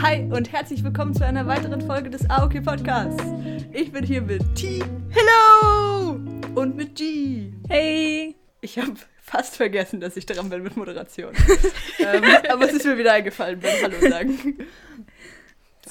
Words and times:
Hi 0.00 0.20
und 0.30 0.52
herzlich 0.52 0.84
willkommen 0.84 1.12
zu 1.12 1.26
einer 1.26 1.44
weiteren 1.48 1.80
Folge 1.80 2.08
des 2.08 2.30
AOK 2.30 2.64
Podcasts. 2.64 3.20
Ich 3.72 3.90
bin 3.90 4.04
hier 4.04 4.22
mit 4.22 4.42
T. 4.54 4.80
Hello! 5.10 6.20
Und 6.54 6.76
mit 6.76 6.94
G. 6.94 7.52
Hey! 7.68 8.36
Ich 8.60 8.78
habe 8.78 8.94
fast 9.20 9.56
vergessen, 9.56 10.00
dass 10.00 10.16
ich 10.16 10.24
dran 10.24 10.50
bin 10.50 10.62
mit 10.62 10.76
Moderation. 10.76 11.34
ähm, 11.98 12.22
aber 12.48 12.66
es 12.66 12.74
ist 12.74 12.86
mir 12.86 12.96
wieder 12.96 13.12
eingefallen 13.12 13.58
beim 13.58 13.82
Hallo 13.82 14.08
sagen. 14.08 14.58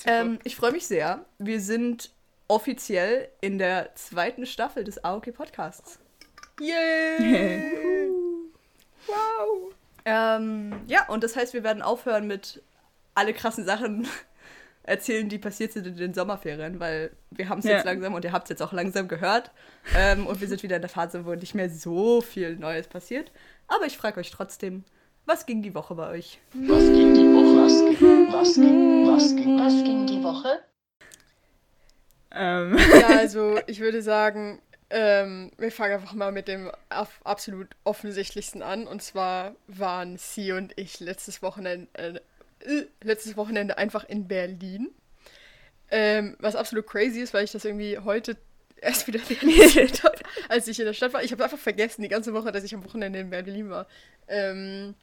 Ähm, 0.05 0.39
ich 0.45 0.55
freue 0.55 0.71
mich 0.71 0.87
sehr. 0.87 1.25
Wir 1.37 1.59
sind 1.59 2.11
offiziell 2.47 3.27
in 3.41 3.57
der 3.57 3.93
zweiten 3.95 4.45
Staffel 4.45 4.85
des 4.85 5.03
AOK 5.03 5.33
Podcasts. 5.33 5.99
Yay! 6.61 7.59
wow! 9.05 9.73
Ähm, 10.05 10.79
ja, 10.87 11.09
und 11.09 11.25
das 11.25 11.35
heißt, 11.35 11.53
wir 11.53 11.65
werden 11.65 11.81
aufhören 11.81 12.25
mit 12.25 12.63
alle 13.17 13.33
krassen 13.33 13.65
Sachen 13.65 14.07
erzählen, 14.83 15.27
die 15.27 15.37
passiert 15.37 15.73
sind 15.73 15.85
in 15.87 15.95
den 15.97 16.13
Sommerferien, 16.13 16.79
weil 16.79 17.11
wir 17.31 17.49
haben 17.49 17.59
es 17.59 17.65
Ja. 17.65 17.73
jetzt 17.73 17.85
langsam 17.85 18.13
und 18.13 18.23
ihr 18.23 18.31
habt 18.31 18.45
es 18.45 18.49
jetzt 18.49 18.61
auch 18.61 18.71
langsam 18.73 19.07
gehört. 19.07 19.51
Ähm, 19.95 20.25
und 20.27 20.39
wir 20.39 20.47
sind 20.47 20.63
wieder 20.63 20.77
in 20.77 20.81
der 20.81 20.89
Phase, 20.89 21.25
wo 21.25 21.33
nicht 21.35 21.55
mehr 21.55 21.69
so 21.69 22.21
viel 22.21 22.55
Neues 22.55 22.87
passiert. 22.87 23.31
Aber 23.67 23.85
ich 23.85 23.97
frage 23.97 24.19
euch 24.19 24.31
trotzdem, 24.31 24.83
was 25.25 25.45
ging 25.45 25.61
die 25.61 25.75
Woche 25.75 25.93
bei 25.95 26.09
euch? 26.11 26.39
Was 26.53 26.83
ging 26.85 27.13
die 27.13 27.27
Woche? 27.33 27.65
Was 27.65 27.99
ging? 27.99 28.31
Was 28.31 28.55
ging? 28.55 29.07
Was 29.07 29.35
ging? 29.35 29.59
Was 29.59 29.83
ging 29.83 30.07
die 30.07 30.23
Woche? 30.23 30.59
Ähm, 32.31 32.77
Ja, 32.99 33.07
also 33.17 33.59
ich 33.67 33.79
würde 33.79 34.01
sagen, 34.01 34.61
ähm, 34.89 35.51
wir 35.57 35.71
fangen 35.71 35.95
einfach 35.95 36.13
mal 36.13 36.31
mit 36.31 36.47
dem 36.47 36.71
af- 36.89 37.19
absolut 37.25 37.67
offensichtlichsten 37.83 38.61
an. 38.61 38.87
Und 38.87 39.01
zwar 39.01 39.55
waren 39.67 40.17
sie 40.17 40.53
und 40.53 40.71
ich 40.77 40.99
letztes 41.01 41.41
Wochenende, 41.41 41.87
äh, 41.93 42.19
äh, 42.61 42.85
letztes 43.03 43.37
Wochenende 43.37 43.77
einfach 43.77 44.03
in 44.03 44.27
Berlin. 44.27 44.89
Ähm, 45.89 46.35
was 46.39 46.55
absolut 46.55 46.85
crazy 46.85 47.21
ist, 47.21 47.33
weil 47.33 47.45
ich 47.45 47.51
das 47.51 47.63
irgendwie 47.63 47.97
heute 47.97 48.37
erst 48.81 49.07
wieder 49.07 49.19
realisiert 49.29 50.03
habe, 50.03 50.17
als 50.49 50.67
ich 50.67 50.79
in 50.79 50.85
der 50.85 50.93
Stadt 50.93 51.13
war. 51.13 51.23
Ich 51.23 51.31
habe 51.31 51.43
einfach 51.43 51.57
vergessen 51.57 52.01
die 52.01 52.09
ganze 52.09 52.33
Woche, 52.33 52.51
dass 52.51 52.63
ich 52.63 52.75
am 52.75 52.83
Wochenende 52.83 53.19
in 53.19 53.29
Berlin 53.29 53.69
war. 53.69 53.87
Ähm, 54.27 54.95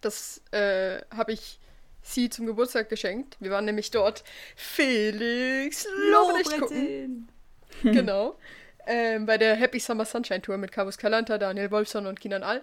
das 0.00 0.42
äh, 0.52 1.00
habe 1.10 1.32
ich 1.32 1.58
sie 2.02 2.30
zum 2.30 2.46
Geburtstag 2.46 2.88
geschenkt. 2.88 3.36
Wir 3.40 3.50
waren 3.50 3.64
nämlich 3.64 3.90
dort 3.90 4.24
Felix 4.56 5.86
Lobrecht 6.10 6.58
gucken. 6.58 7.28
genau. 7.82 8.38
Ähm, 8.86 9.26
bei 9.26 9.36
der 9.36 9.54
Happy 9.56 9.78
Summer 9.78 10.04
Sunshine 10.04 10.40
Tour 10.40 10.56
mit 10.56 10.72
Carlos 10.72 10.96
Calanta, 10.96 11.38
Daniel 11.38 11.70
Wolfson 11.70 12.06
und 12.06 12.20
Kinan 12.20 12.42
All. 12.42 12.62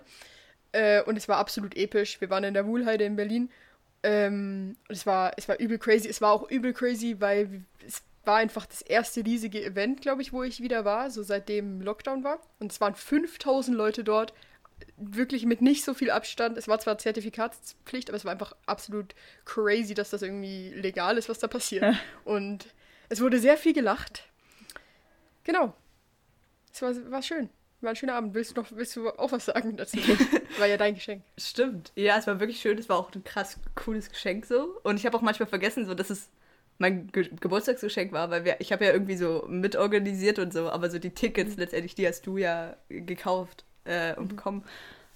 Äh, 0.71 1.03
und 1.03 1.17
es 1.17 1.27
war 1.27 1.37
absolut 1.37 1.75
episch. 1.75 2.19
Wir 2.19 2.29
waren 2.29 2.43
in 2.43 2.53
der 2.53 2.65
Wuhlheide 2.65 3.05
in 3.05 3.15
Berlin. 3.15 3.49
Ähm, 4.07 4.77
und 4.87 4.95
es 4.95 5.05
war, 5.05 5.33
es 5.35 5.49
war 5.49 5.59
übel 5.59 5.77
crazy. 5.77 6.07
Es 6.07 6.21
war 6.21 6.31
auch 6.31 6.49
übel 6.49 6.71
crazy, 6.71 7.17
weil 7.19 7.65
es 7.85 8.03
war 8.23 8.37
einfach 8.37 8.65
das 8.65 8.81
erste 8.81 9.25
riesige 9.25 9.61
Event, 9.61 10.01
glaube 10.01 10.21
ich, 10.21 10.31
wo 10.31 10.43
ich 10.43 10.61
wieder 10.61 10.85
war, 10.85 11.11
so 11.11 11.23
seitdem 11.23 11.81
Lockdown 11.81 12.23
war. 12.23 12.39
Und 12.59 12.71
es 12.71 12.79
waren 12.79 12.95
5000 12.95 13.75
Leute 13.75 14.05
dort. 14.05 14.33
Wirklich 14.95 15.45
mit 15.45 15.61
nicht 15.61 15.83
so 15.83 15.93
viel 15.93 16.09
Abstand. 16.09 16.57
Es 16.57 16.69
war 16.69 16.79
zwar 16.79 16.97
Zertifikatspflicht, 16.97 18.09
aber 18.09 18.15
es 18.15 18.23
war 18.23 18.31
einfach 18.31 18.55
absolut 18.65 19.13
crazy, 19.43 19.93
dass 19.93 20.11
das 20.11 20.21
irgendwie 20.21 20.69
legal 20.69 21.17
ist, 21.17 21.27
was 21.27 21.39
da 21.39 21.47
passiert. 21.47 21.83
Ja. 21.83 21.99
Und 22.23 22.67
es 23.09 23.19
wurde 23.19 23.39
sehr 23.39 23.57
viel 23.57 23.73
gelacht. 23.73 24.23
Genau. 25.43 25.73
Es 26.71 26.81
war, 26.81 27.11
war 27.11 27.21
schön. 27.21 27.49
War 27.81 27.91
ein 27.91 27.95
schöner 27.95 28.15
Abend. 28.15 28.33
Willst 28.33 28.57
du 28.57 28.61
noch 28.61 28.71
willst 28.71 28.95
du 28.95 29.09
auch 29.09 29.31
was 29.31 29.45
sagen 29.45 29.77
dazu? 29.77 29.97
War 30.57 30.65
ja 30.65 30.77
dein 30.77 30.95
Geschenk. 30.95 31.23
Stimmt. 31.37 31.91
Ja, 31.95 32.17
es 32.17 32.25
war 32.25 32.39
wirklich 32.39 32.59
schön. 32.59 32.77
Es 32.77 32.89
war 32.89 32.97
auch 32.97 33.13
ein 33.13 33.23
krass 33.23 33.59
cooles 33.75 34.09
Geschenk 34.09 34.45
so. 34.47 34.79
Und 34.83 34.97
ich 34.97 35.05
habe 35.05 35.15
auch 35.15 35.21
manchmal 35.21 35.47
vergessen, 35.47 35.85
so 35.85 35.93
dass 35.93 36.09
es 36.09 36.29
mein 36.79 37.07
Ge 37.07 37.29
Geburtstagsgeschenk 37.39 38.11
war, 38.11 38.29
weil 38.31 38.45
wir, 38.45 38.59
ich 38.59 38.71
habe 38.71 38.85
ja 38.85 38.91
irgendwie 38.91 39.17
so 39.17 39.45
mitorganisiert 39.47 40.39
und 40.39 40.53
so, 40.53 40.69
aber 40.69 40.89
so 40.89 40.99
die 40.99 41.11
Tickets 41.11 41.57
letztendlich, 41.57 41.95
die 41.95 42.07
hast 42.07 42.25
du 42.25 42.37
ja 42.37 42.75
gekauft 42.89 43.63
äh, 43.85 44.15
und 44.15 44.27
bekommen. 44.27 44.63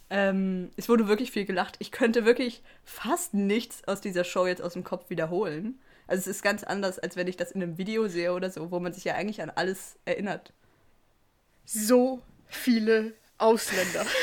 Ähm, 0.10 0.72
es 0.76 0.90
wurde 0.90 1.08
wirklich 1.08 1.32
viel 1.32 1.46
gelacht. 1.46 1.78
Ich 1.80 1.92
könnte 1.92 2.26
wirklich 2.26 2.62
fast 2.84 3.34
nichts 3.34 3.88
aus 3.88 4.02
dieser 4.02 4.24
Show 4.24 4.46
jetzt 4.46 4.62
aus 4.62 4.74
dem 4.74 4.84
Kopf 4.84 5.10
wiederholen. 5.10 5.80
Also 6.08 6.22
es 6.22 6.28
ist 6.28 6.44
ganz 6.44 6.64
anders, 6.64 7.00
als 7.00 7.16
wenn 7.16 7.28
ich 7.28 7.38
das 7.38 7.52
in 7.52 7.64
einem 7.64 7.78
Video 7.78 8.08
sehe 8.08 8.34
oder 8.34 8.50
so, 8.50 8.70
wo 8.72 8.80
man 8.80 8.94
sich 8.94 9.06
ja 9.06 9.16
eigentlich 9.16 9.42
an 9.42 9.50
alles 9.50 9.98
erinnert. 10.06 10.54
So 11.66 12.22
viele 12.52 13.14
Ausländer. 13.38 14.06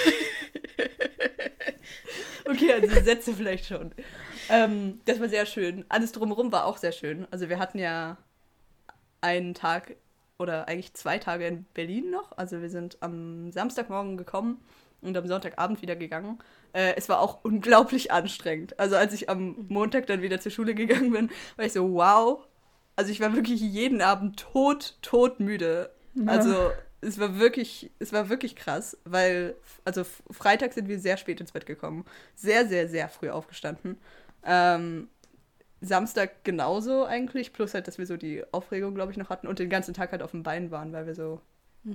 Okay, 2.50 2.72
also 2.72 2.88
Sätze 3.04 3.34
vielleicht 3.34 3.66
schon. 3.66 3.92
Ähm, 4.48 5.00
das 5.04 5.20
war 5.20 5.28
sehr 5.28 5.44
schön. 5.44 5.84
Alles 5.88 6.12
drumherum 6.12 6.50
war 6.50 6.64
auch 6.64 6.78
sehr 6.78 6.92
schön. 6.92 7.26
Also 7.30 7.48
wir 7.48 7.58
hatten 7.58 7.78
ja 7.78 8.16
einen 9.20 9.54
Tag 9.54 9.96
oder 10.38 10.68
eigentlich 10.68 10.94
zwei 10.94 11.18
Tage 11.18 11.46
in 11.46 11.66
Berlin 11.74 12.10
noch. 12.10 12.36
Also 12.38 12.62
wir 12.62 12.70
sind 12.70 12.96
am 13.00 13.52
Samstagmorgen 13.52 14.16
gekommen 14.16 14.62
und 15.02 15.16
am 15.16 15.26
Sonntagabend 15.26 15.82
wieder 15.82 15.96
gegangen. 15.96 16.38
Äh, 16.72 16.94
es 16.96 17.08
war 17.08 17.20
auch 17.20 17.44
unglaublich 17.44 18.12
anstrengend. 18.12 18.78
Also 18.78 18.96
als 18.96 19.12
ich 19.12 19.28
am 19.28 19.66
Montag 19.68 20.06
dann 20.06 20.22
wieder 20.22 20.40
zur 20.40 20.52
Schule 20.52 20.74
gegangen 20.74 21.12
bin, 21.12 21.30
war 21.56 21.66
ich 21.66 21.72
so, 21.72 21.92
wow. 21.92 22.46
Also 22.96 23.12
ich 23.12 23.20
war 23.20 23.34
wirklich 23.34 23.60
jeden 23.60 24.00
Abend 24.00 24.38
tot, 24.40 24.96
tot 25.02 25.38
müde. 25.38 25.90
Also 26.26 26.70
es 27.00 27.18
war 27.18 27.38
wirklich, 27.38 27.90
es 27.98 28.12
war 28.12 28.28
wirklich 28.28 28.56
krass, 28.56 28.96
weil, 29.04 29.54
also 29.84 30.04
Freitag 30.30 30.72
sind 30.72 30.88
wir 30.88 30.98
sehr 30.98 31.16
spät 31.16 31.40
ins 31.40 31.52
Bett 31.52 31.66
gekommen. 31.66 32.04
Sehr, 32.34 32.66
sehr, 32.66 32.88
sehr 32.88 33.08
früh 33.08 33.30
aufgestanden. 33.30 33.98
Ähm, 34.44 35.08
Samstag 35.80 36.44
genauso 36.44 37.04
eigentlich, 37.04 37.52
plus 37.52 37.74
halt, 37.74 37.86
dass 37.86 37.98
wir 37.98 38.06
so 38.06 38.16
die 38.16 38.42
Aufregung, 38.52 38.94
glaube 38.94 39.12
ich, 39.12 39.18
noch 39.18 39.30
hatten 39.30 39.46
und 39.46 39.60
den 39.60 39.70
ganzen 39.70 39.94
Tag 39.94 40.10
halt 40.10 40.22
auf 40.22 40.32
dem 40.32 40.42
Bein 40.42 40.70
waren, 40.70 40.92
weil 40.92 41.06
wir 41.06 41.14
so 41.14 41.40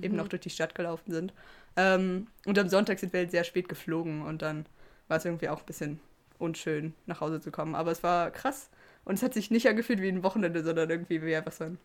eben 0.00 0.16
noch 0.16 0.28
durch 0.28 0.40
die 0.40 0.50
Stadt 0.50 0.74
gelaufen 0.74 1.12
sind. 1.12 1.32
Ähm, 1.76 2.28
und 2.46 2.58
am 2.58 2.68
Sonntag 2.68 2.98
sind 2.98 3.12
wir 3.12 3.20
halt 3.20 3.30
sehr 3.30 3.44
spät 3.44 3.68
geflogen 3.68 4.22
und 4.22 4.42
dann 4.42 4.66
war 5.08 5.18
es 5.18 5.24
irgendwie 5.24 5.48
auch 5.48 5.60
ein 5.60 5.66
bisschen 5.66 6.00
unschön, 6.38 6.94
nach 7.06 7.20
Hause 7.20 7.40
zu 7.40 7.50
kommen. 7.50 7.74
Aber 7.74 7.90
es 7.90 8.02
war 8.02 8.30
krass 8.30 8.70
und 9.04 9.14
es 9.14 9.22
hat 9.22 9.34
sich 9.34 9.50
nicht 9.50 9.68
angefühlt 9.68 10.00
wie 10.00 10.08
ein 10.08 10.22
Wochenende, 10.22 10.64
sondern 10.64 10.88
irgendwie 10.88 11.22
wie 11.22 11.36
einfach 11.36 11.52
so 11.52 11.64
ein, 11.64 11.78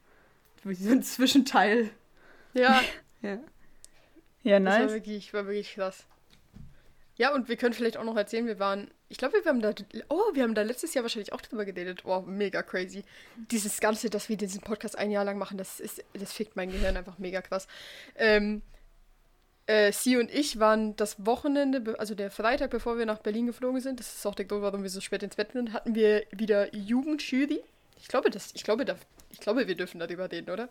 wie 0.64 0.74
so 0.74 0.92
ein 0.92 1.04
Zwischenteil. 1.04 1.90
Ja, 2.54 2.82
Ja. 3.22 3.40
ja, 4.44 4.60
das 4.60 4.74
war 4.74 4.80
nice. 4.80 4.92
wirklich, 4.92 5.34
war 5.34 5.46
wirklich 5.46 5.74
krass. 5.76 6.06
Ja, 7.20 7.34
und 7.34 7.50
wir 7.50 7.58
können 7.58 7.74
vielleicht 7.74 7.98
auch 7.98 8.06
noch 8.06 8.16
erzählen, 8.16 8.48
wir 8.48 8.60
waren, 8.60 8.90
ich 9.10 9.18
glaube, 9.18 9.44
wir 9.44 9.50
haben 9.50 9.62
da, 9.62 9.74
oh, 10.08 10.34
wir 10.34 10.44
haben 10.44 10.56
da 10.56 10.62
letztes 10.62 10.94
Jahr 10.94 11.04
wahrscheinlich 11.04 11.34
auch 11.34 11.42
drüber 11.42 11.66
geredet. 11.66 12.06
Oh, 12.06 12.22
mega 12.22 12.64
crazy. 12.64 13.04
Dieses 13.52 13.82
Ganze, 13.82 14.10
dass 14.10 14.30
wir 14.30 14.38
diesen 14.38 14.62
Podcast 14.62 14.98
ein 14.98 15.12
Jahr 15.12 15.26
lang 15.26 15.38
machen, 15.38 15.58
das 15.58 15.82
ist, 15.82 16.02
das 16.14 16.32
fickt 16.32 16.56
mein 16.56 16.72
Gehirn 16.72 16.96
einfach 16.96 17.18
mega 17.18 17.42
krass. 17.42 17.68
Ähm, 18.16 18.62
äh, 19.70 19.92
sie 19.92 20.16
und 20.16 20.32
ich 20.32 20.60
waren 20.60 20.96
das 20.96 21.26
Wochenende, 21.26 22.00
also 22.00 22.16
der 22.16 22.32
Freitag, 22.32 22.72
bevor 22.72 22.98
wir 22.98 23.06
nach 23.06 23.20
Berlin 23.20 23.48
geflogen 23.48 23.82
sind, 23.82 24.00
das 24.00 24.16
ist 24.16 24.26
auch 24.26 24.34
der 24.34 24.46
Grund, 24.46 24.62
warum 24.62 24.82
wir 24.82 24.90
so 24.90 25.02
spät 25.02 25.22
ins 25.22 25.36
Bett 25.36 25.52
sind, 25.52 25.74
hatten 25.74 25.96
wir 25.96 26.24
wieder 26.32 26.74
Jugendjury. 26.74 27.62
Ich 28.00 28.08
glaube, 28.08 28.30
das, 28.30 28.52
ich 28.56 28.64
glaube, 28.64 28.86
da, 28.86 28.96
ich 29.32 29.40
glaube, 29.40 29.68
wir 29.68 29.76
dürfen 29.76 30.00
darüber 30.00 30.32
reden, 30.32 30.50
oder? 30.50 30.70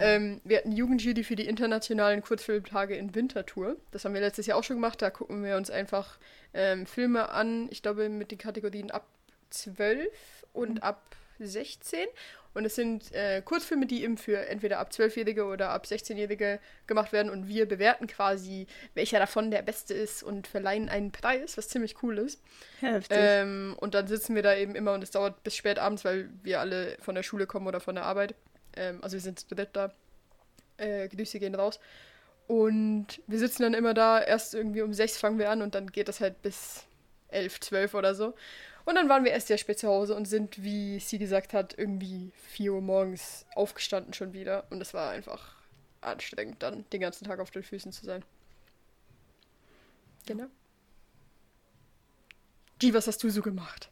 Ähm, 0.00 0.40
wir 0.44 0.58
hatten 0.58 0.72
Jugendjury 0.72 1.24
für 1.24 1.36
die 1.36 1.46
internationalen 1.46 2.22
Kurzfilmtage 2.22 2.96
in 2.96 3.14
Winterthur. 3.14 3.76
Das 3.90 4.04
haben 4.04 4.14
wir 4.14 4.20
letztes 4.20 4.46
Jahr 4.46 4.58
auch 4.58 4.64
schon 4.64 4.76
gemacht. 4.76 5.02
Da 5.02 5.10
gucken 5.10 5.44
wir 5.44 5.56
uns 5.56 5.70
einfach 5.70 6.18
ähm, 6.54 6.86
Filme 6.86 7.30
an, 7.30 7.68
ich 7.70 7.82
glaube 7.82 8.08
mit 8.08 8.30
den 8.30 8.38
Kategorien 8.38 8.90
ab 8.90 9.06
12 9.50 10.08
und 10.52 10.82
ab 10.82 11.02
16. 11.38 12.00
Und 12.54 12.64
es 12.64 12.74
sind 12.74 13.12
äh, 13.12 13.42
Kurzfilme, 13.42 13.86
die 13.86 14.02
eben 14.02 14.16
für 14.16 14.46
entweder 14.48 14.78
ab 14.78 14.90
12-Jährige 14.92 15.44
oder 15.44 15.70
ab 15.70 15.84
16-Jährige 15.84 16.58
gemacht 16.86 17.12
werden. 17.12 17.30
Und 17.30 17.48
wir 17.48 17.66
bewerten 17.66 18.06
quasi, 18.06 18.66
welcher 18.94 19.18
davon 19.18 19.50
der 19.50 19.62
beste 19.62 19.94
ist 19.94 20.22
und 20.22 20.46
verleihen 20.46 20.88
einen 20.88 21.12
Preis, 21.12 21.56
was 21.56 21.68
ziemlich 21.68 22.02
cool 22.02 22.18
ist. 22.18 22.42
Heftig. 22.80 23.16
Ähm, 23.18 23.76
und 23.78 23.94
dann 23.94 24.06
sitzen 24.06 24.34
wir 24.34 24.42
da 24.42 24.54
eben 24.54 24.74
immer 24.74 24.94
und 24.94 25.02
es 25.02 25.10
dauert 25.10 25.42
bis 25.42 25.56
spät 25.56 25.78
abends, 25.78 26.04
weil 26.04 26.30
wir 26.42 26.60
alle 26.60 26.96
von 27.00 27.14
der 27.14 27.22
Schule 27.22 27.46
kommen 27.46 27.66
oder 27.66 27.80
von 27.80 27.94
der 27.94 28.04
Arbeit. 28.04 28.34
Ähm, 28.76 28.98
also 29.02 29.14
wir 29.14 29.20
sind 29.20 29.40
zu 29.40 29.54
dritt 29.54 29.70
da. 29.72 29.92
Äh, 30.78 31.08
Grüße 31.08 31.38
gehen 31.40 31.54
raus. 31.54 31.80
Und 32.46 33.20
wir 33.26 33.38
sitzen 33.38 33.62
dann 33.62 33.74
immer 33.74 33.92
da, 33.94 34.20
erst 34.20 34.54
irgendwie 34.54 34.80
um 34.80 34.94
sechs 34.94 35.18
fangen 35.18 35.38
wir 35.38 35.50
an 35.50 35.60
und 35.60 35.74
dann 35.74 35.88
geht 35.92 36.08
das 36.08 36.20
halt 36.20 36.40
bis 36.40 36.86
elf, 37.28 37.60
zwölf 37.60 37.94
oder 37.94 38.14
so. 38.14 38.34
Und 38.88 38.94
dann 38.94 39.10
waren 39.10 39.22
wir 39.22 39.32
erst 39.32 39.48
sehr 39.48 39.58
spät 39.58 39.78
zu 39.78 39.86
Hause 39.86 40.14
und 40.14 40.24
sind, 40.24 40.64
wie 40.64 40.98
sie 40.98 41.18
gesagt 41.18 41.52
hat, 41.52 41.76
irgendwie 41.76 42.32
4 42.48 42.72
Uhr 42.72 42.80
morgens 42.80 43.44
aufgestanden 43.54 44.14
schon 44.14 44.32
wieder. 44.32 44.64
Und 44.70 44.80
es 44.80 44.94
war 44.94 45.10
einfach 45.10 45.56
anstrengend, 46.00 46.62
dann 46.62 46.86
den 46.90 47.02
ganzen 47.02 47.26
Tag 47.26 47.38
auf 47.38 47.50
den 47.50 47.62
Füßen 47.62 47.92
zu 47.92 48.06
sein. 48.06 48.24
Genau. 50.24 50.46
G, 52.78 52.94
was 52.94 53.06
hast 53.06 53.22
du 53.22 53.28
so 53.28 53.42
gemacht? 53.42 53.90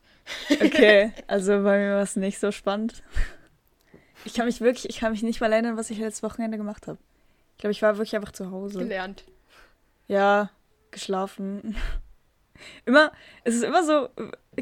Okay, 0.48 1.12
also 1.26 1.62
bei 1.62 1.76
mir 1.76 1.96
war 1.96 2.02
es 2.02 2.16
nicht 2.16 2.38
so 2.38 2.50
spannend. 2.50 3.02
Ich 4.24 4.32
kann 4.32 4.46
mich 4.46 4.62
wirklich, 4.62 4.88
ich 4.88 5.00
kann 5.00 5.12
mich 5.12 5.22
nicht 5.22 5.42
mal 5.42 5.52
erinnern, 5.52 5.76
was 5.76 5.90
ich 5.90 5.98
letztes 5.98 6.22
Wochenende 6.22 6.56
gemacht 6.56 6.86
habe. 6.86 6.96
Ich 7.52 7.58
glaube, 7.58 7.72
ich 7.72 7.82
war 7.82 7.98
wirklich 7.98 8.16
einfach 8.16 8.32
zu 8.32 8.50
Hause. 8.50 8.78
Gelernt. 8.78 9.24
Ja, 10.08 10.50
geschlafen. 10.90 11.76
Immer, 12.84 13.12
es 13.44 13.54
ist 13.54 13.64
immer 13.64 13.84
so, 13.84 14.08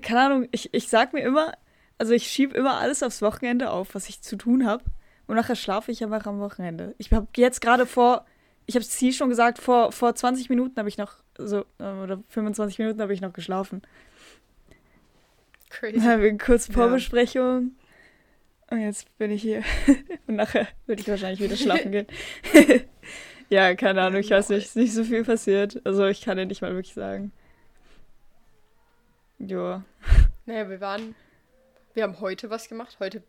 keine 0.02 0.20
Ahnung, 0.20 0.48
ich, 0.52 0.72
ich 0.72 0.88
sag 0.88 1.12
mir 1.12 1.22
immer, 1.22 1.52
also 1.98 2.12
ich 2.12 2.26
schiebe 2.26 2.56
immer 2.56 2.74
alles 2.74 3.02
aufs 3.02 3.22
Wochenende 3.22 3.70
auf, 3.70 3.94
was 3.94 4.08
ich 4.08 4.22
zu 4.22 4.36
tun 4.36 4.66
habe. 4.66 4.84
Und 5.26 5.36
nachher 5.36 5.56
schlafe 5.56 5.90
ich 5.90 6.02
einfach 6.04 6.26
am 6.26 6.40
Wochenende. 6.40 6.94
Ich 6.98 7.10
habe 7.12 7.26
jetzt 7.36 7.60
gerade 7.60 7.86
vor, 7.86 8.26
ich 8.66 8.74
habe 8.74 8.84
es 8.84 8.94
hier 8.94 9.12
schon 9.12 9.30
gesagt, 9.30 9.58
vor, 9.58 9.92
vor 9.92 10.14
20 10.14 10.50
Minuten 10.50 10.76
habe 10.76 10.88
ich 10.88 10.98
noch, 10.98 11.14
so, 11.38 11.64
äh, 11.78 11.84
oder 12.02 12.22
25 12.28 12.78
Minuten 12.78 13.00
habe 13.00 13.14
ich 13.14 13.20
noch 13.20 13.32
geschlafen. 13.32 13.82
Crazy. 15.70 15.98
Dann 15.98 16.04
haben 16.04 16.22
wir 16.22 16.38
kurz 16.38 16.68
Ja. 16.68 16.74
Vorbesprechung. 16.74 17.72
Und 18.70 18.80
jetzt 18.80 19.16
bin 19.18 19.30
ich 19.30 19.42
hier. 19.42 19.62
Und 20.26 20.36
nachher 20.36 20.68
würde 20.86 21.00
ich 21.02 21.08
wahrscheinlich 21.08 21.40
wieder 21.40 21.56
schlafen 21.56 21.92
gehen. 21.92 22.06
ja, 23.48 23.74
keine 23.74 24.02
Ahnung, 24.02 24.20
ich 24.20 24.30
weiß 24.30 24.50
nicht, 24.50 24.64
ist 24.66 24.76
nicht 24.76 24.92
so 24.92 25.04
viel 25.04 25.24
passiert. 25.24 25.80
Also 25.84 26.06
ich 26.06 26.22
kann 26.22 26.36
dir 26.36 26.46
nicht 26.46 26.62
mal 26.62 26.72
wirklich 26.74 26.94
sagen. 26.94 27.32
Joa. 29.48 29.84
Naja, 30.46 30.68
wir 30.68 30.80
waren. 30.80 31.14
Wir 31.94 32.02
haben 32.02 32.20
heute 32.20 32.50
was 32.50 32.68
gemacht, 32.68 32.96
heute. 33.00 33.22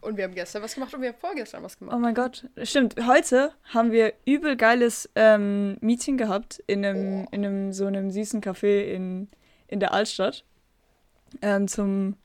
Und 0.00 0.16
wir 0.16 0.24
haben 0.24 0.34
gestern 0.34 0.62
was 0.62 0.74
gemacht 0.74 0.92
und 0.94 1.00
wir 1.00 1.10
haben 1.10 1.18
vorgestern 1.18 1.62
was 1.62 1.76
Oh 1.76 1.78
gemacht. 1.78 2.00
mein 2.00 2.14
Gott, 2.14 2.48
stimmt. 2.64 2.96
Heute 3.06 3.52
haben 3.72 3.92
wir 3.92 4.12
übel 4.26 4.56
geiles 4.56 5.08
ähm, 5.14 5.76
Meeting 5.80 6.16
gehabt 6.16 6.60
in 6.66 6.84
einem, 6.84 7.28
in 7.30 7.44
einem 7.46 7.72
so 7.72 7.86
einem 7.86 8.10
süßen 8.10 8.40
Café 8.42 8.82
in, 8.92 9.28
in 9.68 9.78
der 9.78 9.92
Altstadt. 9.94 10.44
Ähm, 11.40 11.68
zum 11.68 12.16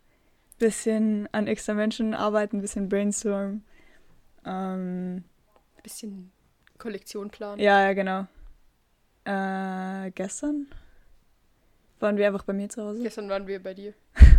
bisschen 0.57 1.29
an 1.31 1.45
extra 1.45 1.75
Menschen 1.75 2.15
arbeiten, 2.15 2.57
ein 2.57 2.61
bisschen 2.61 2.89
brainstormen. 2.89 3.63
Ähm, 4.43 5.23
Bisschen 5.83 6.31
Kollektion 6.79 7.29
planen. 7.29 7.61
ja, 7.61 7.83
ja, 7.83 7.93
genau. 7.93 8.25
Äh, 9.23 10.11
gestern 10.11 10.65
waren 11.99 12.17
wir 12.17 12.27
einfach 12.27 12.43
bei 12.43 12.53
mir 12.53 12.69
zu 12.69 12.83
Hause. 12.83 13.03
Gestern 13.03 13.29
waren 13.29 13.47
wir 13.47 13.61
bei 13.61 13.73
dir. 13.73 13.93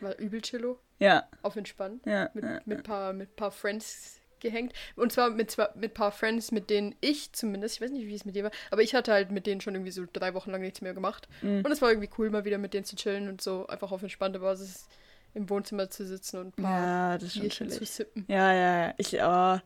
War 0.00 0.18
übel 0.18 0.42
chillo, 0.42 0.78
Ja, 0.98 1.26
auf 1.40 1.56
entspannt. 1.56 2.04
ja. 2.04 2.28
Mit, 2.34 2.44
ja. 2.44 2.60
mit 2.66 2.82
paar 2.82 3.14
mit 3.14 3.34
paar 3.34 3.50
Friends 3.50 4.20
gehängt. 4.40 4.74
Und 4.94 5.10
zwar 5.10 5.30
mit 5.30 5.50
zwar 5.50 5.70
mit 5.74 5.94
paar 5.94 6.12
Friends, 6.12 6.52
mit 6.52 6.68
denen 6.68 6.94
ich 7.00 7.32
zumindest, 7.32 7.76
ich 7.76 7.80
weiß 7.80 7.90
nicht, 7.90 8.06
wie 8.06 8.14
es 8.14 8.26
mit 8.26 8.36
dir 8.36 8.44
war, 8.44 8.50
aber 8.70 8.82
ich 8.82 8.94
hatte 8.94 9.12
halt 9.12 9.30
mit 9.30 9.46
denen 9.46 9.62
schon 9.62 9.74
irgendwie 9.74 9.92
so 9.92 10.04
drei 10.12 10.34
Wochen 10.34 10.50
lang 10.50 10.60
nichts 10.60 10.82
mehr 10.82 10.92
gemacht. 10.92 11.28
Mhm. 11.40 11.62
Und 11.64 11.72
es 11.72 11.80
war 11.80 11.90
irgendwie 11.90 12.10
cool, 12.18 12.28
mal 12.28 12.44
wieder 12.44 12.58
mit 12.58 12.74
denen 12.74 12.84
zu 12.84 12.94
chillen 12.94 13.28
und 13.28 13.40
so 13.40 13.66
einfach 13.68 13.90
auf 13.90 14.02
entspannte 14.02 14.40
Basis 14.40 14.86
im 15.32 15.48
Wohnzimmer 15.48 15.88
zu 15.88 16.04
sitzen 16.04 16.40
und 16.40 16.58
ein 16.58 16.62
paar 16.62 17.12
Ja, 17.12 17.18
das 17.18 17.32
Bierchen 17.32 17.70
zu 17.70 17.84
sippen. 17.86 18.26
Ja, 18.28 18.52
ja, 18.52 18.86
ja. 18.88 18.94
Ich, 18.98 19.14
oh, 19.14 19.58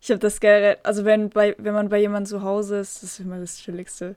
ich 0.00 0.10
habe 0.10 0.18
das 0.18 0.40
generell, 0.40 0.78
also 0.82 1.04
wenn, 1.04 1.30
bei, 1.30 1.54
wenn 1.58 1.74
man 1.74 1.88
bei 1.88 1.98
jemandem 1.98 2.26
zu 2.26 2.42
Hause 2.42 2.80
ist, 2.80 3.02
das 3.02 3.12
ist 3.12 3.20
immer 3.20 3.38
das 3.38 3.58
Chilligste. 3.58 4.16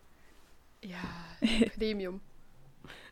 Ja, 0.83 0.97
Premium. 1.77 2.19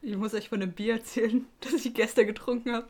Ich 0.01 0.16
muss 0.16 0.34
euch 0.34 0.50
von 0.50 0.62
einem 0.62 0.72
Bier 0.72 0.94
erzählen, 0.96 1.46
das 1.62 1.74
ich 1.86 1.94
gestern 1.94 2.28
getrunken 2.28 2.74
habe. 2.74 2.88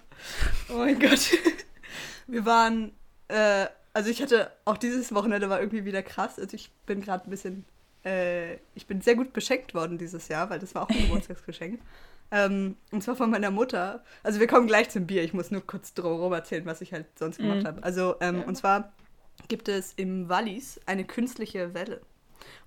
Oh 0.70 0.78
mein 0.78 1.00
Gott. 1.00 1.32
Wir 2.28 2.46
waren, 2.46 2.92
äh, 3.28 3.66
also 3.94 4.10
ich 4.12 4.22
hatte, 4.22 4.52
auch 4.66 4.78
dieses 4.78 5.14
Wochenende 5.16 5.50
war 5.50 5.60
irgendwie 5.60 5.86
wieder 5.86 6.04
krass. 6.04 6.38
Also 6.40 6.56
ich 6.56 6.72
bin 6.86 7.02
gerade 7.02 7.24
ein 7.26 7.30
bisschen, 7.32 7.66
äh, 8.06 8.56
ich 8.76 8.86
bin 8.86 9.02
sehr 9.02 9.16
gut 9.16 9.34
beschenkt 9.34 9.74
worden 9.74 9.98
dieses 9.98 10.28
Jahr, 10.28 10.50
weil 10.52 10.60
das 10.60 10.76
war 10.76 10.84
auch 10.84 10.90
ein 10.90 10.98
Geburtstagsgeschenk. 11.02 11.80
Ähm, 12.32 12.78
und 12.92 13.02
zwar 13.02 13.16
von 13.16 13.32
meiner 13.32 13.50
Mutter. 13.50 14.04
Also 14.22 14.40
wir 14.40 14.46
kommen 14.46 14.68
gleich 14.68 14.90
zum 14.92 15.08
Bier. 15.08 15.24
Ich 15.24 15.34
muss 15.34 15.50
nur 15.50 15.66
kurz 15.66 15.96
drumherum 15.96 16.32
erzählen, 16.34 16.66
was 16.68 16.82
ich 16.82 16.94
halt 16.94 17.08
sonst 17.18 17.38
gemacht 17.40 17.64
Mhm. 17.64 17.68
habe. 17.68 17.84
Also, 17.84 18.16
ähm, 18.22 18.42
Ja. 18.42 18.44
und 18.46 18.56
zwar 18.56 18.94
gibt 19.48 19.68
es 19.68 19.94
im 19.96 20.30
Wallis 20.30 20.80
eine 20.86 21.06
künstliche 21.06 21.74
Welle, 21.74 22.02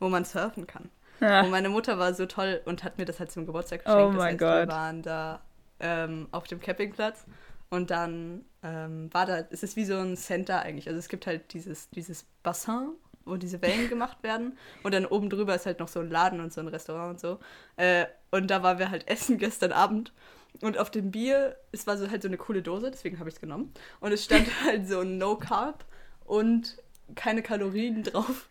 wo 0.01 0.09
man 0.09 0.25
surfen 0.25 0.67
kann. 0.67 0.91
Ja. 1.23 1.43
Und 1.43 1.51
meine 1.51 1.69
Mutter 1.69 1.99
war 1.99 2.13
so 2.15 2.27
toll 2.27 2.61
und 2.65 2.83
hat 2.85 2.99
mir 2.99 3.05
das 3.05 3.21
halt 3.21 3.31
zum 3.31 3.47
Geburtstag 3.47 3.83
Oh 3.87 4.11
geschenkt. 4.11 4.11
das 4.11 4.19
mein 4.19 4.27
heißt, 4.33 4.39
Gott. 4.39 4.69
Wir 4.69 4.69
waren 4.69 5.03
da 5.03 5.41
ähm, 5.81 6.29
auf 6.33 6.45
dem 6.49 6.61
Campingplatz 6.61 7.25
und 7.71 7.91
dann 7.91 8.45
ähm, 8.63 9.09
war 9.15 9.25
da, 9.27 9.45
es 9.51 9.63
ist 9.63 9.77
wie 9.77 9.85
so 9.85 9.97
ein 9.97 10.17
Center 10.17 10.61
eigentlich. 10.61 10.89
Also 10.89 10.99
es 10.99 11.09
gibt 11.09 11.27
halt 11.27 11.53
dieses, 11.55 11.89
dieses 11.91 12.27
Bassin, 12.43 12.91
wo 13.25 13.37
diese 13.37 13.63
Wellen 13.63 13.89
gemacht 13.89 14.23
werden. 14.23 14.59
Und 14.83 14.93
dann 14.95 15.07
oben 15.07 15.31
drüber 15.31 15.55
ist 15.55 15.65
halt 15.65 15.79
noch 15.79 15.89
so 15.89 16.01
ein 16.01 16.11
Laden 16.11 16.41
und 16.41 16.53
so 16.53 16.61
ein 16.61 16.69
Restaurant 16.69 17.13
und 17.13 17.21
so. 17.21 17.39
Äh, 17.77 18.07
und 18.33 18.51
da 18.51 18.63
waren 18.65 18.79
wir 18.81 18.91
halt 18.91 19.09
essen 19.09 19.39
gestern 19.39 19.73
Abend. 19.73 20.13
Und 20.61 20.77
auf 20.77 20.91
dem 20.91 21.11
Bier, 21.13 21.57
es 21.71 21.87
war 21.87 21.97
so 21.97 22.11
halt 22.11 22.21
so 22.23 22.29
eine 22.29 22.37
coole 22.37 22.63
Dose, 22.63 22.91
deswegen 22.91 23.19
habe 23.21 23.29
ich 23.29 23.37
es 23.37 23.41
genommen. 23.41 23.73
Und 24.01 24.13
es 24.13 24.25
stand 24.25 24.49
halt 24.65 24.89
so 24.89 25.03
No 25.05 25.37
Carb 25.37 25.85
und 26.27 26.77
keine 27.15 27.43
Kalorien 27.43 28.03
drauf. 28.03 28.49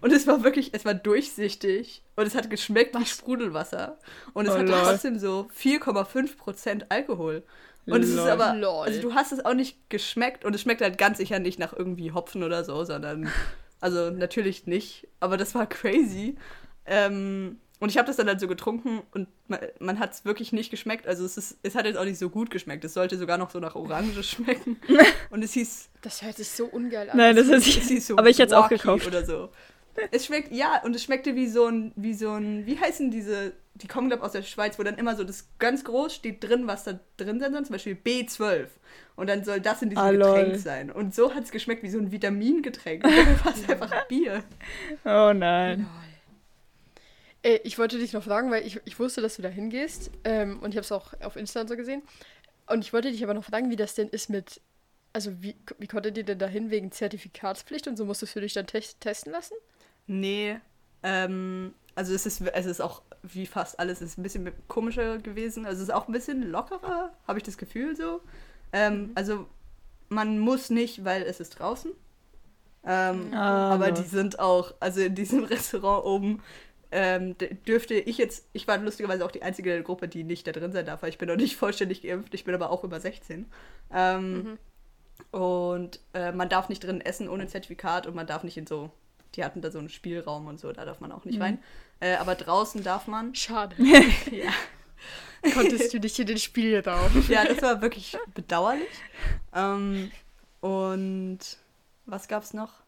Und 0.00 0.12
es 0.12 0.26
war 0.26 0.42
wirklich, 0.44 0.70
es 0.72 0.84
war 0.84 0.94
durchsichtig 0.94 2.02
und 2.16 2.26
es 2.26 2.34
hat 2.34 2.48
geschmeckt 2.50 2.98
wie 2.98 3.04
Sprudelwasser. 3.06 3.98
Und 4.32 4.46
es 4.46 4.52
Oh, 4.54 4.58
hatte 4.58 4.70
lol. 4.72 4.80
trotzdem 4.82 5.18
so 5.18 5.48
4,5% 5.56 6.84
Alkohol. 6.88 7.42
Und 7.86 8.02
es 8.02 8.10
ist 8.10 8.16
Lol. 8.16 8.28
aber, 8.30 8.54
Lol. 8.54 8.86
also 8.86 9.00
du 9.00 9.14
hast 9.14 9.32
es 9.32 9.44
auch 9.44 9.54
nicht 9.54 9.88
geschmeckt 9.90 10.44
und 10.44 10.54
es 10.54 10.60
schmeckt 10.62 10.80
halt 10.82 10.98
ganz 10.98 11.18
sicher 11.18 11.38
nicht 11.38 11.58
nach 11.58 11.72
irgendwie 11.72 12.12
Hopfen 12.12 12.42
oder 12.42 12.62
so, 12.62 12.84
sondern, 12.84 13.28
also 13.80 14.10
natürlich 14.10 14.66
nicht, 14.66 15.08
aber 15.18 15.36
das 15.36 15.54
war 15.54 15.66
crazy. 15.66 16.36
Ähm, 16.86 17.58
und 17.80 17.88
ich 17.88 17.96
habe 17.96 18.06
das 18.06 18.16
dann 18.16 18.28
halt 18.28 18.38
so 18.40 18.46
getrunken 18.46 19.00
und 19.12 19.26
man, 19.48 19.60
man 19.78 19.98
hat 19.98 20.12
es 20.12 20.26
wirklich 20.26 20.52
nicht 20.52 20.70
geschmeckt. 20.70 21.06
Also 21.06 21.24
es, 21.24 21.38
ist, 21.38 21.56
es 21.62 21.74
hat 21.74 21.86
jetzt 21.86 21.96
auch 21.96 22.04
nicht 22.04 22.18
so 22.18 22.28
gut 22.28 22.50
geschmeckt. 22.50 22.84
Es 22.84 22.92
sollte 22.92 23.16
sogar 23.16 23.38
noch 23.38 23.50
so 23.50 23.58
nach 23.58 23.74
Orange 23.74 24.22
schmecken. 24.22 24.76
Und 25.30 25.42
es 25.42 25.54
hieß, 25.54 25.88
Das 26.02 26.20
hört 26.20 26.36
sich 26.36 26.50
so 26.50 26.66
ungeil 26.66 27.08
an. 27.08 27.16
Nein, 27.16 27.36
das 27.36 27.48
es 27.48 27.66
ist 27.66 27.88
hieß 27.88 28.06
so 28.08 28.18
Aber 28.18 28.28
ich 28.28 28.38
hätte 28.38 28.48
es 28.48 28.52
auch 28.52 28.68
gekauft. 28.68 29.06
Oder 29.06 29.24
so. 29.24 29.48
Es 30.12 30.26
schmeckt, 30.26 30.52
ja, 30.52 30.82
und 30.84 30.94
es 30.96 31.02
schmeckte 31.02 31.34
wie 31.34 31.48
so 31.48 31.66
ein, 31.66 31.92
wie 31.96 32.14
so 32.14 32.32
ein, 32.32 32.64
wie 32.66 32.78
heißen 32.78 33.10
diese, 33.10 33.52
die 33.74 33.88
kommen, 33.88 34.08
glaube 34.08 34.22
aus 34.22 34.32
der 34.32 34.42
Schweiz, 34.42 34.78
wo 34.78 34.82
dann 34.82 34.96
immer 34.98 35.16
so 35.16 35.24
das 35.24 35.48
ganz 35.58 35.84
groß 35.84 36.14
steht 36.14 36.42
drin, 36.42 36.66
was 36.66 36.84
da 36.84 36.98
drin 37.16 37.40
sein 37.40 37.52
soll, 37.52 37.64
zum 37.64 37.72
Beispiel 37.72 37.96
B12. 38.02 38.66
Und 39.16 39.28
dann 39.28 39.44
soll 39.44 39.60
das 39.60 39.82
in 39.82 39.90
diesem 39.90 40.04
Ah, 40.04 40.10
Getränk 40.12 40.48
lol. 40.48 40.58
sein. 40.58 40.90
Und 40.90 41.14
so 41.14 41.34
hat 41.34 41.44
es 41.44 41.50
geschmeckt 41.50 41.82
wie 41.82 41.90
so 41.90 41.98
ein 41.98 42.10
Vitamingetränk. 42.12 43.04
Es 43.54 43.68
einfach 43.68 44.06
Bier. 44.06 44.42
Oh 45.04 45.32
nein. 45.34 45.86
Ey, 47.42 47.60
ich 47.64 47.78
wollte 47.78 47.98
dich 47.98 48.12
noch 48.12 48.22
fragen, 48.22 48.50
weil 48.50 48.66
ich, 48.66 48.80
ich 48.84 48.98
wusste, 48.98 49.20
dass 49.22 49.36
du 49.36 49.42
da 49.42 49.48
hingehst. 49.48 50.10
Ähm, 50.24 50.60
und 50.60 50.70
ich 50.70 50.76
habe 50.76 50.84
es 50.84 50.92
auch 50.92 51.14
auf 51.22 51.36
Insta 51.36 51.62
und 51.62 51.68
so 51.68 51.76
gesehen. 51.76 52.02
Und 52.66 52.84
ich 52.84 52.92
wollte 52.92 53.10
dich 53.10 53.22
aber 53.24 53.34
noch 53.34 53.44
fragen, 53.44 53.70
wie 53.70 53.76
das 53.76 53.94
denn 53.94 54.08
ist 54.08 54.28
mit. 54.30 54.60
Also, 55.12 55.42
wie, 55.42 55.56
wie 55.78 55.86
konntet 55.88 56.16
ihr 56.18 56.24
denn 56.24 56.38
da 56.38 56.46
hin 56.46 56.70
wegen 56.70 56.92
Zertifikatspflicht 56.92 57.88
und 57.88 57.96
so 57.96 58.04
musstest 58.04 58.36
du 58.36 58.40
dich 58.40 58.52
dann 58.52 58.66
te 58.66 58.80
testen 59.00 59.32
lassen? 59.32 59.54
Nee, 60.06 60.58
ähm, 61.02 61.74
also 61.94 62.14
es 62.14 62.26
ist, 62.26 62.40
es 62.40 62.66
ist 62.66 62.80
auch 62.80 63.02
wie 63.22 63.46
fast 63.46 63.78
alles, 63.78 64.00
es 64.00 64.12
ist 64.12 64.18
ein 64.18 64.22
bisschen 64.22 64.50
komischer 64.68 65.18
gewesen. 65.18 65.66
Also 65.66 65.82
es 65.82 65.88
ist 65.88 65.94
auch 65.94 66.08
ein 66.08 66.12
bisschen 66.12 66.50
lockerer, 66.50 67.12
habe 67.26 67.38
ich 67.38 67.44
das 67.44 67.58
Gefühl 67.58 67.96
so. 67.96 68.20
Ähm, 68.72 69.12
Also 69.14 69.46
man 70.08 70.38
muss 70.40 70.70
nicht, 70.70 71.04
weil 71.04 71.22
es 71.24 71.40
ist 71.40 71.58
draußen. 71.60 71.92
Ähm, 72.84 73.32
Ah, 73.34 73.74
aber 73.74 73.92
die 73.92 74.04
sind 74.04 74.38
auch, 74.40 74.74
also 74.80 75.00
in 75.00 75.14
diesem 75.14 75.44
Restaurant 75.46 76.04
oben 76.06 76.42
ähm, 76.92 77.36
dürfte 77.68 77.94
ich 77.94 78.18
jetzt, 78.18 78.48
ich 78.52 78.68
war 78.68 78.78
lustigerweise 78.78 79.24
auch 79.24 79.30
die 79.32 79.42
einzige 79.42 79.70
in 79.70 79.76
der 79.78 79.84
Gruppe, 79.84 80.08
die 80.08 80.24
nicht 80.24 80.46
da 80.46 80.52
drin 80.52 80.72
sein 80.72 80.86
darf, 80.86 81.02
weil 81.02 81.10
ich 81.10 81.18
bin 81.18 81.28
noch 81.28 81.36
nicht 81.36 81.56
vollständig 81.58 82.02
geimpft, 82.02 82.34
ich 82.34 82.44
bin 82.44 82.54
aber 82.54 82.70
auch 82.70 82.84
über 82.84 83.00
16. 83.00 83.46
Ähm, 83.92 84.48
Und 85.30 86.00
äh, 86.14 86.32
man 86.32 86.48
darf 86.48 86.68
nicht 86.68 86.82
drin 86.84 87.00
essen 87.00 87.28
ohne 87.28 87.46
Zertifikat 87.46 88.06
und 88.06 88.14
man 88.14 88.26
darf 88.26 88.42
nicht 88.44 88.56
in 88.56 88.66
so, 88.66 88.90
die 89.36 89.44
hatten 89.44 89.60
da 89.60 89.70
so 89.70 89.78
einen 89.78 89.88
Spielraum 89.88 90.46
und 90.46 90.58
so, 90.58 90.72
da 90.72 90.84
darf 90.84 91.00
man 91.00 91.12
auch 91.12 91.24
nicht 91.24 91.40
rein. 91.40 91.58
Äh, 92.00 92.16
aber 92.16 92.34
draußen 92.34 92.82
darf 92.82 93.06
man. 93.06 93.34
Schade. 93.34 93.76
Ja. 94.30 94.52
Konntest 95.54 95.94
du 95.94 96.00
dich 96.00 96.20
in 96.20 96.26
den 96.26 96.36
Spielraum? 96.36 97.24
ja, 97.28 97.46
das 97.46 97.62
war 97.62 97.80
wirklich 97.80 98.16
bedauerlich. 98.34 98.88
Ähm, 99.54 100.10
und 100.60 101.38
was 102.04 102.28
gab's 102.28 102.52
noch? 102.52 102.82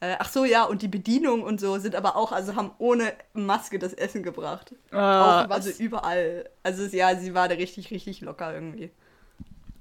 Äh, 0.00 0.16
ach 0.18 0.28
so, 0.28 0.44
ja, 0.44 0.64
und 0.64 0.82
die 0.82 0.88
Bedienung 0.88 1.44
und 1.44 1.60
so 1.60 1.78
sind 1.78 1.94
aber 1.94 2.16
auch, 2.16 2.32
also 2.32 2.56
haben 2.56 2.72
ohne 2.78 3.12
Maske 3.34 3.78
das 3.78 3.92
Essen 3.92 4.24
gebracht. 4.24 4.74
Ah, 4.90 5.44
auch, 5.44 5.50
also 5.50 5.70
überall. 5.70 6.50
Also 6.64 6.84
ja, 6.84 7.14
sie 7.14 7.34
war 7.34 7.48
da 7.48 7.54
richtig, 7.54 7.92
richtig 7.92 8.20
locker 8.20 8.52
irgendwie. 8.52 8.90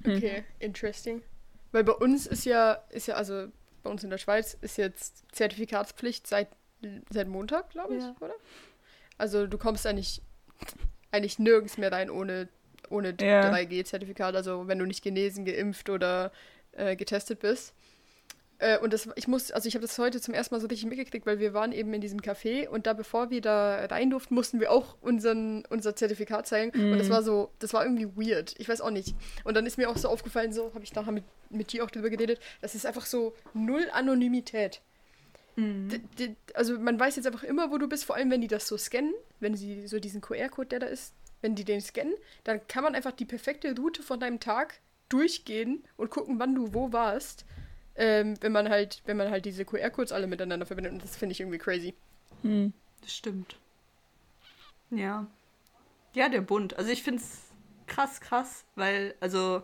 Okay, 0.05 0.43
interesting. 0.59 1.23
Weil 1.71 1.83
bei 1.83 1.93
uns 1.93 2.27
ist 2.27 2.45
ja, 2.45 2.73
ist 2.89 3.07
ja, 3.07 3.15
also 3.15 3.47
bei 3.83 3.89
uns 3.89 4.03
in 4.03 4.09
der 4.09 4.17
Schweiz 4.17 4.57
ist 4.61 4.77
jetzt 4.77 5.23
Zertifikatspflicht 5.33 6.27
seit, 6.27 6.47
seit 7.09 7.27
Montag, 7.27 7.69
glaube 7.69 7.95
ich, 7.95 8.03
Ja. 8.03 8.15
oder? 8.19 8.33
Also 9.17 9.47
du 9.47 9.57
kommst 9.57 9.85
eigentlich, 9.85 10.21
eigentlich 11.11 11.39
nirgends 11.39 11.77
mehr 11.77 11.91
rein 11.91 12.09
ohne, 12.09 12.47
ohne 12.89 13.15
Ja. 13.19 13.51
3G-Zertifikat, 13.51 14.35
also 14.35 14.67
wenn 14.67 14.79
du 14.79 14.85
nicht 14.85 15.03
genesen, 15.03 15.45
geimpft 15.45 15.89
oder 15.89 16.31
äh, 16.73 16.95
getestet 16.95 17.39
bist. 17.39 17.73
Äh, 18.61 18.77
und 18.77 18.93
das, 18.93 19.09
ich 19.15 19.27
muss, 19.27 19.51
also 19.51 19.67
ich 19.67 19.73
habe 19.75 19.81
das 19.85 19.97
heute 19.97 20.21
zum 20.21 20.33
ersten 20.33 20.53
Mal 20.53 20.61
so 20.61 20.67
richtig 20.67 20.87
mitgekriegt, 20.87 21.25
weil 21.25 21.39
wir 21.39 21.53
waren 21.53 21.71
eben 21.71 21.93
in 21.93 21.99
diesem 21.99 22.19
Café 22.21 22.67
und 22.67 22.85
da, 22.85 22.93
bevor 22.93 23.29
wir 23.31 23.41
da 23.41 23.83
rein 23.85 24.09
durften, 24.11 24.35
mussten 24.35 24.59
wir 24.59 24.71
auch 24.71 24.95
unseren, 25.01 25.65
unser 25.69 25.95
Zertifikat 25.95 26.45
zeigen. 26.47 26.71
Und 26.93 26.99
das 26.99 27.09
war 27.09 27.23
so, 27.23 27.49
das 27.59 27.73
war 27.73 27.83
irgendwie 27.83 28.07
weird. 28.15 28.53
Ich 28.59 28.69
weiß 28.69 28.81
auch 28.81 28.91
nicht. 28.91 29.15
Und 29.43 29.55
dann 29.55 29.65
ist 29.65 29.77
mir 29.77 29.89
auch 29.89 29.97
so 29.97 30.07
aufgefallen, 30.09 30.53
so 30.53 30.71
habe 30.75 30.83
ich 30.83 30.93
nachher 30.93 31.11
mit, 31.11 31.23
mit 31.49 31.73
dir 31.73 31.83
auch 31.83 31.89
drüber 31.91 32.09
geredet, 32.11 32.39
das 32.61 32.75
ist 32.75 32.85
einfach 32.85 33.05
so 33.05 33.33
null 33.53 33.87
Anonymität. 33.91 34.81
D- 36.17 36.35
Also 36.53 36.79
man 36.79 36.99
weiß 36.99 37.15
jetzt 37.17 37.25
einfach 37.27 37.43
immer, 37.43 37.71
wo 37.71 37.77
du 37.77 37.87
bist, 37.89 38.05
vor 38.05 38.15
allem 38.15 38.31
wenn 38.31 38.41
die 38.41 38.47
das 38.47 38.67
so 38.67 38.77
scannen, 38.77 39.13
wenn 39.39 39.55
sie 39.55 39.87
so 39.87 39.99
diesen 39.99 40.21
QR-Code, 40.21 40.67
der 40.69 40.79
da 40.79 40.85
ist, 40.87 41.13
wenn 41.41 41.55
die 41.55 41.65
den 41.65 41.81
scannen, 41.81 42.13
dann 42.43 42.61
kann 42.67 42.83
man 42.83 42.95
einfach 42.95 43.11
die 43.11 43.25
perfekte 43.25 43.75
Route 43.75 44.01
von 44.03 44.19
deinem 44.19 44.39
Tag 44.39 44.79
durchgehen 45.09 45.83
und 45.97 46.09
gucken, 46.09 46.39
wann 46.39 46.55
du 46.55 46.73
wo 46.73 46.93
warst, 46.93 47.43
ähm, 47.95 48.35
wenn 48.41 48.51
man 48.51 48.69
halt, 48.69 49.01
wenn 49.05 49.17
man 49.17 49.29
halt 49.29 49.45
diese 49.45 49.65
QR-Codes 49.65 50.11
alle 50.11 50.27
miteinander 50.27 50.65
verbindet. 50.65 50.93
Und 50.93 51.03
das 51.03 51.15
finde 51.15 51.33
ich 51.33 51.39
irgendwie 51.39 51.57
crazy. 51.57 51.93
Hm. 52.43 52.73
Das 53.01 53.13
stimmt. 53.15 53.55
Ja. 54.89 55.27
Ja, 56.13 56.29
der 56.29 56.41
Bund. 56.41 56.77
Also 56.77 56.91
ich 56.91 57.03
finde 57.03 57.21
es 57.21 57.39
krass, 57.87 58.19
krass, 58.21 58.65
weil, 58.75 59.15
also 59.19 59.63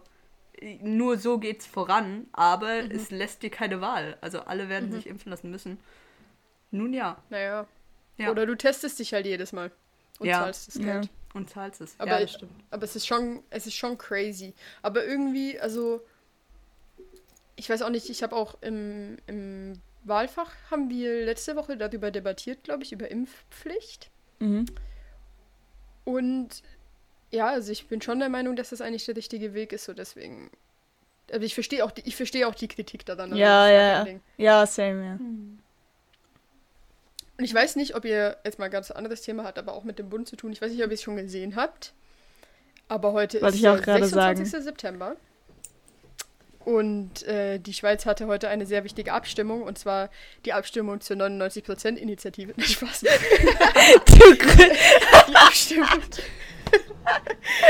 nur 0.82 1.18
so 1.18 1.38
geht's 1.38 1.66
voran, 1.68 2.26
aber 2.32 2.84
Mhm. 2.84 2.92
es 2.92 3.12
lässt 3.12 3.44
dir 3.44 3.50
keine 3.52 3.82
Wahl. 3.82 4.18
Also 4.22 4.40
alle 4.42 4.70
werden 4.70 4.92
sich 4.92 5.06
impfen 5.08 5.30
lassen 5.30 5.52
müssen. 5.52 5.78
Nun 6.72 6.94
ja. 6.94 7.22
Naja. 7.30 7.68
Ja. 8.18 8.32
Oder 8.32 8.46
du 8.46 8.56
testest 8.56 8.98
dich 9.00 9.14
halt 9.14 9.26
jedes 9.26 9.52
Mal 9.54 9.72
und 10.20 10.28
Ja. 10.28 10.40
zahlst 10.40 10.68
das 10.70 10.76
Ja. 10.76 10.94
Geld. 11.00 11.10
Und 11.34 11.50
zahlst 11.50 11.82
es. 11.82 11.96
Aber 12.00 12.12
ja, 12.12 12.18
ich- 12.18 12.24
das 12.32 12.34
stimmt. 12.36 12.64
Aber 12.72 12.84
es 12.84 12.96
ist 12.96 13.06
schon, 13.06 13.44
es 13.52 13.68
ist 13.68 13.76
schon 13.76 13.98
crazy. 13.98 14.54
Aber 14.82 15.06
irgendwie, 15.06 15.60
also 15.60 16.02
ich 17.58 17.70
weiß 17.70 17.82
auch 17.82 17.90
nicht, 17.90 18.10
ich 18.10 18.24
habe 18.24 18.36
auch 18.36 18.56
im, 18.62 19.18
im 19.28 19.74
Wahlfach 20.04 20.54
haben 20.72 20.90
wir 20.90 21.26
letzte 21.26 21.56
Woche 21.56 21.76
darüber 21.76 22.12
debattiert, 22.12 22.64
glaube 22.64 22.84
ich, 22.84 22.94
über 22.94 23.12
Impfpflicht. 23.12 24.10
Mhm. 24.40 24.66
Und 26.06 26.64
ja, 27.32 27.48
also 27.48 27.72
ich 27.72 27.88
bin 27.88 28.02
schon 28.02 28.20
der 28.20 28.30
Meinung, 28.30 28.56
dass 28.56 28.70
das 28.70 28.80
eigentlich 28.80 29.06
der 29.06 29.18
richtige 29.18 29.54
Weg 29.54 29.74
ist, 29.74 29.86
so 29.86 29.94
deswegen. 29.94 30.50
Aber 31.34 31.44
ich 31.44 31.56
verstehe 31.56 31.84
auch 31.84 31.92
die, 31.92 32.04
ich 32.06 32.16
verstehe 32.16 32.48
auch 32.48 32.56
die 32.56 32.70
Kritik 32.70 33.06
daran. 33.06 33.32
also 33.32 33.42
Ja, 33.42 33.70
ja, 33.70 34.04
kein 34.06 34.22
ja. 34.38 34.62
Ja, 34.62 34.66
same, 34.66 35.06
ja. 35.06 35.14
Und 37.38 37.44
ich 37.44 37.54
weiß 37.54 37.76
nicht, 37.76 37.96
ob 37.96 38.06
ihr 38.06 38.38
jetzt 38.46 38.60
mal 38.60 38.66
ein 38.66 38.72
ganz 38.72 38.92
anderes 38.92 39.22
Thema 39.22 39.44
hat, 39.44 39.60
aber 39.60 39.74
auch 39.74 39.84
mit 39.84 40.00
dem 40.00 40.10
Bund 40.10 40.28
zu 40.28 40.36
tun. 40.36 40.52
Ich 40.54 40.62
weiß 40.62 40.72
nicht, 40.72 40.84
ob 40.84 40.90
ihr 40.90 40.94
es 40.96 41.02
schon 41.02 41.18
gesehen 41.18 41.56
habt. 41.56 41.94
Aber 42.88 43.12
heute 43.12 43.42
Wollte 43.42 43.56
ist 43.58 43.64
der 43.64 43.76
gerade 43.78 44.08
26. 44.08 44.50
sagen. 44.50 44.64
September. 44.64 45.16
Und 46.68 47.24
äh, 47.24 47.60
die 47.60 47.74
Schweiz 47.74 48.06
hatte 48.06 48.28
heute 48.28 48.50
eine 48.50 48.66
sehr 48.66 48.84
wichtige 48.84 49.14
Abstimmung, 49.14 49.62
und 49.62 49.78
zwar 49.78 50.10
die 50.44 50.52
Abstimmung 50.52 51.00
zur 51.00 51.16
99%-Initiative. 51.16 52.54
Nein, 52.58 52.68
Spaß. 52.68 53.06
die 55.30 55.34
Abstimmung. 55.34 55.88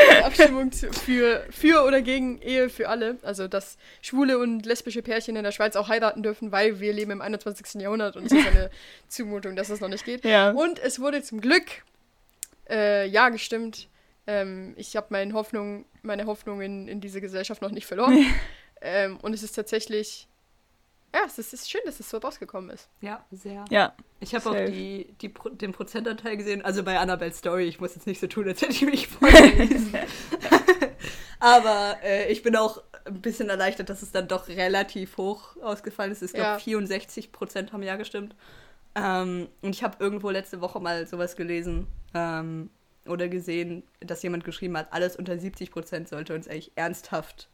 die 0.09 0.23
Abstimmung 0.23 0.71
für, 0.71 1.45
für 1.51 1.85
oder 1.85 2.01
gegen 2.01 2.41
Ehe 2.41 2.69
für 2.69 2.89
alle. 2.89 3.19
Also, 3.21 3.47
dass 3.47 3.77
schwule 4.01 4.39
und 4.39 4.65
lesbische 4.65 5.03
Pärchen 5.03 5.35
in 5.35 5.43
der 5.43 5.51
Schweiz 5.51 5.75
auch 5.75 5.89
heiraten 5.89 6.23
dürfen, 6.23 6.51
weil 6.51 6.79
wir 6.79 6.91
leben 6.91 7.11
im 7.11 7.21
21. 7.21 7.79
Jahrhundert 7.79 8.15
und 8.15 8.25
es 8.25 8.31
ist 8.31 8.47
eine 8.47 8.71
Zumutung, 9.07 9.55
dass 9.55 9.67
das 9.67 9.79
noch 9.79 9.89
nicht 9.89 10.05
geht. 10.05 10.25
Ja. 10.25 10.49
Und 10.49 10.79
es 10.79 10.99
wurde 10.99 11.21
zum 11.21 11.39
Glück 11.39 11.83
äh, 12.67 13.05
ja 13.07 13.29
gestimmt. 13.29 13.89
Ähm, 14.25 14.73
ich 14.75 14.95
habe 14.95 15.05
meine 15.11 15.33
Hoffnung, 15.35 15.85
meine 16.01 16.25
Hoffnung 16.25 16.61
in, 16.61 16.87
in 16.87 16.99
diese 16.99 17.21
Gesellschaft 17.21 17.61
noch 17.61 17.69
nicht 17.69 17.85
verloren. 17.85 18.25
ähm, 18.81 19.17
und 19.21 19.33
es 19.33 19.43
ist 19.43 19.53
tatsächlich, 19.53 20.27
ja, 21.13 21.21
es 21.25 21.37
ist, 21.39 21.53
es 21.53 21.61
ist 21.61 21.71
schön, 21.71 21.81
dass 21.85 21.99
es 21.99 22.09
so 22.09 22.17
rausgekommen 22.17 22.69
ist. 22.69 22.89
Ja, 23.01 23.25
sehr. 23.31 23.65
Ja. 23.69 23.95
Ich 24.19 24.35
habe 24.35 24.49
auch 24.49 24.55
die, 24.65 25.13
die, 25.21 25.29
Pro- 25.29 25.49
den 25.49 25.71
Prozentanteil 25.71 26.37
gesehen, 26.37 26.63
also 26.63 26.83
bei 26.83 26.97
Annabelle's 26.99 27.37
Story. 27.39 27.63
Ich 27.65 27.79
muss 27.79 27.95
jetzt 27.95 28.07
nicht 28.07 28.19
so 28.19 28.27
tun, 28.27 28.47
als 28.47 28.61
hätte 28.61 28.73
ich 28.73 28.81
mich 28.83 29.07
vorgelesen. 29.07 29.93
Aber 31.39 31.97
äh, 32.03 32.31
ich 32.31 32.41
bin 32.43 32.55
auch 32.55 32.81
ein 33.05 33.21
bisschen 33.21 33.49
erleichtert, 33.49 33.89
dass 33.89 34.01
es 34.01 34.11
dann 34.11 34.27
doch 34.27 34.47
relativ 34.47 35.17
hoch 35.17 35.55
ausgefallen 35.61 36.11
ist. 36.11 36.21
Ich 36.23 36.33
glaube, 36.33 36.49
Ja. 36.51 36.59
64 36.59 37.31
Prozent 37.31 37.71
haben 37.73 37.83
ja 37.83 37.95
gestimmt. 37.95 38.35
Ähm, 38.95 39.47
und 39.61 39.69
ich 39.75 39.83
habe 39.83 39.97
irgendwo 40.03 40.29
letzte 40.31 40.61
Woche 40.61 40.79
mal 40.79 41.05
sowas 41.05 41.35
gelesen 41.35 41.87
ähm, 42.15 42.69
oder 43.05 43.27
gesehen, 43.29 43.83
dass 43.99 44.23
jemand 44.23 44.43
geschrieben 44.43 44.75
hat, 44.77 44.91
alles 44.91 45.15
unter 45.15 45.37
70 45.37 45.71
Prozent 45.71 46.09
sollte 46.09 46.33
uns 46.33 46.47
eigentlich 46.47 46.71
ernsthaft 46.75 47.47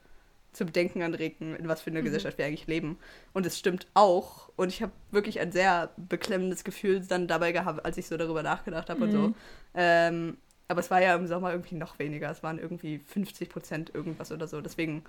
zum 0.53 0.71
Denken 0.71 1.01
anregen, 1.01 1.55
in 1.55 1.67
was 1.67 1.81
für 1.81 1.89
einer 1.89 2.01
Gesellschaft 2.01 2.37
wir 2.37 2.45
eigentlich 2.45 2.67
leben. 2.67 2.97
Und 3.33 3.45
es 3.45 3.57
stimmt 3.59 3.87
auch. 3.93 4.49
Und 4.55 4.69
ich 4.69 4.81
habe 4.81 4.91
wirklich 5.11 5.39
ein 5.39 5.51
sehr 5.51 5.89
beklemmendes 5.97 6.63
Gefühl 6.63 7.01
dann 7.01 7.27
dabei 7.27 7.51
gehabt, 7.51 7.85
als 7.85 7.97
ich 7.97 8.07
so 8.07 8.17
darüber 8.17 8.43
nachgedacht 8.43 8.89
habe 8.89 9.03
und 9.03 9.11
so. 9.11 9.33
Ähm, 9.73 10.37
aber 10.67 10.79
es 10.79 10.89
war 10.89 11.01
ja 11.01 11.15
im 11.15 11.27
Sommer 11.27 11.51
irgendwie 11.51 11.75
noch 11.75 11.99
weniger. 11.99 12.29
Es 12.31 12.43
waren 12.43 12.59
irgendwie 12.59 12.99
50 12.99 13.49
Prozent 13.49 13.93
irgendwas 13.93 14.31
oder 14.31 14.47
so. 14.47 14.61
Deswegen, 14.61 15.03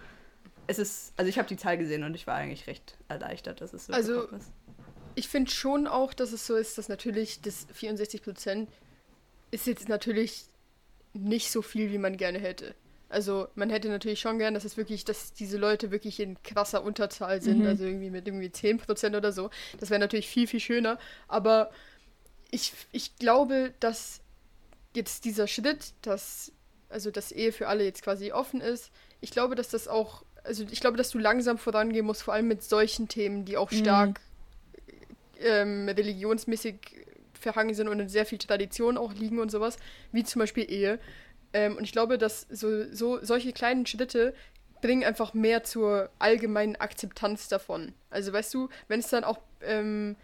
es 0.66 0.78
ist, 0.78 1.12
also 1.16 1.28
ich 1.28 1.38
habe 1.38 1.48
die 1.48 1.56
Zahl 1.56 1.78
gesehen 1.78 2.04
und 2.04 2.14
ich 2.14 2.26
war 2.26 2.34
eigentlich 2.34 2.66
recht 2.66 2.96
erleichtert, 3.08 3.60
dass 3.60 3.72
es 3.72 3.86
so 3.86 3.92
Also, 3.92 4.22
ist. 4.28 4.52
Ich 5.14 5.28
finde 5.28 5.50
schon 5.50 5.86
auch, 5.86 6.12
dass 6.12 6.32
es 6.32 6.46
so 6.46 6.56
ist, 6.56 6.76
dass 6.76 6.88
natürlich 6.88 7.40
das 7.40 7.66
64 7.72 8.22
Prozent 8.22 8.68
ist 9.52 9.66
jetzt 9.66 9.88
natürlich 9.88 10.46
nicht 11.12 11.50
so 11.52 11.62
viel, 11.62 11.92
wie 11.92 11.98
man 11.98 12.16
gerne 12.16 12.40
hätte. 12.40 12.74
Also 13.14 13.48
man 13.54 13.70
hätte 13.70 13.88
natürlich 13.88 14.20
schon 14.20 14.38
gern, 14.38 14.54
dass 14.54 14.64
es 14.64 14.76
wirklich, 14.76 15.04
dass 15.04 15.32
diese 15.32 15.56
Leute 15.56 15.90
wirklich 15.90 16.20
in 16.20 16.42
krasser 16.42 16.82
Unterzahl 16.82 17.40
sind, 17.40 17.60
Mhm. 17.60 17.66
also 17.66 17.84
irgendwie 17.84 18.10
mit 18.10 18.26
irgendwie 18.26 18.50
10 18.50 18.78
Prozent 18.78 19.16
oder 19.16 19.32
so. 19.32 19.50
Das 19.78 19.90
wäre 19.90 20.00
natürlich 20.00 20.28
viel, 20.28 20.46
viel 20.46 20.60
schöner. 20.60 20.98
Aber 21.28 21.70
ich, 22.50 22.72
ich 22.92 23.16
glaube, 23.16 23.72
dass 23.80 24.20
jetzt 24.94 25.24
dieser 25.24 25.46
Schritt, 25.46 25.92
dass, 26.02 26.52
also 26.88 27.10
dass 27.10 27.32
Ehe 27.32 27.52
für 27.52 27.68
alle 27.68 27.84
jetzt 27.84 28.02
quasi 28.02 28.32
offen 28.32 28.60
ist, 28.60 28.90
ich 29.20 29.30
glaube, 29.30 29.54
dass 29.54 29.68
das 29.70 29.88
auch, 29.88 30.24
also 30.44 30.64
ich 30.70 30.80
glaube, 30.80 30.96
dass 30.96 31.10
du 31.10 31.18
langsam 31.18 31.58
vorangehen 31.58 32.04
musst, 32.06 32.22
vor 32.22 32.34
allem 32.34 32.48
mit 32.48 32.62
solchen 32.62 33.08
Themen, 33.08 33.44
die 33.44 33.56
auch 33.56 33.70
Mhm. 33.70 33.76
stark 33.76 34.20
ähm, 35.40 35.88
religionsmäßig 35.88 36.76
verhangen 37.38 37.74
sind 37.74 37.88
und 37.88 38.00
in 38.00 38.08
sehr 38.08 38.26
viel 38.26 38.38
Tradition 38.38 38.96
auch 38.96 39.12
liegen 39.12 39.38
und 39.38 39.50
sowas, 39.50 39.76
wie 40.12 40.24
zum 40.24 40.40
Beispiel 40.40 40.70
Ehe. 40.70 40.98
Ähm, 41.54 41.76
und 41.76 41.84
ich 41.84 41.92
glaube, 41.92 42.18
dass 42.18 42.46
so, 42.50 42.92
so 42.92 43.24
solche 43.24 43.52
kleinen 43.52 43.86
Schritte 43.86 44.34
bringen 44.82 45.04
einfach 45.04 45.32
mehr 45.32 45.64
zur 45.64 46.10
allgemeinen 46.18 46.76
Akzeptanz 46.76 47.48
davon. 47.48 47.94
Also 48.10 48.34
weißt 48.34 48.52
du, 48.52 48.68
wenn 48.88 49.00
es 49.00 49.08
dann 49.08 49.24
auch 49.24 49.38
ähm, 49.62 50.16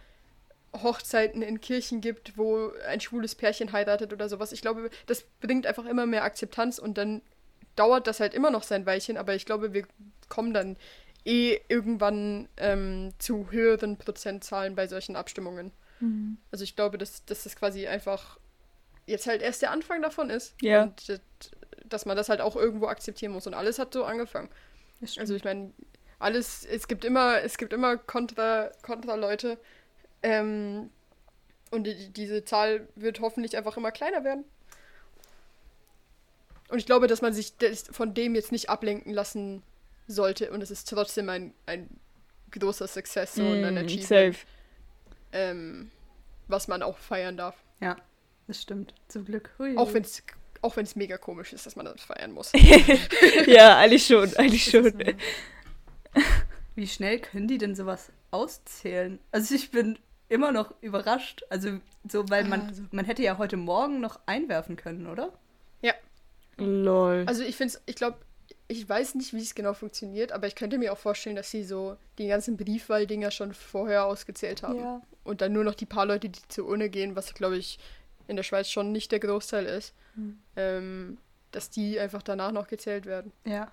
Hochzeiten 0.75 1.40
in 1.40 1.62
Kirchen 1.62 2.02
gibt, 2.02 2.37
wo 2.37 2.72
ein 2.87 3.00
schwules 3.00 3.34
Pärchen 3.34 3.72
heiratet 3.72 4.12
oder 4.12 4.28
sowas, 4.28 4.52
ich 4.52 4.60
glaube, 4.60 4.90
das 5.06 5.25
bringt 5.40 5.66
einfach 5.66 5.87
immer 5.87 6.04
mehr 6.04 6.25
Akzeptanz 6.25 6.78
und 6.78 6.99
dann 6.99 7.22
dauert 7.75 8.06
das 8.06 8.20
halt 8.20 8.34
immer 8.34 8.50
noch 8.50 8.64
sein 8.64 8.84
Weilchen, 8.84 9.16
aber 9.16 9.34
ich 9.34 9.46
glaube, 9.46 9.72
wir 9.72 9.87
kommen 10.28 10.52
dann 10.52 10.76
eh 11.25 11.60
irgendwann 11.68 12.49
ähm, 12.56 13.12
zu 13.18 13.50
höheren 13.50 13.96
Prozentzahlen 13.96 14.75
bei 14.75 14.87
solchen 14.88 15.16
Abstimmungen. 15.16 15.72
Mhm. 16.00 16.38
Also 16.50 16.64
ich 16.64 16.76
glaube, 16.76 16.99
dass, 16.99 17.25
dass 17.25 17.44
das 17.44 17.56
quasi 17.56 17.87
einfach 17.87 18.38
jetzt 19.07 19.26
halt 19.26 19.42
erst 19.42 19.62
der 19.62 19.71
Anfang 19.71 20.02
davon 20.02 20.30
ist. 20.30 20.54
Ja. 20.62 20.85
Und 20.85 21.09
das, 21.09 21.21
dass 21.85 22.07
man 22.07 22.16
das 22.16 22.28
halt 22.28 22.40
auch 22.40 22.57
irgendwo 22.57 22.87
akzeptieren 22.87 23.33
muss. 23.33 23.47
Und 23.47 23.54
alles 23.54 23.78
hat 23.78 23.92
so 23.92 24.04
angefangen. 24.04 24.49
Also 25.19 25.35
ich 25.35 25.45
meine, 25.45 25.73
alles, 26.19 26.64
es 26.64 26.87
gibt 26.88 27.04
immer, 27.04 27.42
es 27.42 27.57
gibt 27.59 27.73
immer 27.73 27.97
Kontra, 27.97 28.71
Kontra-Leute. 28.83 29.59
Ähm, 30.23 30.90
und 31.71 31.85
die, 31.85 32.11
diese 32.12 32.45
Zahl 32.45 32.88
wird 32.95 33.21
hoffentlich 33.21 33.57
einfach 33.57 33.76
immer 33.76 33.90
kleiner 33.92 34.25
werden. 34.25 34.45
Und 36.69 36.78
ich 36.78 36.87
glaube, 36.87 37.07
dass 37.07 37.23
man 37.23 37.33
sich 37.33 37.54
von 37.90 38.14
dem 38.14 38.35
jetzt 38.35 38.52
nicht 38.52 38.71
ablenken 38.71 39.12
lassen 39.12 39.62
sollte. 40.07 40.50
Und 40.52 40.62
es 40.62 40.71
ist 40.71 40.88
trotzdem 40.88 41.28
ein, 41.28 41.52
ein 41.66 41.88
großer 42.52 42.87
Success 42.87 43.35
so 43.35 43.42
und 43.42 43.64
ein 43.64 43.75
Mm, 43.75 43.78
Achievement, 43.78 44.35
safe. 44.35 44.47
ähm, 45.33 45.90
was 46.49 46.69
man 46.69 46.83
auch 46.83 46.99
feiern 46.99 47.37
darf. 47.37 47.57
Ja, 47.80 47.97
das 48.50 48.62
stimmt. 48.62 48.95
Zum 49.09 49.25
Glück. 49.25 49.50
Hui. 49.59 49.76
Auch 49.76 49.92
wenn 49.95 50.02
es 50.02 50.23
auch 50.62 50.76
wenn's 50.76 50.95
mega 50.95 51.16
komisch 51.16 51.54
ist, 51.54 51.64
dass 51.64 51.75
man 51.75 51.87
das 51.87 52.02
feiern 52.02 52.33
muss. 52.33 52.52
ja, 53.47 53.78
eigentlich 53.78 54.07
schon, 54.07 54.35
eigentlich 54.37 54.64
schon. 54.64 54.92
Wie 56.75 56.87
schnell 56.87 57.19
können 57.19 57.49
die 57.49 57.57
denn 57.57 57.75
sowas 57.75 58.12
auszählen? 58.30 59.19
Also 59.33 59.54
ich 59.54 59.71
bin 59.71 59.99
immer 60.28 60.52
noch 60.52 60.75
überrascht. 60.83 61.45
Also 61.49 61.80
so, 62.07 62.28
weil 62.28 62.45
man, 62.45 62.69
Also. 62.69 62.83
man 62.90 63.07
hätte 63.07 63.23
ja 63.23 63.38
heute 63.38 63.57
Morgen 63.57 64.00
noch 64.00 64.21
einwerfen 64.26 64.76
können, 64.76 65.07
oder? 65.07 65.33
Lol. 66.61 67.25
Also 67.26 67.42
ich 67.42 67.57
finde 67.57 67.78
ich 67.87 67.97
glaube, 67.97 68.19
ich 68.69 68.88
weiß 68.88 69.16
nicht, 69.16 69.33
wie 69.33 69.40
es 69.40 69.54
genau 69.54 69.75
funktioniert, 69.75 70.30
aber 70.30 70.47
ich 70.47 70.54
könnte 70.54 70.78
mir 70.78 70.92
auch 70.92 70.99
vorstellen, 70.99 71.37
dass 71.37 71.50
sie 71.50 71.64
so 71.64 71.97
die 72.19 72.28
ganzen 72.28 72.57
Briefwahldinger 72.57 73.30
schon 73.30 73.52
vorher 73.52 74.04
ausgezählt 74.04 74.62
haben. 74.62 75.02
Und 75.25 75.40
dann 75.40 75.52
nur 75.52 75.64
noch 75.64 75.75
die 75.75 75.87
paar 75.87 76.07
Leute, 76.07 76.28
die 76.28 76.40
zur 76.49 76.66
Urne 76.66 76.88
gehen, 76.88 77.16
was 77.16 77.35
glaube 77.35 77.57
ich 77.57 77.78
in 78.30 78.37
der 78.37 78.42
Schweiz 78.42 78.70
schon 78.70 78.92
nicht 78.92 79.12
der 79.12 79.20
Großteil 79.20 79.66
ist, 79.66 79.94
ähm, 80.56 81.18
dass 81.50 81.70
die 81.70 81.99
einfach 82.00 82.22
danach 82.22 82.52
noch 82.52 82.68
gezählt 82.68 83.06
werden. 83.06 83.32
Ja. 83.44 83.70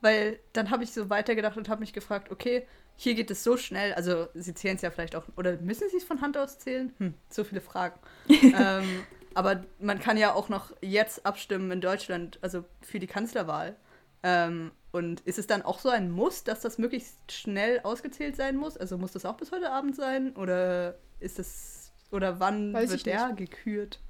Weil 0.00 0.38
dann 0.52 0.70
habe 0.70 0.84
ich 0.84 0.92
so 0.92 1.10
weitergedacht 1.10 1.56
und 1.56 1.68
habe 1.68 1.80
mich 1.80 1.92
gefragt, 1.92 2.30
okay, 2.30 2.66
hier 2.96 3.14
geht 3.14 3.30
es 3.30 3.44
so 3.44 3.56
schnell, 3.56 3.94
also 3.94 4.28
sie 4.34 4.54
zählen 4.54 4.76
es 4.76 4.82
ja 4.82 4.90
vielleicht 4.90 5.14
auch, 5.14 5.24
oder 5.36 5.56
müssen 5.58 5.88
sie 5.88 5.98
es 5.98 6.04
von 6.04 6.20
Hand 6.20 6.36
aus 6.36 6.58
zählen? 6.58 6.92
Hm, 6.98 7.14
so 7.28 7.44
viele 7.44 7.60
Fragen. 7.60 7.98
ähm, 8.28 9.04
aber 9.34 9.64
man 9.78 10.00
kann 10.00 10.16
ja 10.16 10.34
auch 10.34 10.48
noch 10.48 10.72
jetzt 10.80 11.24
abstimmen 11.24 11.70
in 11.70 11.80
Deutschland, 11.80 12.38
also 12.42 12.64
für 12.80 12.98
die 12.98 13.06
Kanzlerwahl. 13.06 13.76
Ähm, 14.24 14.72
und 14.90 15.20
ist 15.20 15.38
es 15.38 15.46
dann 15.46 15.62
auch 15.62 15.78
so 15.78 15.90
ein 15.90 16.10
Muss, 16.10 16.42
dass 16.42 16.60
das 16.60 16.78
möglichst 16.78 17.30
schnell 17.30 17.80
ausgezählt 17.84 18.34
sein 18.34 18.56
muss? 18.56 18.76
Also 18.76 18.98
muss 18.98 19.12
das 19.12 19.24
auch 19.24 19.36
bis 19.36 19.52
heute 19.52 19.70
Abend 19.70 19.94
sein? 19.94 20.34
Oder 20.34 20.96
ist 21.20 21.38
es, 21.38 21.77
oder 22.10 22.40
wann 22.40 22.72
Weiß 22.72 22.90
wird 22.90 23.00
ich 23.00 23.04
der 23.04 23.32
gekürt? 23.32 24.00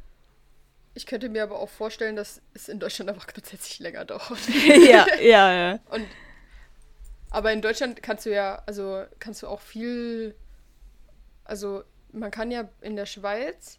Ich 0.94 1.06
könnte 1.06 1.28
mir 1.28 1.42
aber 1.42 1.60
auch 1.60 1.68
vorstellen, 1.68 2.16
dass 2.16 2.42
es 2.54 2.68
in 2.68 2.80
Deutschland 2.80 3.10
einfach 3.10 3.26
grundsätzlich 3.32 3.78
länger 3.78 4.04
dauert. 4.04 4.48
ja, 4.66 5.06
ja, 5.20 5.52
ja. 5.52 5.78
Und 5.90 6.06
Aber 7.30 7.52
in 7.52 7.62
Deutschland 7.62 8.02
kannst 8.02 8.26
du 8.26 8.30
ja, 8.32 8.62
also 8.66 9.04
kannst 9.18 9.42
du 9.42 9.46
auch 9.46 9.60
viel, 9.60 10.34
also 11.44 11.84
man 12.12 12.30
kann 12.30 12.50
ja 12.50 12.68
in 12.80 12.96
der 12.96 13.06
Schweiz, 13.06 13.78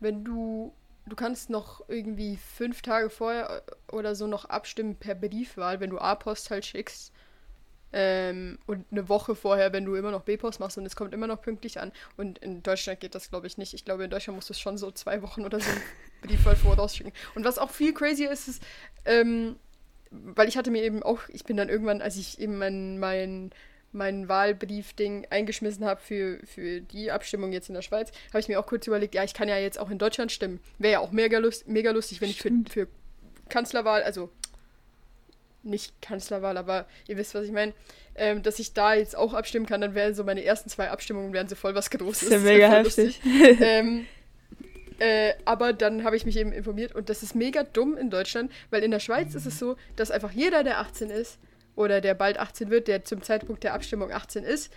wenn 0.00 0.24
du, 0.24 0.74
du 1.06 1.16
kannst 1.16 1.50
noch 1.50 1.88
irgendwie 1.88 2.36
fünf 2.36 2.82
Tage 2.82 3.10
vorher 3.10 3.62
oder 3.92 4.14
so 4.14 4.26
noch 4.26 4.46
abstimmen 4.46 4.96
per 4.96 5.14
Briefwahl, 5.14 5.80
wenn 5.80 5.90
du 5.90 5.98
A-Post 5.98 6.50
halt 6.50 6.64
schickst. 6.64 7.12
Ähm, 7.92 8.58
und 8.66 8.84
eine 8.90 9.08
Woche 9.08 9.34
vorher, 9.34 9.72
wenn 9.72 9.84
du 9.84 9.94
immer 9.94 10.10
noch 10.10 10.22
B-Post 10.22 10.60
machst 10.60 10.76
und 10.76 10.84
es 10.84 10.96
kommt 10.96 11.14
immer 11.14 11.26
noch 11.26 11.40
pünktlich 11.40 11.80
an. 11.80 11.92
Und 12.16 12.38
in 12.38 12.62
Deutschland 12.62 13.00
geht 13.00 13.14
das, 13.14 13.30
glaube 13.30 13.46
ich, 13.46 13.58
nicht. 13.58 13.74
Ich 13.74 13.84
glaube, 13.84 14.04
in 14.04 14.10
Deutschland 14.10 14.36
musst 14.36 14.48
du 14.48 14.52
es 14.52 14.60
schon 14.60 14.76
so 14.76 14.90
zwei 14.90 15.22
Wochen 15.22 15.44
oder 15.44 15.60
so 15.60 15.70
Briefwahl 16.22 16.56
vorausschicken. 16.56 17.12
Und 17.34 17.44
was 17.44 17.58
auch 17.58 17.70
viel 17.70 17.94
crazier 17.94 18.30
ist, 18.30 18.48
ist, 18.48 18.62
ähm, 19.04 19.56
weil 20.10 20.48
ich 20.48 20.56
hatte 20.56 20.70
mir 20.70 20.82
eben 20.82 21.02
auch, 21.02 21.20
ich 21.28 21.44
bin 21.44 21.56
dann 21.56 21.68
irgendwann, 21.68 22.02
als 22.02 22.16
ich 22.16 22.40
eben 22.40 22.58
mein, 22.58 22.98
mein, 22.98 23.50
mein 23.92 24.28
Wahlbrief-Ding 24.28 25.26
eingeschmissen 25.30 25.84
habe 25.84 26.00
für, 26.00 26.38
für 26.44 26.80
die 26.80 27.10
Abstimmung 27.10 27.52
jetzt 27.52 27.68
in 27.68 27.74
der 27.74 27.82
Schweiz, 27.82 28.10
habe 28.28 28.40
ich 28.40 28.48
mir 28.48 28.60
auch 28.60 28.66
kurz 28.66 28.86
überlegt, 28.86 29.14
ja, 29.14 29.24
ich 29.24 29.34
kann 29.34 29.48
ja 29.48 29.58
jetzt 29.58 29.78
auch 29.78 29.90
in 29.90 29.98
Deutschland 29.98 30.32
stimmen. 30.32 30.60
Wäre 30.78 30.94
ja 30.94 31.00
auch 31.00 31.12
mega, 31.12 31.38
lust, 31.38 31.68
mega 31.68 31.90
lustig, 31.92 32.20
wenn 32.20 32.30
Stimmt. 32.30 32.68
ich 32.68 32.74
für, 32.74 32.86
für 32.86 32.92
Kanzlerwahl, 33.48 34.02
also 34.02 34.30
nicht 35.66 36.00
Kanzlerwahl, 36.00 36.56
aber 36.56 36.86
ihr 37.08 37.16
wisst, 37.16 37.34
was 37.34 37.44
ich 37.44 37.52
meine, 37.52 37.72
ähm, 38.14 38.42
dass 38.42 38.58
ich 38.58 38.72
da 38.72 38.94
jetzt 38.94 39.16
auch 39.16 39.34
abstimmen 39.34 39.66
kann, 39.66 39.80
dann 39.80 39.94
wären 39.94 40.14
so 40.14 40.24
meine 40.24 40.44
ersten 40.44 40.70
zwei 40.70 40.90
Abstimmungen 40.90 41.32
wären 41.32 41.48
so 41.48 41.54
voll 41.54 41.74
was 41.74 41.90
Das 41.90 41.98
Großes. 41.98 42.22
ist 42.28 42.30
ja 42.30 42.38
Das 42.38 42.44
mega 42.44 42.70
heftig. 42.70 43.20
ähm, 43.60 44.06
äh, 44.98 45.34
aber 45.44 45.72
dann 45.72 46.04
habe 46.04 46.16
ich 46.16 46.24
mich 46.24 46.36
eben 46.38 46.52
informiert 46.52 46.94
und 46.94 47.10
das 47.10 47.22
ist 47.22 47.34
mega 47.34 47.62
dumm 47.64 47.96
in 47.96 48.08
Deutschland, 48.08 48.50
weil 48.70 48.82
in 48.82 48.90
der 48.90 49.00
Schweiz 49.00 49.34
ist 49.34 49.46
es 49.46 49.58
so, 49.58 49.76
dass 49.96 50.10
einfach 50.10 50.32
jeder, 50.32 50.64
der 50.64 50.80
18 50.80 51.10
ist 51.10 51.38
oder 51.74 52.00
der 52.00 52.14
bald 52.14 52.38
18 52.38 52.70
wird, 52.70 52.88
der 52.88 53.04
zum 53.04 53.22
Zeitpunkt 53.22 53.62
der 53.62 53.74
Abstimmung 53.74 54.10
18 54.10 54.44
ist, 54.44 54.72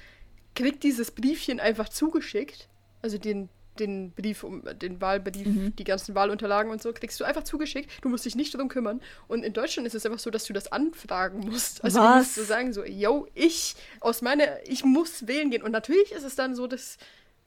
kriegt 0.56 0.84
dieses 0.84 1.12
Briefchen 1.12 1.60
einfach 1.62 1.88
zugeschickt. 1.88 2.68
Also 3.02 3.18
den, 3.18 3.48
den 3.80 4.12
Brief, 4.12 4.44
um 4.44 4.64
den 4.80 5.00
Wahlbrief, 5.02 5.48
Mhm. 5.48 5.76
die 5.76 5.84
ganzen 5.84 6.16
Wahlunterlagen 6.16 6.72
und 6.72 6.82
so, 6.82 6.92
kriegst 6.94 7.20
du 7.20 7.24
einfach 7.24 7.44
zugeschickt. 7.44 7.90
Du 8.04 8.10
musst 8.10 8.26
dich 8.26 8.36
nicht 8.36 8.54
darum 8.54 8.68
kümmern. 8.68 9.02
Und 9.28 9.44
in 9.44 9.54
Deutschland 9.54 9.88
ist 9.88 9.96
es 9.96 10.06
einfach 10.06 10.20
so, 10.20 10.30
dass 10.30 10.46
du 10.46 10.54
das 10.54 10.72
anfragen 10.72 11.40
musst. 11.40 11.84
Also 11.84 12.00
du 12.00 12.06
Was? 12.06 12.16
musst 12.18 12.36
so 12.36 12.44
sagen, 12.44 12.74
so, 12.74 12.84
yo, 12.86 13.28
ich 13.34 13.76
aus 14.02 14.22
meiner, 14.22 14.46
ich 14.68 14.84
muss 14.84 15.28
wählen 15.28 15.50
gehen. 15.50 15.64
Und 15.64 15.72
natürlich 15.72 16.12
ist 16.12 16.24
es 16.24 16.36
dann 16.36 16.56
so, 16.56 16.68
dass, 16.68 16.98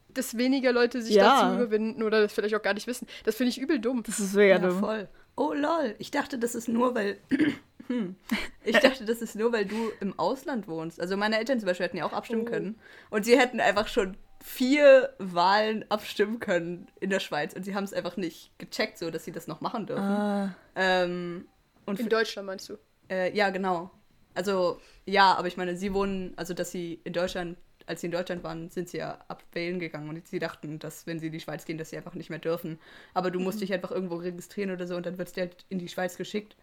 dass 0.09 0.37
weniger 0.37 0.71
Leute 0.73 1.01
sich 1.01 1.15
Ja. 1.15 1.41
dazu 1.43 1.55
überwinden 1.63 2.03
oder 2.03 2.21
das 2.21 2.33
vielleicht 2.33 2.55
auch 2.55 2.61
gar 2.61 2.73
nicht 2.73 2.87
wissen. 2.87 3.07
Das 3.23 3.35
finde 3.35 3.49
ich 3.51 3.59
übel 3.59 3.79
dumm. 3.79 4.03
Das 4.03 4.19
ist 4.19 4.33
mega 4.35 4.55
Ja, 4.55 4.59
dumm. 4.67 4.79
voll. 4.79 5.07
Oh 5.35 5.53
lol, 5.53 5.95
ich 5.97 6.11
dachte, 6.11 6.37
das 6.37 6.53
ist 6.55 6.67
nur, 6.67 6.93
weil. 6.95 7.17
Hm. 7.87 8.15
Ich 8.63 8.79
dachte, 8.79 9.03
das 9.03 9.21
ist 9.21 9.35
nur, 9.35 9.51
weil 9.51 9.65
du 9.65 9.75
im 9.99 10.17
Ausland 10.17 10.69
wohnst. 10.69 11.01
Also 11.01 11.17
meine 11.17 11.37
Eltern 11.37 11.59
zum 11.59 11.67
Beispiel 11.67 11.85
hätten 11.85 11.97
ja 11.97 12.05
auch 12.05 12.13
abstimmen 12.13 12.43
Oh. 12.43 12.49
können. 12.49 12.79
Und 13.09 13.25
sie 13.25 13.37
hätten 13.37 13.59
einfach 13.59 13.89
schon 13.89 14.15
vier 14.43 15.13
Wahlen 15.19 15.85
abstimmen 15.89 16.39
können 16.39 16.87
in 16.99 17.09
der 17.09 17.19
Schweiz. 17.21 17.53
Und 17.53 17.63
sie 17.63 17.75
haben 17.75 17.85
es 17.85 17.93
einfach 17.93 18.17
nicht 18.17 18.51
gecheckt, 18.59 18.97
so 18.97 19.09
dass 19.09 19.23
sie 19.25 19.31
das 19.31 19.47
noch 19.47 19.61
machen 19.61 19.85
dürfen. 19.87 20.03
Ah, 20.03 20.55
Ähm, 20.75 21.47
und 21.85 21.99
In 21.99 22.03
für, 22.03 22.09
Deutschland 22.09 22.47
meinst 22.47 22.67
du? 22.69 22.77
äh, 23.09 23.35
ja, 23.35 23.49
genau. 23.49 23.91
Also, 24.33 24.81
ja, 25.05 25.33
aber 25.35 25.47
ich 25.47 25.57
meine, 25.57 25.75
sie 25.77 25.93
wohnen, 25.93 26.33
also 26.37 26.53
dass 26.53 26.71
sie 26.71 26.99
in 27.03 27.13
Deutschland, 27.13 27.57
als 27.85 28.01
sie 28.01 28.07
in 28.07 28.11
Deutschland 28.11 28.43
waren, 28.43 28.69
sind 28.69 28.89
sie 28.89 28.97
ja 28.97 29.19
abwählen 29.27 29.79
gegangen 29.79 30.09
und 30.09 30.27
sie 30.27 30.39
dachten, 30.39 30.79
dass 30.79 31.05
wenn 31.07 31.19
sie 31.19 31.27
in 31.27 31.33
die 31.33 31.39
Schweiz 31.39 31.65
gehen, 31.65 31.77
dass 31.77 31.89
sie 31.91 31.97
einfach 31.97 32.15
nicht 32.15 32.29
mehr 32.29 32.39
dürfen. 32.39 32.79
Aber 33.13 33.31
du 33.31 33.39
musst 33.39 33.61
dich 33.61 33.73
einfach 33.73 33.91
irgendwo 33.91 34.15
registrieren 34.15 34.71
oder 34.71 34.87
so 34.87 34.95
und 34.95 35.05
dann 35.05 35.17
wird 35.17 35.27
es 35.29 35.33
dir 35.33 35.41
halt 35.41 35.65
in 35.69 35.79
die 35.79 35.89
Schweiz 35.89 36.17
geschickt. 36.17 36.55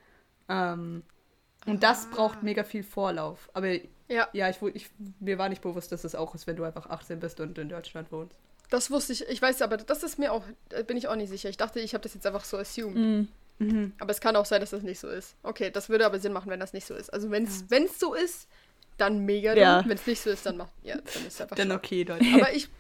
Ähm, 0.49 1.05
und 1.67 1.83
das 1.83 2.07
braucht 2.11 2.43
mega 2.43 2.65
viel 2.65 2.83
Vorlauf. 2.83 3.49
Aber 3.53 3.69
Ja, 4.09 4.29
ja, 4.33 4.49
ich, 4.49 4.57
ich, 4.75 4.91
mir 5.21 5.39
war 5.39 5.49
nicht 5.49 5.63
bewusst, 5.63 5.93
dass 5.93 6.05
es 6.05 6.15
auch 6.15 6.35
ist, 6.35 6.47
wenn 6.47 6.57
du 6.57 6.65
einfach 6.65 6.89
18 6.89 7.21
bist 7.21 7.41
und 7.41 7.57
in 7.59 7.69
Deutschland 7.69 8.11
wohnst. 8.13 8.35
das 8.71 8.91
wusste 8.91 9.13
ich. 9.13 9.29
Ich 9.29 9.41
weiß 9.43 9.63
aber, 9.63 9.77
das 9.77 10.03
ist 10.03 10.19
mir 10.19 10.33
auch, 10.33 10.45
da 10.71 10.83
bin 10.83 10.97
ich 10.97 11.09
auch 11.09 11.17
nicht 11.17 11.29
sicher. 11.29 11.49
Ich 11.49 11.57
dachte, 11.57 11.81
ich 11.81 11.95
habe 11.95 12.03
das 12.03 12.15
jetzt 12.15 12.27
einfach 12.27 12.45
so 12.45 12.57
assumed. 12.57 12.97
mm. 12.97 13.29
Mhm. 13.63 13.93
Aber 13.99 14.11
es 14.11 14.23
kann 14.23 14.37
auch 14.37 14.47
sein, 14.47 14.61
dass 14.63 14.71
das 14.71 14.83
nicht 14.83 14.99
so 14.99 15.09
ist. 15.09 15.35
Okay, 15.43 15.71
das 15.71 15.91
würde 15.91 16.07
aber 16.07 16.19
Sinn 16.19 16.33
machen, 16.33 16.51
wenn 16.51 16.61
das 16.61 16.73
nicht 16.73 16.87
so 16.87 16.95
ist. 16.95 17.13
Also 17.13 17.31
wenn 17.31 17.45
es 17.45 17.99
so 17.99 18.15
ist, 18.15 18.49
dann 18.97 19.27
mega. 19.27 19.55
Ja. 19.55 19.83
Wenn 19.87 19.99
es 19.99 20.07
nicht 20.07 20.23
so 20.23 20.31
ist, 20.31 20.47
dann 20.47 20.57
macht 20.57 20.73
ja, 20.83 20.95
dann 20.97 21.27
ist 21.27 21.35
es 21.35 21.41
einfach 21.43 21.57
Dann 21.57 21.69
schwach. 21.69 21.77
okay, 21.77 22.03
Leute. 22.05 22.25
Aber 22.35 22.55
ich, 22.55 22.71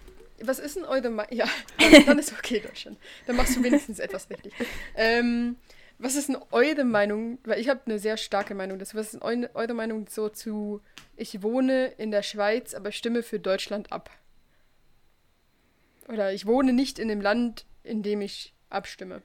was 0.42 0.58
ist 0.58 0.76
denn 0.76 0.84
eure 0.86 1.10
Meinung? 1.10 1.34
Ja, 1.34 1.46
dann, 1.78 2.06
dann 2.06 2.18
ist 2.18 2.32
okay, 2.32 2.60
Deutschland. 2.60 2.96
Dann 3.26 3.36
machst 3.36 3.56
du 3.56 3.62
wenigstens 3.62 3.98
etwas 3.98 4.30
richtig. 4.30 4.54
Ähm, 4.96 5.56
was 6.00 6.16
ist 6.16 6.28
denn 6.28 6.38
eure 6.50 6.84
Meinung? 6.84 7.38
Weil 7.44 7.60
ich 7.60 7.68
habe 7.68 7.80
eine 7.84 7.98
sehr 7.98 8.16
starke 8.16 8.54
Meinung 8.54 8.78
dazu. 8.78 8.96
Was 8.96 9.12
ist 9.12 9.22
denn 9.22 9.44
eu 9.44 9.48
eure 9.54 9.74
Meinung 9.74 10.06
so 10.08 10.30
zu, 10.30 10.80
ich 11.16 11.42
wohne 11.42 11.88
in 11.98 12.10
der 12.10 12.22
Schweiz, 12.22 12.74
aber 12.74 12.90
stimme 12.90 13.22
für 13.22 13.38
Deutschland 13.38 13.92
ab? 13.92 14.10
Oder 16.08 16.32
ich 16.32 16.46
wohne 16.46 16.72
nicht 16.72 16.98
in 16.98 17.08
dem 17.08 17.20
Land, 17.20 17.66
in 17.84 18.02
dem 18.02 18.22
ich 18.22 18.54
abstimme. 18.70 19.22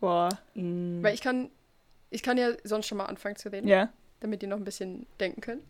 Boah. 0.00 0.30
Mm. 0.54 1.02
Weil 1.02 1.14
ich 1.14 1.20
kann, 1.20 1.50
ich 2.10 2.22
kann 2.22 2.38
ja 2.38 2.52
sonst 2.64 2.86
schon 2.86 2.98
mal 2.98 3.06
anfangen 3.06 3.36
zu 3.36 3.52
reden. 3.52 3.68
Ja. 3.68 3.92
damit 4.20 4.42
ihr 4.42 4.48
noch 4.48 4.56
ein 4.56 4.64
bisschen 4.64 5.06
denken 5.20 5.40
könnt. 5.40 5.62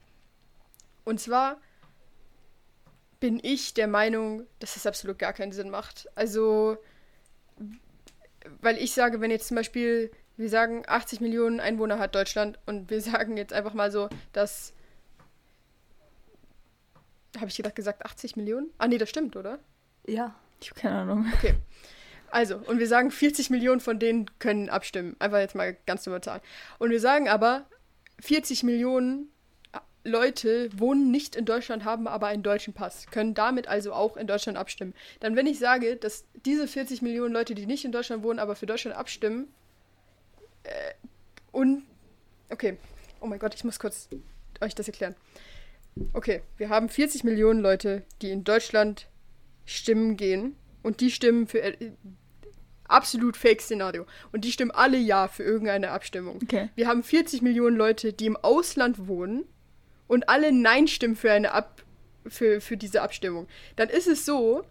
Und 1.05 1.21
zwar 1.21 1.61
bin 3.21 3.41
ich 3.43 3.75
der 3.75 3.89
Meinung, 3.89 4.47
dass 4.61 4.77
es 4.77 4.87
absolut 4.87 5.19
gar 5.19 5.33
keinen 5.33 5.53
Sinn 5.53 5.71
macht. 5.71 6.09
Also, 6.15 6.79
weil 8.61 8.79
ich 8.79 8.93
sage, 8.93 9.21
wenn 9.21 9.31
jetzt 9.31 9.49
zum 9.49 9.57
Beispiel, 9.57 10.11
wir 10.37 10.49
sagen, 10.49 10.85
80 10.87 11.21
Millionen 11.21 11.61
Einwohner 11.61 11.99
hat 11.99 12.15
Deutschland 12.15 12.59
und 12.67 12.91
wir 12.91 13.01
sagen 13.03 13.37
jetzt 13.37 13.53
einfach 13.53 13.75
mal 13.75 13.91
so, 13.91 14.09
dass. 14.33 14.73
Habe 17.37 17.49
ich 17.49 17.57
gedacht, 17.57 17.77
gesagt 17.77 18.05
80 18.05 18.37
Millionen? 18.37 18.71
Ah, 18.79 18.89
nee, 18.89 18.99
das 18.99 19.11
stimmt, 19.11 19.37
oder? 19.37 19.59
Ja. 20.07 20.35
Ich 20.61 20.71
habe 20.71 20.81
keine 20.81 20.97
Ahnung. 20.97 21.33
Okay. 21.35 21.55
Also, 22.31 22.57
und 22.57 22.79
wir 22.79 22.89
sagen, 22.89 23.11
40 23.11 23.51
Millionen 23.51 23.81
von 23.81 23.99
denen 23.99 24.27
können 24.39 24.69
abstimmen. 24.69 25.17
Einfach 25.19 25.39
jetzt 25.39 25.55
mal 25.55 25.77
ganz 25.87 26.05
dumme 26.05 26.21
Zahlen. 26.21 26.41
Und 26.79 26.91
wir 26.91 27.01
sagen 27.01 27.29
aber, 27.29 27.67
40 28.21 28.65
Millionen 28.65 29.31
Leute 30.05 30.71
wohnen 30.79 31.11
nicht 31.11 31.37
in 31.37 31.45
Deutschland, 31.45 31.85
haben 31.85 32.07
aber 32.07 32.29
einen 32.29 32.43
deutschen 32.43 32.73
Pass, 32.73 33.07
können 33.11 33.35
damit 33.35 33.69
also 33.69 33.93
auch 33.93 34.17
in 34.17 34.27
Deutschland 34.27 34.57
abstimmen. 34.57 34.95
Dann, 35.21 35.37
wenn 35.37 35.47
ich 35.47 35.59
sage, 35.59 35.97
dass 35.97 36.25
diese 36.47 36.67
40 36.69 37.03
Millionen 37.03 37.35
Leute, 37.35 37.55
die 37.55 37.67
nicht 37.67 37.85
in 37.85 37.93
Deutschland 37.93 38.23
wohnen, 38.23 38.39
aber 38.39 38.57
für 38.57 38.67
Deutschland 38.67 38.97
abstimmen, 38.97 39.49
äh, 40.69 40.95
und. 41.53 41.85
Okay. 42.51 42.77
Oh 43.21 43.27
mein 43.27 43.39
Gott, 43.39 43.55
ich 43.55 43.65
muss 43.65 43.79
kurz 43.79 44.09
euch 44.61 44.75
das 44.75 44.87
erklären. 44.87 45.15
Okay, 46.13 46.43
wir 46.57 46.69
haben 46.69 46.89
40 46.89 47.25
Millionen 47.25 47.61
Leute, 47.61 48.05
die 48.23 48.31
in 48.31 48.45
Deutschland 48.45 49.09
stimmen 49.65 50.17
gehen. 50.17 50.57
Und 50.83 51.01
die 51.01 51.11
stimmen 51.11 51.47
für. 51.47 51.61
Äh, 51.63 51.93
absolut 52.85 53.37
Fake-Szenario. 53.37 54.07
Und 54.33 54.45
die 54.45 54.53
stimmen 54.53 54.71
alle 54.71 54.97
Ja 54.97 55.29
für 55.29 55.43
irgendeine 55.43 55.91
Abstimmung. 55.91 56.39
Okay. 56.43 56.71
Wir 56.75 56.87
haben 56.87 57.03
40 57.03 57.43
Millionen 57.43 57.77
Leute, 57.77 58.13
die 58.15 58.27
im 58.27 58.37
Ausland 58.37 59.09
wohnen 59.09 59.45
und 60.09 60.29
alle 60.29 60.53
Nein 60.53 60.89
stimmen 60.89 61.17
für 61.17 61.31
eine 61.31 61.53
Ab 61.53 61.85
für, 62.27 62.61
für 62.61 62.77
diese 62.77 63.03
Abstimmung. 63.03 63.47
Dann 63.77 63.89
ist 63.89 64.07
es 64.07 64.27
so, 64.27 64.65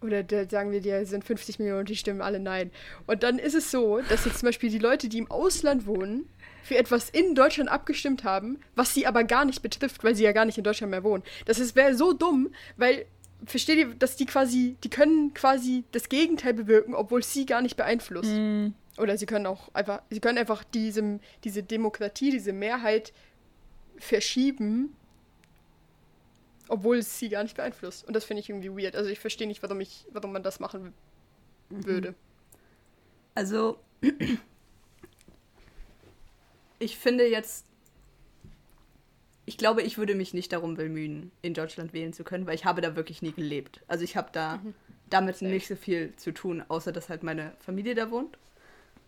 oder 0.00 0.24
sagen 0.48 0.72
wir, 0.72 0.80
die 0.80 1.04
sind 1.04 1.24
50 1.24 1.58
Millionen 1.58 1.80
und 1.80 1.88
die 1.88 1.96
stimmen 1.96 2.20
alle 2.20 2.40
Nein. 2.40 2.70
Und 3.06 3.22
dann 3.22 3.38
ist 3.38 3.54
es 3.54 3.70
so, 3.70 4.00
dass 4.08 4.24
jetzt 4.24 4.38
zum 4.40 4.48
Beispiel 4.48 4.70
die 4.70 4.78
Leute, 4.78 5.08
die 5.08 5.18
im 5.18 5.30
Ausland 5.30 5.86
wohnen, 5.86 6.28
für 6.62 6.76
etwas 6.76 7.10
in 7.10 7.34
Deutschland 7.34 7.70
abgestimmt 7.70 8.24
haben, 8.24 8.60
was 8.76 8.94
sie 8.94 9.06
aber 9.06 9.24
gar 9.24 9.44
nicht 9.44 9.62
betrifft, 9.62 10.04
weil 10.04 10.14
sie 10.14 10.24
ja 10.24 10.32
gar 10.32 10.44
nicht 10.44 10.58
in 10.58 10.64
Deutschland 10.64 10.90
mehr 10.90 11.04
wohnen. 11.04 11.24
Das 11.44 11.74
wäre 11.74 11.94
so 11.94 12.12
dumm, 12.12 12.52
weil, 12.76 13.04
versteht 13.44 13.78
ihr, 13.78 13.94
dass 13.94 14.16
die 14.16 14.26
quasi, 14.26 14.76
die 14.84 14.90
können 14.90 15.34
quasi 15.34 15.84
das 15.92 16.08
Gegenteil 16.08 16.54
bewirken, 16.54 16.94
obwohl 16.94 17.20
es 17.20 17.32
sie 17.32 17.46
gar 17.46 17.62
nicht 17.62 17.76
beeinflusst. 17.76 18.30
Mm. 18.30 18.68
Oder 18.98 19.16
sie 19.16 19.26
können 19.26 19.46
auch 19.46 19.74
einfach, 19.74 20.02
sie 20.10 20.20
können 20.20 20.38
einfach 20.38 20.64
diesem, 20.64 21.20
diese 21.44 21.62
Demokratie, 21.62 22.30
diese 22.30 22.52
Mehrheit 22.52 23.12
verschieben, 24.02 24.94
obwohl 26.68 26.98
es 26.98 27.18
sie 27.18 27.28
gar 27.28 27.42
nicht 27.42 27.56
beeinflusst. 27.56 28.06
Und 28.06 28.14
das 28.14 28.24
finde 28.24 28.40
ich 28.40 28.50
irgendwie 28.50 28.70
weird. 28.70 28.96
Also 28.96 29.10
ich 29.10 29.20
verstehe 29.20 29.46
nicht, 29.46 29.62
warum 29.62 29.80
ich, 29.80 30.06
warum 30.12 30.32
man 30.32 30.42
das 30.42 30.60
machen 30.60 30.92
würde. 31.70 32.14
Also, 33.34 33.78
ich 36.78 36.98
finde 36.98 37.26
jetzt, 37.26 37.64
ich 39.46 39.56
glaube, 39.56 39.82
ich 39.82 39.96
würde 39.98 40.14
mich 40.14 40.34
nicht 40.34 40.52
darum 40.52 40.74
bemühen, 40.74 41.30
in 41.40 41.54
Deutschland 41.54 41.92
wählen 41.92 42.12
zu 42.12 42.24
können, 42.24 42.46
weil 42.46 42.54
ich 42.54 42.64
habe 42.64 42.80
da 42.80 42.96
wirklich 42.96 43.22
nie 43.22 43.32
gelebt. 43.32 43.80
Also 43.88 44.04
ich 44.04 44.16
habe 44.16 44.28
da 44.32 44.60
damit 45.08 45.36
Same. 45.36 45.52
nicht 45.52 45.68
so 45.68 45.76
viel 45.76 46.14
zu 46.16 46.32
tun, 46.32 46.62
außer 46.68 46.92
dass 46.92 47.08
halt 47.08 47.22
meine 47.22 47.54
Familie 47.60 47.94
da 47.94 48.10
wohnt. 48.10 48.36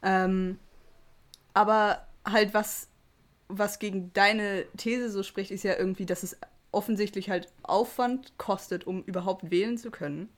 Ähm, 0.02 0.58
aber 1.52 2.06
halt 2.24 2.54
was, 2.54 2.88
was 3.58 3.78
gegen 3.78 4.12
deine 4.12 4.64
These 4.76 5.10
so 5.10 5.22
spricht, 5.22 5.50
ist 5.50 5.64
ja 5.64 5.76
irgendwie, 5.76 6.06
dass 6.06 6.22
es 6.22 6.36
offensichtlich 6.72 7.30
halt 7.30 7.52
Aufwand 7.62 8.36
kostet, 8.38 8.86
um 8.86 9.02
überhaupt 9.04 9.50
wählen 9.50 9.78
zu 9.78 9.90
können. 9.90 10.28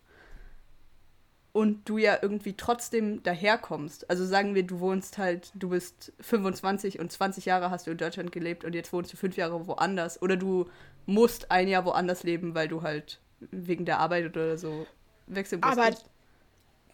und 1.57 1.89
du 1.89 1.97
ja 1.97 2.19
irgendwie 2.21 2.53
trotzdem 2.55 3.23
daherkommst. 3.23 4.11
Also 4.11 4.27
sagen 4.27 4.55
wir, 4.55 4.63
du 4.67 4.79
wohnst 4.79 5.17
halt, 5.17 5.53
du 5.55 5.71
bist 5.71 6.13
25 6.21 6.99
und 6.99 7.11
20 7.11 7.47
Jahre 7.47 7.71
hast 7.71 7.87
du 7.87 7.93
in 7.93 7.97
Deutschland 7.97 8.31
gelebt 8.31 8.63
und 8.63 8.75
jetzt 8.75 8.93
wohnst 8.93 9.11
du 9.11 9.17
fünf 9.17 9.39
Jahre 9.39 9.67
woanders. 9.67 10.21
Oder 10.21 10.37
du 10.37 10.67
musst 11.07 11.51
ein 11.51 11.67
Jahr 11.67 11.87
woanders 11.87 12.25
leben, 12.25 12.55
weil 12.55 12.69
du 12.69 12.83
halt 12.83 13.21
wegen 13.41 13.87
der 13.87 14.01
Arbeit 14.01 14.27
oder 14.27 14.59
so 14.59 14.87
wechseln 15.27 15.63
musst. 15.65 15.79
Aber 15.79 15.97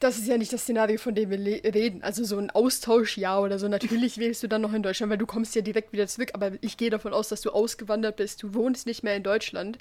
das 0.02 0.18
ist 0.18 0.26
ja 0.26 0.36
nicht 0.36 0.52
das 0.52 0.62
Szenario, 0.62 0.98
von 0.98 1.14
dem 1.14 1.30
wir 1.30 1.38
reden. 1.38 2.02
Also 2.02 2.24
so 2.24 2.38
ein 2.38 2.50
Austauschjahr 2.50 3.42
oder 3.42 3.58
so. 3.58 3.68
Natürlich 3.68 4.18
wählst 4.18 4.42
du 4.42 4.48
dann 4.48 4.62
noch 4.62 4.72
in 4.72 4.82
Deutschland, 4.82 5.10
weil 5.10 5.18
du 5.18 5.26
kommst 5.26 5.54
ja 5.54 5.62
direkt 5.62 5.92
wieder 5.92 6.06
zurück. 6.06 6.30
Aber 6.34 6.52
ich 6.60 6.76
gehe 6.76 6.90
davon 6.90 7.12
aus, 7.12 7.28
dass 7.28 7.40
du 7.40 7.50
ausgewandert 7.50 8.16
bist. 8.16 8.42
Du 8.42 8.54
wohnst 8.54 8.86
nicht 8.86 9.02
mehr 9.02 9.16
in 9.16 9.22
Deutschland. 9.22 9.78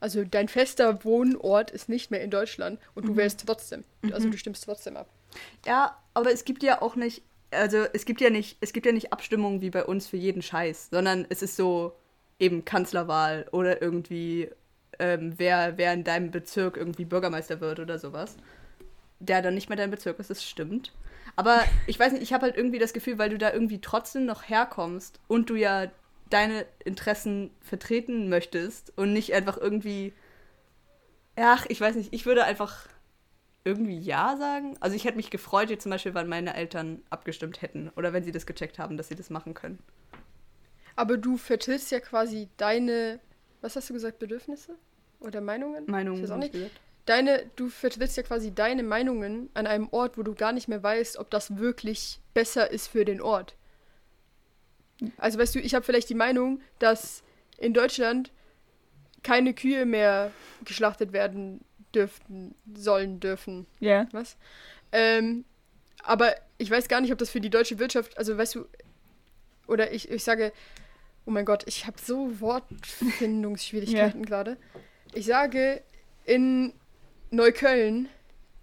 Also 0.00 0.24
dein 0.24 0.48
fester 0.48 1.04
Wohnort 1.04 1.70
ist 1.70 1.88
nicht 1.88 2.10
mehr 2.10 2.22
in 2.22 2.30
Deutschland 2.30 2.80
und 2.94 3.06
du 3.06 3.16
wählst 3.16 3.44
trotzdem. 3.46 3.84
Also 4.10 4.28
du 4.28 4.36
stimmst 4.36 4.64
trotzdem 4.64 4.96
ab. 4.96 5.08
Ja, 5.64 5.96
aber 6.12 6.32
es 6.32 6.44
gibt 6.44 6.64
ja 6.64 6.82
auch 6.82 6.96
nicht, 6.96 7.22
also 7.52 7.84
es 7.92 8.04
gibt 8.04 8.20
ja 8.20 8.28
nicht, 8.28 8.56
es 8.60 8.72
gibt 8.72 8.84
ja 8.84 8.90
nicht 8.90 9.12
Abstimmungen 9.12 9.60
wie 9.60 9.70
bei 9.70 9.84
uns 9.84 10.08
für 10.08 10.16
jeden 10.16 10.42
Scheiß, 10.42 10.88
sondern 10.90 11.24
es 11.28 11.40
ist 11.40 11.56
so 11.56 11.94
eben 12.40 12.64
Kanzlerwahl 12.64 13.46
oder 13.52 13.80
irgendwie 13.80 14.50
ähm, 14.98 15.34
wer, 15.36 15.78
wer 15.78 15.92
in 15.92 16.02
deinem 16.02 16.32
Bezirk 16.32 16.76
irgendwie 16.76 17.04
Bürgermeister 17.04 17.60
wird 17.60 17.78
oder 17.78 18.00
sowas. 18.00 18.36
Der 19.22 19.40
dann 19.40 19.54
nicht 19.54 19.68
mehr 19.68 19.76
dein 19.76 19.90
Bezirk 19.90 20.18
ist, 20.18 20.30
das 20.30 20.44
stimmt. 20.44 20.92
Aber 21.36 21.64
ich 21.86 21.98
weiß 21.98 22.12
nicht, 22.12 22.22
ich 22.22 22.32
habe 22.32 22.42
halt 22.42 22.56
irgendwie 22.56 22.78
das 22.78 22.92
Gefühl, 22.92 23.18
weil 23.18 23.30
du 23.30 23.38
da 23.38 23.52
irgendwie 23.52 23.80
trotzdem 23.80 24.26
noch 24.26 24.48
herkommst 24.48 25.20
und 25.28 25.48
du 25.48 25.54
ja 25.54 25.90
deine 26.28 26.66
Interessen 26.84 27.50
vertreten 27.60 28.28
möchtest 28.28 28.92
und 28.96 29.12
nicht 29.12 29.32
einfach 29.32 29.56
irgendwie. 29.56 30.12
Ach, 31.36 31.64
ich 31.68 31.80
weiß 31.80 31.96
nicht, 31.96 32.12
ich 32.12 32.26
würde 32.26 32.44
einfach 32.44 32.88
irgendwie 33.64 33.98
Ja 33.98 34.36
sagen. 34.36 34.76
Also 34.80 34.96
ich 34.96 35.04
hätte 35.04 35.16
mich 35.16 35.30
gefreut, 35.30 35.70
jetzt 35.70 35.84
zum 35.84 35.90
Beispiel, 35.90 36.14
wenn 36.14 36.28
meine 36.28 36.54
Eltern 36.54 37.02
abgestimmt 37.10 37.62
hätten 37.62 37.90
oder 37.96 38.12
wenn 38.12 38.24
sie 38.24 38.32
das 38.32 38.44
gecheckt 38.44 38.78
haben, 38.78 38.96
dass 38.96 39.08
sie 39.08 39.14
das 39.14 39.30
machen 39.30 39.54
können. 39.54 39.78
Aber 40.96 41.16
du 41.16 41.36
vertrittst 41.36 41.90
ja 41.90 42.00
quasi 42.00 42.48
deine, 42.56 43.20
was 43.60 43.76
hast 43.76 43.88
du 43.88 43.94
gesagt, 43.94 44.18
Bedürfnisse? 44.18 44.74
Oder 45.20 45.40
Meinungen? 45.40 45.84
Meinung 45.86 46.16
Ich 46.16 46.22
weiß 46.24 46.32
auch 46.32 46.36
nicht. 46.38 46.52
gesagt. 46.52 46.72
Deine, 47.04 47.50
du 47.56 47.68
vertrittst 47.68 48.16
ja 48.16 48.22
quasi 48.22 48.54
deine 48.54 48.82
Meinungen 48.82 49.50
an 49.54 49.66
einem 49.66 49.88
Ort, 49.90 50.16
wo 50.16 50.22
du 50.22 50.34
gar 50.34 50.52
nicht 50.52 50.68
mehr 50.68 50.82
weißt, 50.82 51.18
ob 51.18 51.30
das 51.30 51.56
wirklich 51.56 52.20
besser 52.32 52.70
ist 52.70 52.86
für 52.86 53.04
den 53.04 53.20
Ort. 53.20 53.56
Also 55.16 55.38
weißt 55.38 55.54
du, 55.54 55.58
ich 55.58 55.74
habe 55.74 55.84
vielleicht 55.84 56.08
die 56.10 56.14
Meinung, 56.14 56.60
dass 56.78 57.24
in 57.58 57.74
Deutschland 57.74 58.30
keine 59.22 59.54
Kühe 59.54 59.84
mehr 59.84 60.30
geschlachtet 60.64 61.12
werden 61.12 61.60
dürften, 61.94 62.54
sollen, 62.74 63.20
dürfen. 63.20 63.66
Ja. 63.80 64.06
Was? 64.12 64.36
Ähm, 64.92 65.44
aber 66.02 66.34
ich 66.58 66.70
weiß 66.70 66.88
gar 66.88 67.00
nicht, 67.00 67.12
ob 67.12 67.18
das 67.18 67.30
für 67.30 67.40
die 67.40 67.50
deutsche 67.50 67.78
Wirtschaft, 67.78 68.16
also 68.18 68.36
weißt 68.36 68.56
du, 68.56 68.66
oder 69.66 69.92
ich, 69.92 70.10
ich 70.10 70.24
sage, 70.24 70.52
oh 71.24 71.30
mein 71.30 71.44
Gott, 71.44 71.64
ich 71.66 71.86
habe 71.86 71.96
so 72.00 72.40
Wortfindungsschwierigkeiten 72.40 74.24
gerade. 74.24 74.56
Ich 75.14 75.26
sage, 75.26 75.82
in 76.24 76.72
Neukölln 77.32 78.08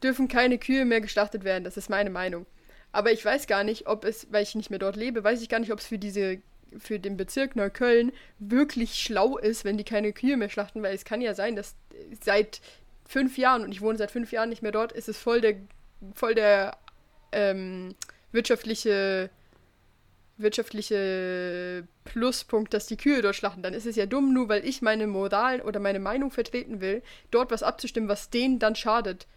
dürfen 0.01 0.27
keine 0.27 0.57
Kühe 0.57 0.85
mehr 0.85 1.01
geschlachtet 1.01 1.43
werden, 1.43 1.63
das 1.65 1.75
ist 1.75 1.89
meine 1.89 2.09
Meinung. 2.09 2.45
Aber 2.91 3.11
ich 3.11 3.23
weiß 3.23 3.47
gar 3.47 3.63
nicht, 3.63 3.87
ob 3.87 4.05
es, 4.05 4.27
weil 4.31 4.43
ich 4.43 4.55
nicht 4.55 4.69
mehr 4.69 4.79
dort 4.79 4.95
lebe, 4.95 5.23
weiß 5.23 5.41
ich 5.41 5.49
gar 5.49 5.59
nicht, 5.59 5.71
ob 5.73 5.79
es 5.79 5.87
für 5.87 5.99
diese 5.99 6.41
für 6.77 6.99
den 6.99 7.17
Bezirk 7.17 7.55
Neukölln 7.55 8.11
wirklich 8.37 8.95
schlau 8.95 9.37
ist, 9.37 9.65
wenn 9.65 9.77
die 9.77 9.83
keine 9.83 10.13
Kühe 10.13 10.37
mehr 10.37 10.49
schlachten, 10.49 10.83
weil 10.83 10.93
es 10.93 11.03
kann 11.03 11.21
ja 11.21 11.33
sein, 11.33 11.55
dass 11.55 11.75
seit 12.21 12.61
fünf 13.07 13.37
Jahren, 13.37 13.63
und 13.63 13.71
ich 13.71 13.81
wohne 13.81 13.97
seit 13.97 14.11
fünf 14.11 14.31
Jahren 14.31 14.49
nicht 14.49 14.61
mehr 14.61 14.71
dort, 14.71 14.91
ist 14.91 15.09
es 15.09 15.17
voll 15.17 15.41
der, 15.41 15.55
voll 16.13 16.35
der 16.35 16.77
ähm, 17.31 17.95
wirtschaftliche, 18.31 19.31
wirtschaftliche 20.39 21.87
Pluspunkt, 22.05 22.73
dass 22.73 22.87
die 22.87 22.97
Kühe 22.97 23.21
dort 23.21 23.35
schlachten. 23.35 23.61
Dann 23.61 23.73
ist 23.73 23.85
es 23.85 23.95
ja 23.95 24.05
dumm, 24.05 24.33
nur 24.33 24.49
weil 24.49 24.65
ich 24.65 24.81
meine 24.81 25.07
Moral 25.07 25.61
oder 25.61 25.79
meine 25.79 25.99
Meinung 25.99 26.31
vertreten 26.31 26.81
will, 26.81 27.01
dort 27.31 27.51
was 27.51 27.63
abzustimmen, 27.63 28.09
was 28.09 28.29
denen 28.29 28.59
dann 28.59 28.75
schadet. 28.75 29.27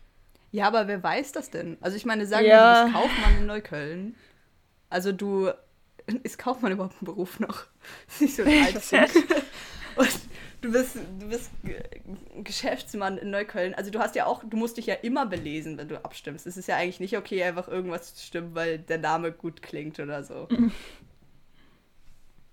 Ja, 0.50 0.66
aber 0.66 0.86
wer 0.86 1.02
weiß 1.02 1.32
das 1.32 1.50
denn? 1.50 1.76
Also 1.80 1.96
ich 1.96 2.04
meine, 2.04 2.26
sagen 2.26 2.46
Ja. 2.46 2.84
wir, 2.84 2.84
du 2.84 2.92
bist 2.92 2.94
Kaufmann 3.02 3.38
in 3.38 3.46
Neukölln. 3.46 4.14
Also 4.90 5.12
du, 5.12 5.50
ist 6.22 6.38
Kaufmann 6.38 6.72
überhaupt 6.72 7.00
ein 7.00 7.06
Beruf 7.06 7.40
noch? 7.40 7.64
ist 8.08 8.20
nicht 8.20 8.36
so 8.36 8.42
ein 8.42 8.62
altes 8.64 8.88
Ding. 8.90 9.00
Und 9.96 10.08
du 10.62 10.72
bist, 10.72 10.96
du 11.20 11.28
bist 11.28 11.50
Ge- 11.64 11.82
Geschäftsmann 12.42 13.18
in 13.18 13.30
Neukölln. 13.30 13.74
Also 13.74 13.90
du 13.90 13.98
hast 13.98 14.14
ja 14.14 14.24
auch, 14.26 14.42
du 14.44 14.56
musst 14.56 14.78
dich 14.78 14.86
ja 14.86 14.94
immer 14.94 15.26
belesen, 15.26 15.76
wenn 15.76 15.88
du 15.88 16.02
abstimmst. 16.02 16.46
Es 16.46 16.56
ist 16.56 16.68
ja 16.68 16.76
eigentlich 16.76 17.00
nicht 17.00 17.18
okay, 17.18 17.42
einfach 17.42 17.68
irgendwas 17.68 18.14
zu 18.14 18.24
stimmen, 18.24 18.54
weil 18.54 18.78
der 18.78 18.98
Name 18.98 19.30
gut 19.32 19.60
klingt 19.62 20.00
oder 20.00 20.24
so. 20.24 20.48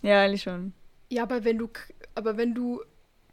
Ja, 0.02 0.22
eigentlich 0.24 0.44
schon. 0.44 0.74
Ja, 1.10 1.24
aber 1.24 1.44
wenn 1.44 1.58
du, 1.58 1.68
k- 1.68 1.94
aber 2.16 2.38
wenn 2.38 2.54
du, 2.54 2.82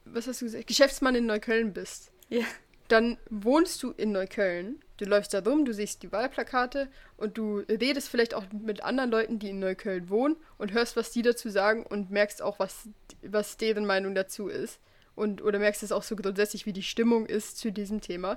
was 0.04 0.26
hast 0.26 0.40
du 0.40 0.46
gesagt, 0.46 0.66
Geschäftsmann 0.66 1.14
in 1.14 1.26
Neukölln 1.26 1.72
bist, 1.72 2.10
Ja. 2.28 2.44
dann 2.88 3.18
wohnst 3.30 3.82
du 3.82 3.92
in 3.92 4.12
Neukölln, 4.12 4.80
du 4.98 5.04
läufst 5.04 5.34
da 5.34 5.40
rum, 5.40 5.64
du 5.64 5.72
siehst 5.72 6.02
die 6.02 6.12
Wahlplakate 6.12 6.88
und 7.16 7.38
du 7.38 7.58
redest 7.68 8.08
vielleicht 8.08 8.34
auch 8.34 8.44
mit 8.52 8.82
anderen 8.82 9.10
Leuten, 9.10 9.38
die 9.38 9.50
in 9.50 9.58
Neukölln 9.58 10.08
wohnen 10.08 10.36
und 10.58 10.72
hörst, 10.72 10.96
was 10.96 11.10
die 11.10 11.22
dazu 11.22 11.48
sagen 11.50 11.84
und 11.84 12.10
merkst 12.10 12.42
auch, 12.42 12.58
was, 12.58 12.88
was 13.22 13.56
deren 13.56 13.86
Meinung 13.86 14.14
dazu 14.14 14.48
ist. 14.48 14.80
Und, 15.14 15.42
oder 15.42 15.58
merkst 15.58 15.82
es 15.82 15.92
auch 15.92 16.02
so 16.02 16.14
grundsätzlich, 16.14 16.66
wie 16.66 16.72
die 16.72 16.82
Stimmung 16.82 17.26
ist 17.26 17.58
zu 17.58 17.72
diesem 17.72 18.00
Thema. 18.00 18.36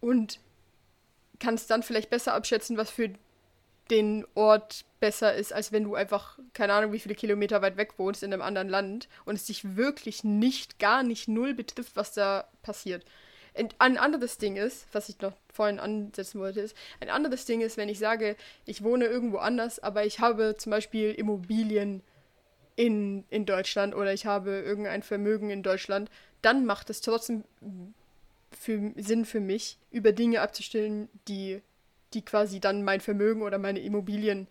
Und 0.00 0.40
kannst 1.38 1.70
dann 1.70 1.82
vielleicht 1.82 2.10
besser 2.10 2.32
abschätzen, 2.32 2.76
was 2.76 2.90
für 2.90 3.10
den 3.90 4.26
Ort 4.34 4.84
besser 5.00 5.34
ist, 5.34 5.52
als 5.52 5.72
wenn 5.72 5.84
du 5.84 5.94
einfach, 5.94 6.38
keine 6.54 6.72
Ahnung, 6.72 6.92
wie 6.92 6.98
viele 6.98 7.14
Kilometer 7.14 7.60
weit 7.60 7.76
weg 7.76 7.98
wohnst 7.98 8.22
in 8.22 8.32
einem 8.32 8.40
anderen 8.40 8.68
Land 8.68 9.08
und 9.26 9.34
es 9.34 9.44
dich 9.44 9.76
wirklich 9.76 10.24
nicht, 10.24 10.78
gar 10.78 11.02
nicht 11.02 11.28
null 11.28 11.52
betrifft, 11.52 11.96
was 11.96 12.12
da 12.12 12.48
passiert. 12.62 13.04
Ein 13.78 13.98
anderes 13.98 14.38
Ding 14.38 14.56
ist, 14.56 14.86
was 14.92 15.08
ich 15.08 15.20
noch 15.20 15.32
vorhin 15.52 15.78
ansetzen 15.78 16.40
wollte, 16.40 16.60
ist, 16.60 16.76
ein 16.98 17.08
anderes 17.08 17.44
Ding 17.44 17.60
ist, 17.60 17.76
wenn 17.76 17.88
ich 17.88 18.00
sage, 18.00 18.36
ich 18.66 18.82
wohne 18.82 19.04
irgendwo 19.04 19.38
anders, 19.38 19.78
aber 19.78 20.04
ich 20.04 20.18
habe 20.18 20.56
zum 20.58 20.70
Beispiel 20.70 21.12
Immobilien 21.12 22.02
in, 22.74 23.24
in 23.30 23.46
Deutschland 23.46 23.94
oder 23.94 24.12
ich 24.12 24.26
habe 24.26 24.50
irgendein 24.50 25.02
Vermögen 25.02 25.50
in 25.50 25.62
Deutschland, 25.62 26.10
dann 26.42 26.66
macht 26.66 26.90
es 26.90 27.00
trotzdem 27.00 27.44
für, 28.50 28.92
Sinn 28.96 29.24
für 29.24 29.40
mich, 29.40 29.78
über 29.92 30.10
Dinge 30.10 30.40
abzustimmen, 30.40 31.08
die, 31.28 31.62
die 32.12 32.22
quasi 32.22 32.58
dann 32.58 32.82
mein 32.82 33.00
Vermögen 33.00 33.42
oder 33.42 33.58
meine 33.58 33.80
Immobilien 33.80 34.48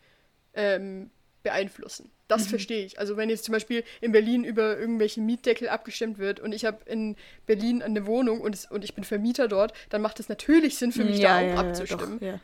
ähm, 0.53 1.09
beeinflussen. 1.43 2.09
Das 2.37 2.47
verstehe 2.47 2.85
ich. 2.85 2.99
Also 2.99 3.17
wenn 3.17 3.29
jetzt 3.29 3.45
zum 3.45 3.53
Beispiel 3.53 3.83
in 4.01 4.11
Berlin 4.11 4.43
über 4.43 4.77
irgendwelche 4.77 5.21
Mietdeckel 5.21 5.69
abgestimmt 5.69 6.17
wird 6.17 6.39
und 6.39 6.53
ich 6.53 6.65
habe 6.65 6.79
in 6.85 7.15
Berlin 7.45 7.81
eine 7.81 8.05
Wohnung 8.05 8.41
und, 8.41 8.55
es, 8.55 8.65
und 8.69 8.83
ich 8.83 8.95
bin 8.95 9.03
Vermieter 9.03 9.47
dort, 9.47 9.73
dann 9.89 10.01
macht 10.01 10.19
es 10.19 10.29
natürlich 10.29 10.77
Sinn 10.77 10.91
für 10.91 11.03
mich, 11.03 11.19
da 11.19 11.39
auch 11.39 11.57
abzustimmen. 11.59 12.19
Doch, 12.19 12.25
ja. 12.27 12.39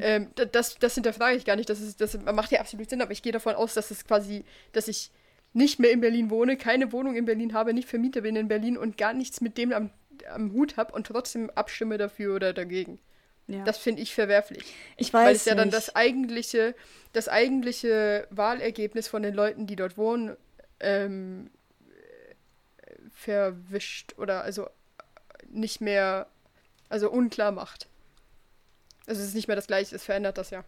Ähm, 0.00 0.28
da- 0.36 0.46
das, 0.46 0.78
das 0.78 0.94
hinterfrage 0.94 1.36
ich 1.36 1.44
gar 1.44 1.56
nicht. 1.56 1.68
Das, 1.68 1.80
ist, 1.80 2.00
das 2.00 2.18
macht 2.22 2.50
ja 2.50 2.60
absolut 2.60 2.88
Sinn, 2.88 3.02
aber 3.02 3.12
ich 3.12 3.22
gehe 3.22 3.32
davon 3.32 3.54
aus, 3.54 3.74
dass 3.74 3.90
es 3.90 4.04
quasi, 4.06 4.44
dass 4.72 4.88
ich 4.88 5.10
nicht 5.52 5.78
mehr 5.78 5.90
in 5.90 6.00
Berlin 6.00 6.30
wohne, 6.30 6.56
keine 6.56 6.92
Wohnung 6.92 7.14
in 7.14 7.24
Berlin 7.26 7.52
habe, 7.54 7.72
nicht 7.74 7.88
Vermieter 7.88 8.22
bin 8.22 8.36
in 8.36 8.48
Berlin 8.48 8.76
und 8.78 8.96
gar 8.98 9.12
nichts 9.12 9.40
mit 9.40 9.56
dem 9.58 9.72
am, 9.72 9.90
am 10.32 10.52
Hut 10.52 10.76
habe 10.76 10.92
und 10.94 11.06
trotzdem 11.06 11.50
abstimme 11.50 11.98
dafür 11.98 12.36
oder 12.36 12.52
dagegen. 12.52 12.98
Ja. 13.48 13.64
Das 13.64 13.78
finde 13.78 14.02
ich 14.02 14.14
verwerflich. 14.14 14.64
Ich 14.96 15.12
weiß 15.12 15.26
weil 15.26 15.36
es 15.36 15.44
ja 15.44 15.54
dann 15.54 15.68
nicht. 15.68 15.76
das 15.76 15.94
eigentliche, 15.94 16.74
das 17.12 17.28
eigentliche 17.28 18.26
Wahlergebnis 18.30 19.06
von 19.06 19.22
den 19.22 19.34
Leuten, 19.34 19.66
die 19.66 19.76
dort 19.76 19.96
wohnen, 19.96 20.36
ähm, 20.80 21.50
verwischt 23.12 24.14
oder 24.18 24.42
also 24.42 24.68
nicht 25.48 25.80
mehr, 25.80 26.26
also 26.88 27.10
unklar 27.10 27.52
macht. 27.52 27.86
Also 29.06 29.20
es 29.20 29.28
ist 29.28 29.34
nicht 29.34 29.46
mehr 29.46 29.56
das 29.56 29.68
gleiche, 29.68 29.94
es 29.94 30.04
verändert 30.04 30.38
das 30.38 30.50
ja. 30.50 30.64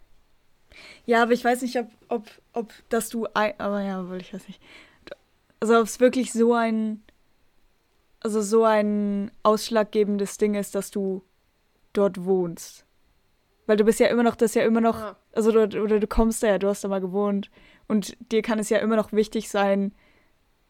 Ja, 1.05 1.23
aber 1.23 1.33
ich 1.33 1.43
weiß 1.43 1.61
nicht, 1.61 1.77
ob, 1.77 1.89
ob, 2.07 2.27
ob 2.53 2.73
dass 2.89 3.09
du. 3.09 3.27
Aber 3.33 3.81
ja, 3.81 4.07
wohl, 4.07 4.21
ich 4.21 4.33
weiß 4.33 4.47
nicht. 4.47 4.61
Also, 5.59 5.77
ob 5.77 5.85
es 5.85 5.99
wirklich 5.99 6.31
so 6.31 6.53
ein. 6.53 7.03
Also, 8.21 8.41
so 8.41 8.63
ein 8.63 9.31
ausschlaggebendes 9.43 10.37
Ding 10.37 10.55
ist, 10.55 10.75
dass 10.75 10.91
du 10.91 11.23
dort 11.93 12.25
wohnst. 12.25 12.85
Weil 13.65 13.77
du 13.77 13.83
bist 13.83 13.99
ja 13.99 14.07
immer 14.07 14.23
noch, 14.23 14.35
das 14.35 14.51
ist 14.51 14.55
ja 14.55 14.63
immer 14.63 14.81
noch. 14.81 14.97
Ah. 14.97 15.17
Also, 15.33 15.51
du, 15.51 15.81
oder 15.81 15.99
du 15.99 16.07
kommst 16.07 16.41
da 16.41 16.47
ja, 16.47 16.57
du 16.57 16.67
hast 16.67 16.83
da 16.83 16.87
mal 16.87 17.01
gewohnt. 17.01 17.51
Und 17.87 18.17
dir 18.31 18.41
kann 18.41 18.57
es 18.59 18.69
ja 18.69 18.79
immer 18.79 18.95
noch 18.95 19.13
wichtig 19.13 19.49
sein, 19.49 19.93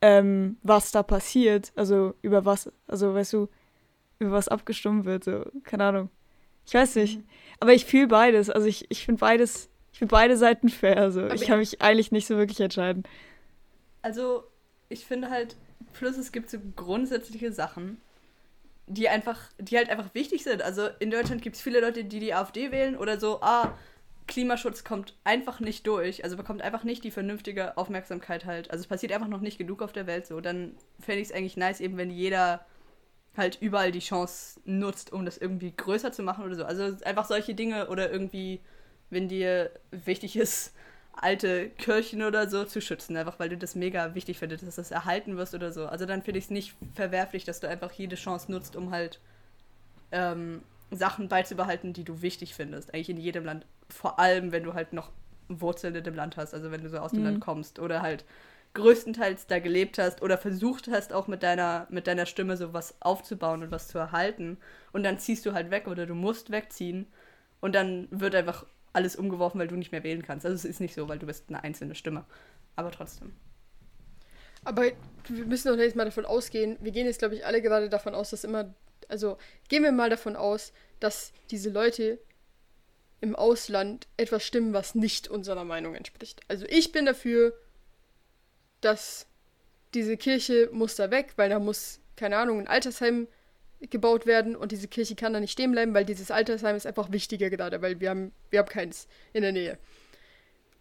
ähm, 0.01 0.57
was 0.63 0.91
da 0.91 1.01
passiert. 1.01 1.71
Also, 1.75 2.13
über 2.21 2.43
was. 2.43 2.71
Also, 2.87 3.13
weißt 3.13 3.33
du, 3.33 3.47
über 4.19 4.31
was 4.31 4.49
abgestimmt 4.49 5.05
wird. 5.05 5.23
So, 5.23 5.45
keine 5.63 5.85
Ahnung. 5.85 6.09
Ich 6.65 6.73
weiß 6.73 6.95
nicht. 6.95 7.21
Aber 7.61 7.73
ich 7.73 7.85
fühle 7.85 8.07
beides. 8.07 8.49
Also, 8.49 8.67
ich, 8.67 8.85
ich 8.91 9.05
finde 9.05 9.21
beides. 9.21 9.69
Ich 9.93 9.99
finde 9.99 10.11
beide 10.11 10.37
Seiten 10.37 10.69
fair. 10.69 10.97
Also, 10.97 11.21
Aber 11.21 11.35
ich 11.35 11.45
kann 11.45 11.59
mich 11.59 11.81
eigentlich 11.81 12.11
nicht 12.11 12.27
so 12.27 12.37
wirklich 12.37 12.59
entscheiden. 12.59 13.03
Also, 14.01 14.43
ich 14.89 15.05
finde 15.05 15.29
halt, 15.29 15.55
plus 15.93 16.17
es 16.17 16.31
gibt 16.31 16.49
so 16.49 16.57
grundsätzliche 16.75 17.51
Sachen, 17.53 18.01
die 18.89 19.07
einfach, 19.07 19.39
die 19.59 19.77
halt 19.77 19.89
einfach 19.89 20.13
wichtig 20.13 20.43
sind. 20.43 20.61
Also 20.63 20.87
in 20.99 21.11
Deutschland 21.11 21.41
gibt 21.41 21.55
es 21.55 21.61
viele 21.61 21.79
Leute, 21.79 22.03
die 22.03 22.19
die 22.19 22.33
AfD 22.33 22.71
wählen 22.71 22.97
oder 22.97 23.19
so, 23.19 23.39
ah, 23.41 23.77
Klimaschutz 24.27 24.83
kommt 24.83 25.15
einfach 25.23 25.59
nicht 25.59 25.87
durch, 25.87 26.23
also 26.23 26.37
bekommt 26.37 26.61
einfach 26.61 26.83
nicht 26.83 27.03
die 27.03 27.11
vernünftige 27.11 27.77
Aufmerksamkeit 27.77 28.45
halt. 28.45 28.69
Also 28.71 28.81
es 28.81 28.87
passiert 28.87 29.11
einfach 29.11 29.27
noch 29.27 29.41
nicht 29.41 29.57
genug 29.57 29.81
auf 29.81 29.93
der 29.93 30.07
Welt 30.07 30.27
so. 30.27 30.41
Dann 30.41 30.75
fände 30.99 31.21
ich 31.21 31.29
es 31.29 31.33
eigentlich 31.33 31.57
nice, 31.57 31.79
eben 31.79 31.97
wenn 31.97 32.11
jeder 32.11 32.65
halt 33.37 33.59
überall 33.61 33.91
die 33.91 33.99
Chance 33.99 34.59
nutzt, 34.65 35.13
um 35.13 35.23
das 35.23 35.37
irgendwie 35.37 35.71
größer 35.75 36.11
zu 36.11 36.23
machen 36.23 36.43
oder 36.43 36.55
so. 36.55 36.65
Also 36.65 36.97
einfach 37.05 37.25
solche 37.25 37.55
Dinge 37.55 37.89
oder 37.89 38.11
irgendwie, 38.11 38.59
wenn 39.11 39.27
dir 39.27 39.71
wichtig 39.91 40.35
ist, 40.35 40.73
alte 41.23 41.69
Kirchen 41.71 42.23
oder 42.23 42.49
so 42.49 42.65
zu 42.65 42.81
schützen, 42.81 43.17
einfach 43.17 43.39
weil 43.39 43.49
du 43.49 43.57
das 43.57 43.75
mega 43.75 44.15
wichtig 44.15 44.39
findest, 44.39 44.65
dass 44.67 44.75
das 44.75 44.91
erhalten 44.91 45.37
wirst 45.37 45.53
oder 45.55 45.71
so. 45.71 45.87
Also 45.87 46.05
dann 46.05 46.23
finde 46.23 46.39
ich 46.39 46.45
es 46.45 46.51
nicht 46.51 46.75
verwerflich, 46.95 47.45
dass 47.45 47.59
du 47.59 47.67
einfach 47.69 47.91
jede 47.91 48.15
Chance 48.15 48.51
nutzt, 48.51 48.75
um 48.75 48.91
halt 48.91 49.19
ähm, 50.11 50.63
Sachen 50.91 51.27
beizubehalten, 51.29 51.93
die 51.93 52.03
du 52.03 52.21
wichtig 52.21 52.55
findest. 52.55 52.93
Eigentlich 52.93 53.09
in 53.09 53.17
jedem 53.17 53.45
Land. 53.45 53.65
Vor 53.89 54.19
allem, 54.19 54.51
wenn 54.51 54.63
du 54.63 54.73
halt 54.73 54.93
noch 54.93 55.11
Wurzeln 55.49 55.95
in 55.95 56.03
dem 56.03 56.15
Land 56.15 56.37
hast, 56.37 56.53
also 56.53 56.71
wenn 56.71 56.83
du 56.83 56.89
so 56.89 56.99
aus 56.99 57.13
dem 57.13 57.23
Mhm. 57.23 57.25
Land 57.25 57.39
kommst 57.39 57.79
oder 57.79 58.01
halt 58.01 58.25
größtenteils 58.73 59.47
da 59.47 59.59
gelebt 59.59 59.97
hast 59.97 60.21
oder 60.21 60.37
versucht 60.37 60.87
hast, 60.89 61.11
auch 61.13 61.27
mit 61.27 61.41
deiner, 61.43 61.87
mit 61.89 62.05
deiner 62.07 62.25
Stimme 62.27 62.55
so 62.55 62.73
was 62.73 62.95
aufzubauen 63.01 63.63
und 63.63 63.71
was 63.71 63.87
zu 63.87 63.97
erhalten. 63.97 64.57
Und 64.91 65.03
dann 65.03 65.17
ziehst 65.19 65.45
du 65.45 65.53
halt 65.53 65.71
weg 65.71 65.87
oder 65.87 66.05
du 66.05 66.13
musst 66.15 66.51
wegziehen 66.51 67.07
und 67.61 67.73
dann 67.75 68.07
wird 68.11 68.35
einfach 68.35 68.65
alles 68.93 69.15
umgeworfen, 69.15 69.59
weil 69.59 69.67
du 69.67 69.75
nicht 69.75 69.91
mehr 69.91 70.03
wählen 70.03 70.21
kannst. 70.21 70.45
Also 70.45 70.55
es 70.55 70.65
ist 70.65 70.79
nicht 70.79 70.95
so, 70.95 71.07
weil 71.07 71.19
du 71.19 71.25
bist 71.25 71.45
eine 71.49 71.63
einzelne 71.63 71.95
Stimme. 71.95 72.25
Aber 72.75 72.91
trotzdem. 72.91 73.33
Aber 74.63 74.83
wir 75.27 75.45
müssen 75.45 75.69
doch 75.69 75.77
jetzt 75.77 75.95
mal 75.95 76.05
davon 76.05 76.25
ausgehen, 76.25 76.77
wir 76.81 76.91
gehen 76.91 77.05
jetzt, 77.05 77.19
glaube 77.19 77.35
ich, 77.35 77.45
alle 77.45 77.61
gerade 77.61 77.89
davon 77.89 78.13
aus, 78.13 78.31
dass 78.31 78.43
immer, 78.43 78.73
also 79.07 79.37
gehen 79.69 79.83
wir 79.83 79.91
mal 79.91 80.09
davon 80.09 80.35
aus, 80.35 80.73
dass 80.99 81.31
diese 81.49 81.69
Leute 81.69 82.19
im 83.21 83.35
Ausland 83.35 84.07
etwas 84.17 84.45
stimmen, 84.45 84.73
was 84.73 84.95
nicht 84.95 85.27
unserer 85.27 85.63
Meinung 85.63 85.95
entspricht. 85.95 86.41
Also 86.47 86.65
ich 86.67 86.91
bin 86.91 87.05
dafür, 87.05 87.53
dass 88.81 89.27
diese 89.93 90.17
Kirche 90.17 90.69
muss 90.71 90.95
da 90.95 91.11
weg, 91.11 91.33
weil 91.35 91.49
da 91.49 91.59
muss, 91.59 91.99
keine 92.15 92.37
Ahnung, 92.37 92.59
ein 92.59 92.67
Altersheim 92.67 93.27
gebaut 93.81 94.25
werden 94.25 94.55
und 94.55 94.71
diese 94.71 94.87
Kirche 94.87 95.15
kann 95.15 95.33
da 95.33 95.39
nicht 95.39 95.51
stehen 95.51 95.71
bleiben, 95.71 95.93
weil 95.93 96.05
dieses 96.05 96.31
Altersheim 96.31 96.75
ist 96.75 96.85
einfach 96.85 97.11
wichtiger 97.11 97.49
gerade, 97.49 97.81
weil 97.81 97.99
wir 97.99 98.09
haben, 98.09 98.31
wir 98.49 98.59
haben 98.59 98.67
keins 98.67 99.07
in 99.33 99.41
der 99.41 99.51
Nähe. 99.51 99.77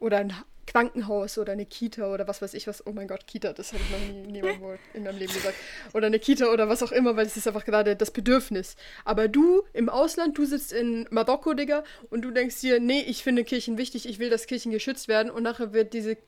Oder 0.00 0.18
ein 0.18 0.32
Krankenhaus 0.68 1.38
oder 1.38 1.52
eine 1.52 1.64
Kita 1.64 2.12
oder 2.12 2.28
was 2.28 2.42
weiß 2.42 2.54
ich 2.54 2.66
was. 2.66 2.86
Oh 2.86 2.92
mein 2.92 3.08
Gott, 3.08 3.26
Kita, 3.26 3.52
das 3.52 3.72
habe 3.72 3.82
ich 3.82 3.90
noch 3.90 3.98
nie 4.00 4.32
niemandem 4.32 4.60
wohl 4.60 4.78
in 4.94 5.02
meinem 5.02 5.18
Leben 5.18 5.32
gesagt. 5.32 5.56
Oder 5.94 6.06
eine 6.06 6.18
Kita 6.18 6.52
oder 6.52 6.68
was 6.68 6.82
auch 6.82 6.92
immer, 6.92 7.16
weil 7.16 7.26
es 7.26 7.36
ist 7.36 7.48
einfach 7.48 7.64
gerade 7.64 7.96
das 7.96 8.10
Bedürfnis. 8.10 8.76
Aber 9.04 9.28
du 9.28 9.62
im 9.72 9.88
Ausland, 9.88 10.36
du 10.36 10.44
sitzt 10.44 10.72
in 10.72 11.06
Marokko, 11.10 11.54
Digga, 11.54 11.84
und 12.10 12.22
du 12.22 12.30
denkst 12.30 12.60
dir, 12.60 12.80
nee, 12.80 13.00
ich 13.00 13.22
finde 13.22 13.44
Kirchen 13.44 13.78
wichtig, 13.78 14.06
ich 14.06 14.18
will, 14.18 14.30
dass 14.30 14.46
Kirchen 14.46 14.70
geschützt 14.70 15.08
werden 15.08 15.30
und 15.30 15.42
nachher 15.42 15.72
wird 15.72 15.94
diese 15.94 16.18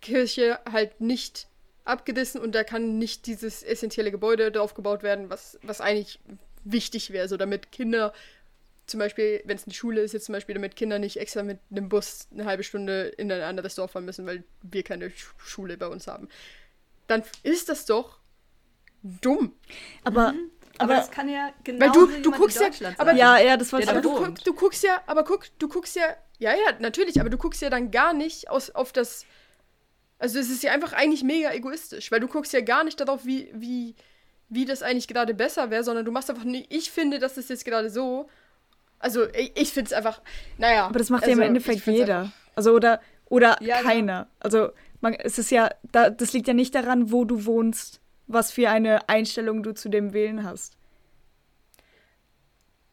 Kirche 0.00 0.58
halt 0.70 1.00
nicht 1.00 1.47
abgerissen 1.88 2.40
und 2.40 2.54
da 2.54 2.64
kann 2.64 2.98
nicht 2.98 3.26
dieses 3.26 3.62
essentielle 3.62 4.10
Gebäude 4.10 4.52
drauf 4.52 4.74
gebaut 4.74 5.02
werden, 5.02 5.30
was, 5.30 5.58
was 5.62 5.80
eigentlich 5.80 6.20
wichtig 6.64 7.12
wäre, 7.12 7.28
so 7.28 7.36
damit 7.36 7.72
Kinder 7.72 8.12
zum 8.86 9.00
Beispiel, 9.00 9.42
wenn 9.44 9.56
es 9.56 9.64
eine 9.64 9.74
Schule 9.74 10.00
ist, 10.00 10.12
jetzt 10.12 10.24
zum 10.26 10.32
Beispiel, 10.32 10.54
damit 10.54 10.74
Kinder 10.74 10.98
nicht 10.98 11.18
extra 11.18 11.42
mit 11.42 11.58
einem 11.70 11.90
Bus 11.90 12.26
eine 12.32 12.46
halbe 12.46 12.62
Stunde 12.64 13.08
in 13.18 13.30
ein 13.30 13.42
anderes 13.42 13.74
Dorf 13.74 13.90
fahren 13.90 14.06
müssen, 14.06 14.24
weil 14.26 14.44
wir 14.62 14.82
keine 14.82 15.10
Sch 15.10 15.26
Schule 15.38 15.76
bei 15.76 15.86
uns 15.88 16.06
haben. 16.06 16.28
Dann 17.06 17.22
ist 17.42 17.68
das 17.68 17.84
doch 17.84 18.18
dumm. 19.02 19.52
Aber, 20.04 20.28
Aber, 20.28 20.34
aber, 20.78 20.94
das 20.94 21.10
kann 21.10 21.28
ja 21.28 21.52
genau 21.64 21.80
Weil 21.84 21.92
du- 21.92 22.22
du 22.22 22.30
guckst 22.30 22.58
ja- 22.60 22.70
aber 22.96 23.12
ja, 23.12 23.38
ja, 23.38 23.56
das 23.58 23.72
ich 23.74 23.88
Aber 23.88 24.00
du, 24.00 24.14
guck, 24.14 24.42
du 24.44 24.54
guckst 24.54 24.82
ja, 24.84 25.02
aber 25.06 25.22
guck, 25.24 25.46
du 25.58 25.68
guckst 25.68 25.94
ja, 25.96 26.16
ja, 26.38 26.52
ja, 26.52 26.72
natürlich, 26.78 27.20
aber 27.20 27.28
du 27.30 27.36
guckst 27.36 27.60
ja 27.60 27.68
dann 27.70 27.90
gar 27.90 28.12
nicht 28.14 28.48
aus, 28.48 28.70
auf 28.70 28.92
das, 28.92 29.26
also 30.18 30.38
es 30.38 30.50
ist 30.50 30.62
ja 30.62 30.72
einfach 30.72 30.92
eigentlich 30.92 31.22
mega 31.22 31.52
egoistisch, 31.52 32.10
weil 32.10 32.20
du 32.20 32.28
guckst 32.28 32.52
ja 32.52 32.60
gar 32.60 32.84
nicht 32.84 32.98
darauf, 33.00 33.24
wie, 33.24 33.50
wie, 33.54 33.94
wie 34.48 34.64
das 34.64 34.82
eigentlich 34.82 35.08
gerade 35.08 35.34
besser 35.34 35.70
wäre, 35.70 35.84
sondern 35.84 36.04
du 36.04 36.12
machst 36.12 36.30
einfach, 36.30 36.44
nee, 36.44 36.66
ich 36.68 36.90
finde, 36.90 37.18
das 37.18 37.38
ist 37.38 37.50
jetzt 37.50 37.64
gerade 37.64 37.90
so, 37.90 38.28
also 38.98 39.28
ich, 39.28 39.52
ich 39.56 39.72
finde 39.72 39.88
es 39.88 39.92
einfach, 39.92 40.20
naja. 40.58 40.86
aber 40.86 40.98
das 40.98 41.10
macht 41.10 41.22
also, 41.22 41.30
ja 41.30 41.36
im 41.36 41.42
ich 41.42 41.48
Endeffekt 41.48 41.86
jeder. 41.86 42.32
Also 42.54 42.72
oder, 42.72 43.00
oder 43.26 43.56
Ja, 43.60 43.78
genau. 43.78 43.88
keiner. 43.88 44.28
Also 44.40 44.70
man, 45.00 45.14
es 45.14 45.38
ist 45.38 45.50
ja, 45.50 45.70
da, 45.92 46.10
das 46.10 46.32
liegt 46.32 46.48
ja 46.48 46.54
nicht 46.54 46.74
daran, 46.74 47.12
wo 47.12 47.24
du 47.24 47.44
wohnst, 47.44 48.00
was 48.26 48.50
für 48.50 48.68
eine 48.70 49.08
Einstellung 49.08 49.62
du 49.62 49.72
zu 49.74 49.88
dem 49.88 50.12
Wählen 50.12 50.44
hast. 50.44 50.77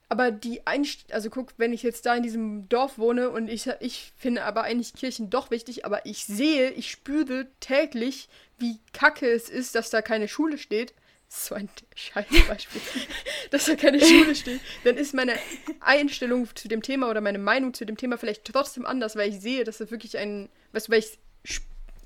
Aber 0.07 0.31
die 0.31 0.65
Einst 0.67 1.11
also 1.11 1.29
guck, 1.29 1.53
wenn 1.57 1.73
ich 1.73 1.81
jetzt 1.81 2.05
da 2.05 2.15
in 2.15 2.23
diesem 2.23 2.69
Dorf 2.69 2.97
wohne 2.97 3.31
und 3.31 3.47
ich, 3.47 3.67
ich 3.79 4.13
finde 4.15 4.43
aber 4.43 4.63
eigentlich 4.63 4.93
Kirchen 4.93 5.29
doch 5.29 5.49
wichtig, 5.49 5.83
aber 5.83 6.05
ich 6.05 6.25
sehe, 6.25 6.69
ich 6.71 6.91
spüre 6.91 7.47
täglich, 7.59 8.29
wie 8.59 8.79
kacke 8.93 9.27
es 9.27 9.49
ist, 9.49 9.73
dass 9.73 9.89
da 9.89 10.01
keine 10.01 10.27
Schule 10.27 10.57
steht. 10.57 10.93
Das 11.27 11.47
so 11.47 11.55
ein 11.55 11.69
Scheißbeispiel. 11.95 12.81
dass 13.49 13.65
da 13.65 13.75
keine 13.75 13.99
Schule 13.99 14.35
steht. 14.35 14.61
Dann 14.83 14.95
ist 14.95 15.15
meine 15.15 15.33
Einstellung 15.79 16.47
zu 16.55 16.67
dem 16.67 16.83
Thema 16.83 17.09
oder 17.09 17.19
meine 17.19 17.39
Meinung 17.39 17.73
zu 17.73 17.83
dem 17.83 17.97
Thema 17.97 18.17
vielleicht 18.17 18.45
trotzdem 18.45 18.85
anders, 18.85 19.15
weil 19.15 19.29
ich 19.29 19.39
sehe, 19.39 19.63
dass 19.63 19.79
das 19.79 19.89
wirklich 19.89 20.19
ein, 20.19 20.49
weißt 20.73 20.87
du, 20.87 20.91
weil 20.91 20.99
ich 20.99 21.17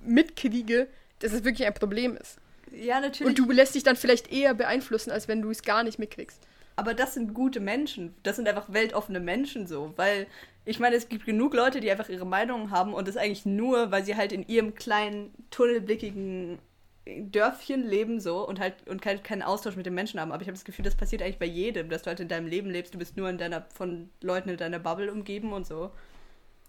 mitkriege, 0.01 0.87
dass 1.19 1.33
es 1.33 1.43
wirklich 1.43 1.67
ein 1.67 1.73
Problem 1.73 2.15
ist. 2.15 2.37
Ja, 2.71 2.99
natürlich. 3.01 3.27
Und 3.27 3.39
du 3.39 3.51
lässt 3.51 3.75
dich 3.75 3.83
dann 3.83 3.97
vielleicht 3.97 4.31
eher 4.31 4.53
beeinflussen, 4.53 5.11
als 5.11 5.27
wenn 5.27 5.41
du 5.41 5.49
es 5.49 5.63
gar 5.63 5.83
nicht 5.83 5.99
mitkriegst. 5.99 6.39
Aber 6.79 6.93
das 6.93 7.13
sind 7.13 7.33
gute 7.33 7.59
Menschen. 7.59 8.15
Das 8.23 8.37
sind 8.37 8.47
einfach 8.47 8.71
weltoffene 8.71 9.19
Menschen 9.19 9.67
so. 9.67 9.91
Weil 9.97 10.27
ich 10.63 10.79
meine, 10.79 10.95
es 10.95 11.09
gibt 11.09 11.25
genug 11.25 11.53
Leute, 11.53 11.81
die 11.81 11.91
einfach 11.91 12.07
ihre 12.07 12.25
Meinungen 12.25 12.71
haben 12.71 12.93
und 12.93 13.05
das 13.05 13.17
eigentlich 13.17 13.45
nur, 13.45 13.91
weil 13.91 14.05
sie 14.05 14.15
halt 14.15 14.31
in 14.31 14.47
ihrem 14.47 14.75
kleinen, 14.75 15.33
tunnelblickigen 15.51 16.57
Dörfchen 17.05 17.85
leben 17.85 18.21
so 18.21 18.47
und 18.47 18.61
halt 18.61 18.75
und 18.87 19.01
kein, 19.01 19.21
keinen 19.21 19.41
Austausch 19.41 19.75
mit 19.75 19.87
den 19.87 19.93
Menschen 19.93 20.21
haben. 20.21 20.31
Aber 20.31 20.41
ich 20.41 20.47
habe 20.47 20.55
das 20.55 20.63
Gefühl, 20.63 20.85
das 20.85 20.95
passiert 20.95 21.21
eigentlich 21.21 21.37
bei 21.37 21.47
jedem, 21.47 21.89
dass 21.89 22.03
du 22.03 22.07
halt 22.07 22.21
in 22.21 22.29
deinem 22.29 22.47
Leben 22.47 22.69
lebst. 22.69 22.93
Du 22.93 22.97
bist 22.97 23.17
nur 23.17 23.29
in 23.29 23.37
deiner, 23.37 23.65
von 23.73 24.09
Leuten 24.21 24.47
in 24.47 24.55
deiner 24.55 24.79
Bubble 24.79 25.11
umgeben 25.11 25.51
und 25.51 25.67
so. 25.67 25.91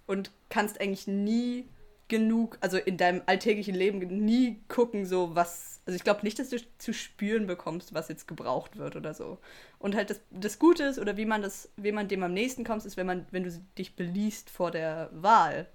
Und 0.09 0.33
kannst 0.49 0.81
eigentlich 0.81 1.07
nie 1.07 1.69
genug, 2.11 2.59
also 2.61 2.77
in 2.77 2.99
deinem 2.99 3.23
alltäglichen 3.25 3.75
Leben 3.75 3.99
nie 4.01 4.61
gucken, 4.69 5.07
so 5.07 5.35
was. 5.35 5.81
Also 5.87 5.97
ich 5.97 6.05
glaube 6.05 6.21
nicht, 6.23 6.39
dass 6.39 6.51
du 6.51 6.59
zu 6.77 6.93
spüren 6.93 7.47
bekommst, 7.47 7.95
was 7.95 8.09
jetzt 8.09 8.29
gebraucht 8.29 8.77
wird 8.77 8.97
oder 8.97 9.15
so. 9.15 9.39
Und 9.79 9.97
halt 9.97 10.11
das, 10.11 10.21
das 10.31 10.59
Gute 10.59 10.85
ist, 10.85 10.99
oder 10.99 11.17
wie 11.17 11.25
man 11.25 11.41
das, 11.41 11.71
wie 11.77 11.93
man 11.93 12.09
dem 12.09 12.23
am 12.23 12.35
nächsten 12.35 12.65
kommt, 12.65 12.85
ist, 12.85 12.99
wenn 12.99 13.07
man, 13.07 13.27
wenn 13.31 13.45
du 13.45 13.51
dich 13.79 13.97
beliest 13.97 14.51
vor 14.51 14.71
der 14.71 15.09
Wahl. 15.13 15.67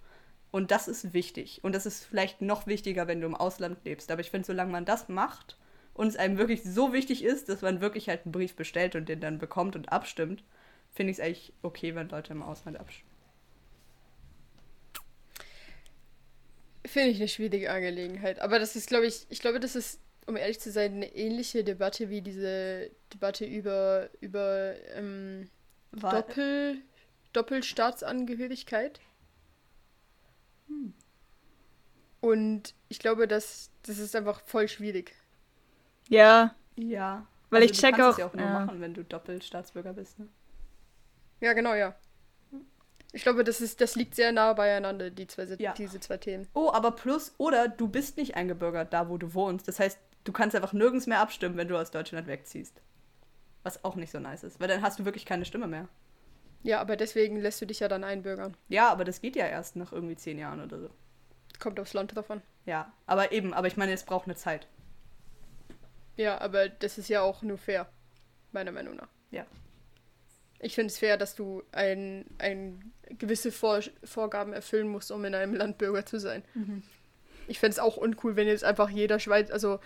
Und 0.52 0.72
das 0.72 0.88
ist 0.88 1.14
wichtig. 1.14 1.60
Und 1.64 1.74
das 1.74 1.86
ist 1.88 2.06
vielleicht 2.06 2.42
noch 2.42 2.68
wichtiger, 2.68 3.08
wenn 3.08 3.20
du 3.20 3.28
im 3.28 3.36
Ausland 3.36 3.80
lebst. 3.84 4.12
Aber 4.12 4.22
ich 4.22 4.30
finde, 4.30 4.46
solange 4.46 4.72
man 4.72 4.86
das 4.86 5.10
macht 5.10 5.58
und 5.96 6.08
es 6.08 6.16
einem 6.16 6.38
wirklich 6.38 6.64
so 6.64 6.94
wichtig 6.94 7.24
ist, 7.24 7.50
dass 7.50 7.62
man 7.62 7.82
wirklich 7.82 8.08
halt 8.10 8.26
einen 8.26 8.32
Brief 8.32 8.56
bestellt 8.56 8.96
und 8.96 9.10
den 9.10 9.20
dann 9.20 9.40
bekommt 9.40 9.76
und 9.76 9.92
abstimmt, 9.92 10.44
finde 10.94 11.12
ich 11.12 11.18
es 11.18 11.24
eigentlich 11.26 11.54
okay, 11.64 11.96
wenn 11.96 12.10
Leute 12.10 12.34
im 12.34 12.44
Ausland 12.44 12.80
abstimmen. 12.80 13.15
Finde 16.86 17.10
ich 17.10 17.18
eine 17.18 17.28
schwierige 17.28 17.72
Angelegenheit. 17.72 18.40
Aber 18.40 18.60
das 18.60 18.76
ist, 18.76 18.88
glaube 18.88 19.06
ich, 19.08 19.26
ich 19.30 19.40
glaube, 19.40 19.60
das 19.60 19.76
ist, 19.76 20.00
um 20.28 20.36
ehrlich 20.38 20.60
zu 20.60 20.72
sein, 20.72 20.94
eine 20.96 21.16
ähnliche 21.16 21.64
Debatte 21.64 22.10
wie 22.10 22.22
diese 22.22 22.92
Debatte 23.14 23.46
über, 23.46 24.10
über 24.22 24.74
ähm, 24.94 25.50
Doppel, 25.92 26.78
Doppelstaatsangehörigkeit. 27.34 29.00
Hm. 30.68 30.94
Und 32.22 32.74
ich 32.90 33.00
glaube, 33.00 33.28
das, 33.28 33.70
das 33.84 34.00
ist 34.00 34.16
einfach 34.16 34.42
voll 34.42 34.68
schwierig. 34.68 35.14
Ja, 36.10 36.56
Ja. 36.76 37.28
Weil 37.52 37.64
ich 37.64 37.72
du 37.72 37.78
check 37.78 37.96
kannst 37.96 38.02
auch- 38.06 38.12
Es 38.14 38.18
ja 38.18 38.26
auch 38.28 38.34
nur 38.34 38.46
ja. 38.46 38.66
machen, 38.66 38.82
wenn 38.82 38.94
du 38.94 39.04
Doppelstaatsbürger 39.04 39.94
bist. 39.94 40.18
Ne? 40.20 40.28
Ja, 41.42 41.54
genau, 41.54 41.74
ja. 41.76 41.96
Ich 43.16 43.24
glaube, 43.24 43.46
das, 43.46 43.62
ist, 43.62 43.80
das 43.80 43.96
liegt 43.96 44.14
sehr 44.14 44.34
nah 44.34 44.52
beieinander, 44.52 45.10
die 45.10 45.26
zwei, 45.26 45.46
Ja. 45.58 45.72
diese 45.74 46.02
zwei 46.02 46.18
Themen. 46.18 46.50
Oh, 46.54 46.70
aber 46.74 46.92
plus, 46.92 47.34
oder 47.38 47.70
du 47.70 47.88
bist 47.88 48.18
nicht 48.18 48.36
eingebürgert 48.36 48.92
da, 48.92 49.08
wo 49.08 49.18
du 49.18 49.34
wohnst. 49.34 49.70
Das 49.70 49.80
heißt, 49.80 49.98
du 50.26 50.34
kannst 50.34 50.54
einfach 50.54 50.74
nirgends 50.74 51.08
mehr 51.08 51.22
abstimmen, 51.22 51.56
wenn 51.56 51.70
du 51.70 51.78
aus 51.78 51.92
Deutschland 51.92 52.28
wegziehst. 52.28 52.82
Was 53.64 53.86
auch 53.86 53.96
nicht 53.96 54.12
so 54.12 54.20
nice 54.20 54.44
ist, 54.44 54.60
weil 54.60 54.68
dann 54.68 54.82
hast 54.82 55.00
du 55.00 55.06
wirklich 55.06 55.26
keine 55.26 55.46
Stimme 55.46 55.66
mehr. 55.66 55.88
Ja, 56.64 56.82
aber 56.82 56.98
deswegen 56.98 57.40
lässt 57.40 57.62
du 57.62 57.66
dich 57.66 57.80
ja 57.80 57.88
dann 57.88 58.04
einbürgern. 58.04 58.58
Ja, 58.68 58.90
aber 58.92 59.06
das 59.06 59.22
geht 59.22 59.38
ja 59.38 59.48
erst 59.48 59.78
nach 59.78 59.94
irgendwie 59.94 60.18
zehn 60.18 60.38
Jahren 60.38 60.62
oder 60.62 60.78
so. 60.82 60.90
Kommt 61.60 61.80
aufs 61.80 61.94
Land 61.94 62.18
davon. 62.18 62.42
Ja, 62.66 62.92
aber 63.06 63.32
eben, 63.32 63.54
aber 63.54 63.68
ich 63.68 63.78
meine, 63.78 63.94
es 63.94 64.04
braucht 64.04 64.26
eine 64.26 64.36
Zeit. 64.36 64.68
Ja, 66.18 66.42
aber 66.42 66.68
das 66.68 66.98
ist 66.98 67.08
ja 67.08 67.22
auch 67.22 67.44
nur 67.44 67.58
fair, 67.58 67.88
meiner 68.52 68.74
Meinung 68.74 68.98
nach. 68.98 69.08
Ja. 69.32 69.46
Ich 70.60 70.76
finde 70.76 70.92
es 70.92 70.98
fair, 70.98 71.18
dass 71.18 71.36
du 71.36 71.64
ein, 71.72 72.26
ein 72.38 72.92
gewisse 73.20 73.52
Vor 73.52 73.82
Vorgaben 74.04 74.54
erfüllen 74.54 74.88
musst, 74.88 75.12
um 75.12 75.24
in 75.26 75.36
einem 75.36 75.54
Land 75.54 75.78
Bürger 75.78 76.06
zu 76.06 76.20
sein. 76.20 76.44
Ich 77.48 77.60
fände 77.60 77.74
es 77.74 77.80
auch 77.80 77.98
uncool, 77.98 78.36
wenn 78.36 78.48
jetzt 78.48 78.64
einfach 78.64 78.90
jeder 78.90 79.20
Schweiz, 79.20 79.52
also 79.52 79.80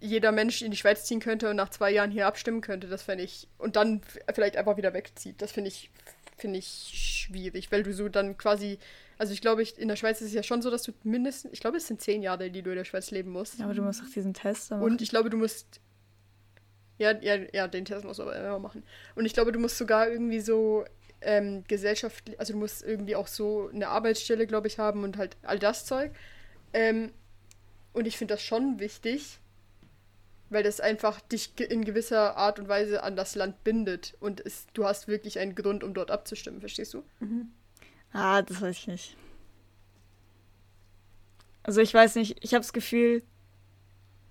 jeder 0.00 0.32
Mensch 0.32 0.62
in 0.62 0.70
die 0.70 0.76
Schweiz 0.76 1.04
ziehen 1.04 1.20
könnte 1.20 1.50
und 1.50 1.56
nach 1.56 1.70
zwei 1.70 1.90
Jahren 1.90 2.10
hier 2.10 2.26
abstimmen 2.26 2.60
könnte. 2.60 2.86
Das 2.86 3.02
fände 3.02 3.24
ich. 3.24 3.48
Und 3.58 3.76
dann 3.76 4.00
vielleicht 4.32 4.56
einfach 4.56 4.76
wieder 4.76 4.94
wegzieht. 4.94 5.42
Das 5.42 5.52
finde 5.52 5.68
ich, 5.68 5.90
finde 6.36 6.58
ich 6.58 6.90
schwierig, 6.94 7.70
weil 7.72 7.82
du 7.82 7.92
so 7.92 8.08
dann 8.08 8.38
quasi. 8.38 8.78
Also 9.18 9.32
ich 9.32 9.40
glaube, 9.40 9.62
ich, 9.62 9.78
in 9.78 9.88
der 9.88 9.96
Schweiz 9.96 10.20
ist 10.20 10.28
es 10.28 10.34
ja 10.34 10.42
schon 10.42 10.62
so, 10.62 10.70
dass 10.70 10.82
du 10.82 10.92
mindestens, 11.04 11.52
ich 11.52 11.60
glaube, 11.60 11.76
es 11.76 11.86
sind 11.86 12.00
zehn 12.00 12.22
Jahre, 12.22 12.50
die 12.50 12.62
du 12.62 12.70
in 12.70 12.76
der 12.76 12.84
Schweiz 12.84 13.10
leben 13.10 13.30
musst. 13.30 13.60
Aber 13.60 13.74
du 13.74 13.82
musst 13.82 14.02
auch 14.02 14.12
diesen 14.12 14.34
Test 14.34 14.70
dann 14.70 14.80
Und 14.82 14.92
machen. 14.92 15.02
ich 15.02 15.10
glaube, 15.10 15.30
du 15.30 15.36
musst. 15.36 15.80
Ja, 16.98 17.12
ja, 17.20 17.36
ja, 17.52 17.68
den 17.68 17.84
Test 17.84 18.04
musst 18.04 18.18
du 18.18 18.24
aber 18.24 18.36
immer 18.36 18.58
machen. 18.58 18.82
Und 19.14 19.26
ich 19.26 19.34
glaube, 19.34 19.52
du 19.52 19.58
musst 19.58 19.78
sogar 19.78 20.08
irgendwie 20.08 20.40
so 20.40 20.84
ähm, 21.20 21.64
gesellschaftlich, 21.66 22.38
also 22.38 22.52
du 22.52 22.58
musst 22.58 22.82
irgendwie 22.82 23.16
auch 23.16 23.26
so 23.26 23.70
eine 23.72 23.88
Arbeitsstelle, 23.88 24.46
glaube 24.46 24.68
ich, 24.68 24.78
haben 24.78 25.04
und 25.04 25.16
halt 25.16 25.36
all 25.42 25.58
das 25.58 25.84
Zeug. 25.84 26.12
Ähm, 26.72 27.12
und 27.92 28.06
ich 28.06 28.16
finde 28.16 28.34
das 28.34 28.42
schon 28.42 28.78
wichtig, 28.78 29.38
weil 30.50 30.62
das 30.62 30.80
einfach 30.80 31.20
dich 31.20 31.58
in 31.58 31.84
gewisser 31.84 32.36
Art 32.36 32.58
und 32.58 32.68
Weise 32.68 33.02
an 33.02 33.16
das 33.16 33.34
Land 33.34 33.64
bindet. 33.64 34.14
Und 34.20 34.40
es, 34.44 34.66
du 34.74 34.84
hast 34.84 35.08
wirklich 35.08 35.38
einen 35.38 35.54
Grund, 35.54 35.82
um 35.82 35.94
dort 35.94 36.10
abzustimmen, 36.10 36.60
verstehst 36.60 36.94
du? 36.94 37.02
Ah, 38.12 38.42
das 38.42 38.60
weiß 38.60 38.76
ich 38.76 38.86
nicht. 38.86 39.16
Also 41.62 41.80
ich 41.80 41.94
weiß 41.94 42.16
nicht, 42.16 42.42
ich 42.42 42.54
habe 42.54 42.62
das 42.62 42.72
Gefühl, 42.72 43.22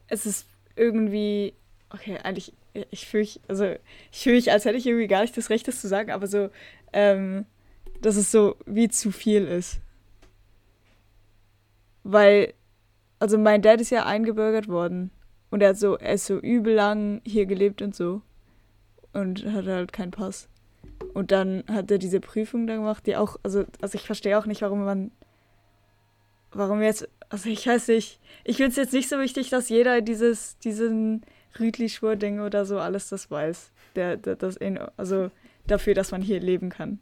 es 0.08 0.26
ist 0.26 0.46
irgendwie, 0.76 1.54
okay, 1.94 2.18
eigentlich, 2.24 2.54
ich 2.90 3.08
fühle 3.08 3.24
mich, 3.24 3.42
also 3.48 3.66
ich 4.12 4.20
fühle 4.24 4.36
mich, 4.36 4.52
als 4.52 4.66
hätte 4.66 4.78
ich 4.78 4.86
irgendwie 4.86 5.08
gar 5.08 5.22
nicht 5.22 5.36
das 5.36 5.50
Recht, 5.50 5.68
das 5.68 5.82
zu 5.82 5.88
sagen, 5.88 6.12
aber 6.12 6.28
so, 6.28 6.50
ähm, 6.94 7.46
dass 8.02 8.16
es 8.16 8.32
so 8.32 8.56
wie 8.66 8.90
zu 8.90 9.12
viel 9.12 9.46
ist. 9.46 9.80
Weil, 12.04 12.54
also 13.20 13.38
mein 13.38 13.62
Dad 13.62 13.82
ist 13.82 13.92
ja 13.92 14.06
eingebürgert 14.06 14.68
worden 14.68 15.12
und 15.52 15.62
er 15.62 15.70
hat 15.70 15.78
so, 15.78 15.98
er 15.98 16.14
ist 16.14 16.26
so 16.26 16.40
übel 16.40 16.74
lang 16.74 17.22
hier 17.26 17.46
gelebt 17.46 17.82
und 17.82 17.96
so 17.96 18.22
und 19.14 19.46
hatte 19.46 19.74
halt 19.74 19.94
keinen 19.94 20.12
Pass. 20.12 20.48
Und 21.14 21.32
dann 21.32 21.64
hat 21.68 21.92
er 21.92 21.98
diese 21.98 22.20
Prüfung 22.20 22.68
da 22.68 22.76
gemacht, 22.76 23.06
die 23.06 23.18
auch, 23.18 23.38
also, 23.44 23.66
also 23.82 23.96
ich 23.96 24.06
verstehe 24.06 24.38
auch 24.38 24.46
nicht, 24.46 24.62
warum 24.62 24.84
man, 24.84 25.12
warum 26.52 26.82
jetzt, 26.82 27.08
also 27.30 27.50
ich 27.50 27.68
weiß 27.68 27.90
nicht, 27.90 28.20
ich 28.44 28.58
finde 28.58 28.72
es 28.72 28.78
jetzt 28.78 28.94
nicht 28.94 29.10
so 29.10 29.20
wichtig, 29.20 29.50
dass 29.50 29.70
jeder 29.70 30.02
dieses, 30.02 30.58
diesen 30.60 31.24
Rütli-Schwur-Ding 31.60 32.40
oder 32.40 32.66
so 32.66 32.80
alles 32.80 33.10
das 33.10 33.30
weiß. 33.30 33.72
Der, 33.96 34.18
der, 34.18 34.36
das 34.36 34.58
also 34.98 35.32
dafür, 35.68 35.94
dass 35.94 36.12
man 36.12 36.22
hier 36.22 36.40
leben 36.40 36.70
kann. 36.70 37.00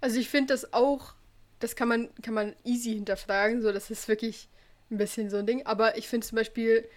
Also 0.00 0.18
ich 0.18 0.28
finde 0.28 0.54
das 0.54 0.72
auch, 0.72 1.14
das 1.58 1.76
kann 1.76 1.88
man, 1.88 2.08
kann 2.22 2.34
man 2.34 2.54
easy 2.64 2.94
hinterfragen, 2.94 3.62
so 3.62 3.72
das 3.72 3.90
ist 3.90 4.08
wirklich 4.08 4.48
ein 4.90 4.98
bisschen 4.98 5.28
so 5.28 5.38
ein 5.38 5.46
Ding. 5.46 5.66
Aber 5.66 5.98
ich 5.98 6.08
finde 6.08 6.26
zum 6.26 6.36
Beispiel, 6.36 6.88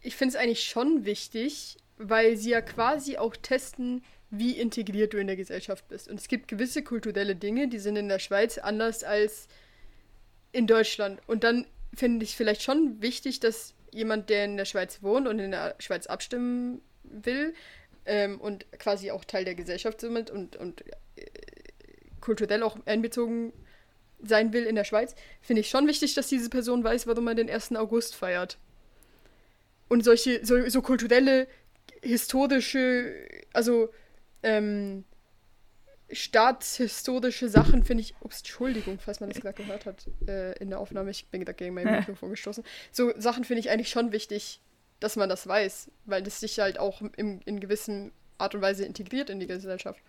ich 0.00 0.16
finde 0.16 0.36
es 0.36 0.40
eigentlich 0.40 0.64
schon 0.64 1.04
wichtig, 1.04 1.76
weil 1.96 2.36
sie 2.36 2.50
ja 2.50 2.60
quasi 2.60 3.16
auch 3.16 3.36
testen, 3.36 4.02
wie 4.30 4.52
integriert 4.52 5.12
du 5.12 5.18
in 5.18 5.26
der 5.26 5.36
Gesellschaft 5.36 5.88
bist. 5.88 6.08
Und 6.08 6.18
es 6.18 6.28
gibt 6.28 6.48
gewisse 6.48 6.82
kulturelle 6.82 7.36
Dinge, 7.36 7.68
die 7.68 7.78
sind 7.78 7.96
in 7.96 8.08
der 8.08 8.18
Schweiz 8.18 8.58
anders 8.58 9.04
als 9.04 9.48
in 10.52 10.66
Deutschland. 10.66 11.20
Und 11.26 11.44
dann 11.44 11.66
finde 11.94 12.24
ich 12.24 12.36
vielleicht 12.36 12.62
schon 12.62 13.00
wichtig, 13.00 13.40
dass 13.40 13.74
jemand, 13.94 14.28
der 14.28 14.44
in 14.44 14.56
der 14.56 14.64
Schweiz 14.64 15.02
wohnt 15.02 15.26
und 15.26 15.38
in 15.38 15.52
der 15.52 15.74
Schweiz 15.78 16.06
abstimmen 16.06 16.82
will 17.02 17.54
ähm, 18.04 18.40
und 18.40 18.70
quasi 18.78 19.10
auch 19.10 19.24
Teil 19.24 19.44
der 19.44 19.54
Gesellschaft 19.54 20.00
somit 20.00 20.30
und, 20.30 20.56
und 20.56 20.84
kulturell 22.20 22.62
auch 22.62 22.76
einbezogen 22.86 23.52
sein 24.22 24.52
will 24.52 24.64
in 24.64 24.74
der 24.74 24.84
Schweiz, 24.84 25.14
finde 25.42 25.60
ich 25.60 25.68
schon 25.68 25.86
wichtig, 25.86 26.14
dass 26.14 26.28
diese 26.28 26.48
Person 26.48 26.82
weiß, 26.82 27.06
warum 27.06 27.24
man 27.24 27.36
den 27.36 27.50
1. 27.50 27.76
August 27.76 28.14
feiert. 28.14 28.58
Und 29.88 30.02
solche, 30.02 30.44
so, 30.44 30.68
so 30.68 30.80
kulturelle, 30.80 31.46
historische, 32.02 33.14
also 33.52 33.90
ähm, 34.42 35.04
staatshistorische 36.14 37.48
Sachen 37.48 37.84
finde 37.84 38.02
ich, 38.02 38.14
ups, 38.20 38.38
Entschuldigung, 38.38 38.98
falls 38.98 39.20
man 39.20 39.30
das 39.30 39.40
gerade 39.40 39.54
gehört 39.62 39.86
hat 39.86 40.06
äh, 40.26 40.56
in 40.58 40.70
der 40.70 40.78
Aufnahme, 40.80 41.10
ich 41.10 41.26
bin 41.28 41.44
gerade 41.44 41.56
gegen 41.56 41.74
mein. 41.74 41.84
Mikrofon 41.84 42.30
gestoßen. 42.30 42.64
So 42.92 43.12
Sachen 43.18 43.44
finde 43.44 43.60
ich 43.60 43.70
eigentlich 43.70 43.90
schon 43.90 44.12
wichtig, 44.12 44.60
dass 45.00 45.16
man 45.16 45.28
das 45.28 45.46
weiß, 45.46 45.90
weil 46.06 46.22
das 46.22 46.40
sich 46.40 46.58
halt 46.58 46.78
auch 46.78 47.02
im, 47.16 47.40
in 47.44 47.60
gewissen 47.60 48.12
Art 48.38 48.54
und 48.54 48.62
Weise 48.62 48.84
integriert 48.84 49.30
in 49.30 49.40
die 49.40 49.46
Gesellschaft. 49.46 50.00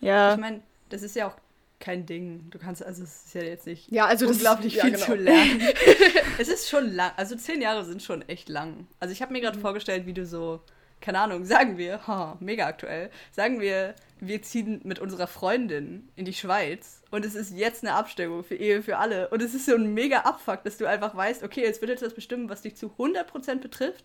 Ja, 0.00 0.34
Ich 0.34 0.40
meine, 0.40 0.62
das 0.88 1.02
ist 1.02 1.14
ja 1.16 1.28
auch 1.28 1.36
kein 1.80 2.06
Ding. 2.06 2.46
Du 2.50 2.58
kannst, 2.58 2.82
also 2.82 3.02
es 3.02 3.26
ist 3.26 3.34
ja 3.34 3.42
jetzt 3.42 3.66
nicht 3.66 3.90
Ja, 3.90 4.06
also 4.06 4.26
das 4.26 4.36
unglaublich 4.36 4.76
ist, 4.76 4.82
viel 4.82 4.90
ja, 4.92 4.96
genau. 4.96 5.06
zu 5.06 5.14
lernen. 5.16 5.60
es 6.38 6.48
ist 6.48 6.68
schon 6.68 6.92
lang, 6.92 7.12
also 7.16 7.34
zehn 7.36 7.60
Jahre 7.60 7.84
sind 7.84 8.02
schon 8.02 8.22
echt 8.28 8.48
lang. 8.48 8.86
Also 9.00 9.12
ich 9.12 9.20
habe 9.22 9.32
mir 9.32 9.40
gerade 9.40 9.58
Mhm. 9.58 9.62
vorgestellt, 9.62 10.06
wie 10.06 10.12
du 10.12 10.24
so, 10.24 10.60
keine 11.02 11.18
Ahnung, 11.20 11.44
sagen 11.44 11.76
wir, 11.76 12.06
ha, 12.06 12.36
mega 12.40 12.66
aktuell, 12.66 13.10
sagen 13.30 13.60
wir, 13.60 13.94
wir 14.20 14.40
ziehen 14.42 14.80
mit 14.84 14.98
unserer 14.98 15.26
Freundin 15.26 16.08
in 16.16 16.24
die 16.24 16.32
Schweiz 16.32 17.02
und 17.10 17.24
es 17.26 17.34
ist 17.34 17.50
jetzt 17.50 17.84
eine 17.84 17.94
Abstimmung 17.94 18.44
für 18.44 18.54
Ehe 18.54 18.82
für 18.82 18.96
alle 18.96 19.28
und 19.28 19.42
es 19.42 19.52
ist 19.52 19.66
so 19.66 19.74
ein 19.74 19.92
mega 19.92 20.20
Abfuck, 20.20 20.62
dass 20.64 20.78
du 20.78 20.86
einfach 20.86 21.14
weißt, 21.14 21.42
okay, 21.42 21.62
jetzt 21.62 21.80
wird 21.82 21.90
jetzt 21.90 22.02
das 22.02 22.14
bestimmen, 22.14 22.48
was 22.48 22.62
dich 22.62 22.76
zu 22.76 22.86
100% 22.98 23.56
betrifft 23.56 24.04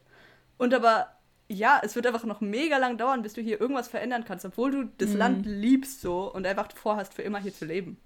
und 0.58 0.74
aber 0.74 1.14
ja, 1.50 1.80
es 1.82 1.96
wird 1.96 2.06
einfach 2.08 2.26
noch 2.26 2.42
mega 2.42 2.78
lang 2.78 2.98
dauern, 2.98 3.22
bis 3.22 3.34
du 3.34 3.42
hier 3.42 3.62
irgendwas 3.62 3.88
verändern 3.88 4.26
kannst, 4.26 4.44
obwohl 4.44 4.72
du 4.72 4.84
das 4.98 5.12
Mhm. 5.12 5.18
Land 5.18 5.46
liebst 5.46 6.02
so 6.02 6.32
und 6.34 6.46
einfach 6.46 6.70
vorhast, 6.74 7.14
für 7.14 7.22
immer 7.22 7.40
hier 7.40 7.54
zu 7.54 7.64
leben. 7.66 7.98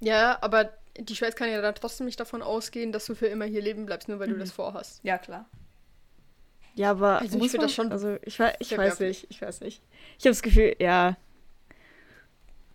Ja, 0.00 0.38
aber 0.42 0.70
die 0.98 1.16
Schweiz 1.16 1.36
kann 1.36 1.50
ja 1.50 1.60
dann 1.62 1.74
trotzdem 1.74 2.06
nicht 2.06 2.20
davon 2.20 2.42
ausgehen, 2.42 2.92
dass 2.92 3.06
du 3.06 3.14
für 3.14 3.26
immer 3.26 3.44
hier 3.44 3.62
leben 3.62 3.86
bleibst, 3.86 4.08
nur 4.08 4.18
weil 4.18 4.28
du 4.28 4.36
das 4.38 4.52
vorhast. 4.52 5.00
Ja, 5.02 5.18
klar. 5.18 5.48
Ja, 6.74 6.90
aber 6.92 7.20
Also 7.20 7.36
ich 7.36 7.42
muss 7.42 7.50
find 7.50 7.60
man, 7.62 7.66
das 7.66 7.74
schon 7.74 7.92
also 7.92 8.16
ich, 8.22 8.38
ich 8.58 8.76
weiß 8.76 9.00
nicht, 9.00 9.26
ich 9.28 9.42
weiß 9.42 9.60
nicht. 9.60 9.82
Ich 10.18 10.24
habe 10.24 10.30
das 10.30 10.42
Gefühl, 10.42 10.76
ja, 10.78 11.16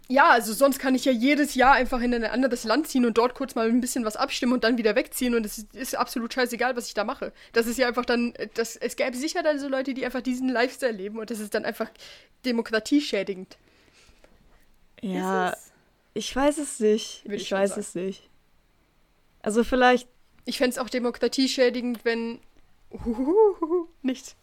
Ja, 0.08 0.30
also 0.30 0.54
sonst 0.54 0.78
kann 0.80 0.94
ich 0.94 1.06
ja 1.06 1.12
jedes 1.12 1.56
Jahr 1.56 1.74
einfach 1.74 2.00
in 2.02 2.14
ein 2.14 2.24
anderes 2.24 2.64
Land 2.64 2.88
ziehen 2.88 3.06
und 3.06 3.18
dort 3.18 3.34
kurz 3.34 3.56
mal 3.56 3.68
ein 3.68 3.82
bisschen 3.82 4.06
was 4.06 4.16
abstimmen 4.16 4.54
und 4.54 4.64
dann 4.64 4.78
wieder 4.78 4.96
wegziehen 4.96 5.34
und 5.34 5.46
es 5.46 5.66
ist, 5.74 5.96
absolut 5.96 6.34
scheißegal, 6.34 6.76
was 6.76 6.88
ich 6.88 6.94
da 6.94 7.04
mache. 7.04 7.34
Das 7.54 7.66
ist 7.66 7.78
ja 7.78 7.88
einfach 7.88 8.06
dann, 8.06 8.34
das, 8.54 8.76
es 8.76 8.96
gäbe 8.96 9.18
sicher 9.18 9.42
dann 9.42 9.60
so 9.60 9.68
Leute, 9.68 9.94
die 9.96 10.06
einfach 10.06 10.22
diesen 10.22 10.50
Lifestyle 10.50 10.92
leben 10.92 11.18
und 11.18 11.32
das 11.32 11.40
ist 11.40 11.54
dann 11.56 11.66
einfach 11.66 11.90
demokratieschädigend. 12.46 13.58
ja, 15.02 15.56
ich 16.14 16.34
weiß 16.36 16.60
es 16.60 16.80
nicht. 16.80 17.24
Ich 17.26 17.32
ich 17.32 17.52
weiß 17.52 17.72
sagen. 17.72 17.82
es 17.82 17.96
nicht. 17.96 18.30
Also 19.42 19.64
vielleicht, 19.64 20.08
Ich 20.46 20.58
fände 20.58 20.72
es 20.72 20.78
auch 20.78 20.90
demokratieschädigend, 20.90 22.06
wenn. 22.06 22.40
Uhuhuhu, 22.96 23.90
nichts. 24.02 24.36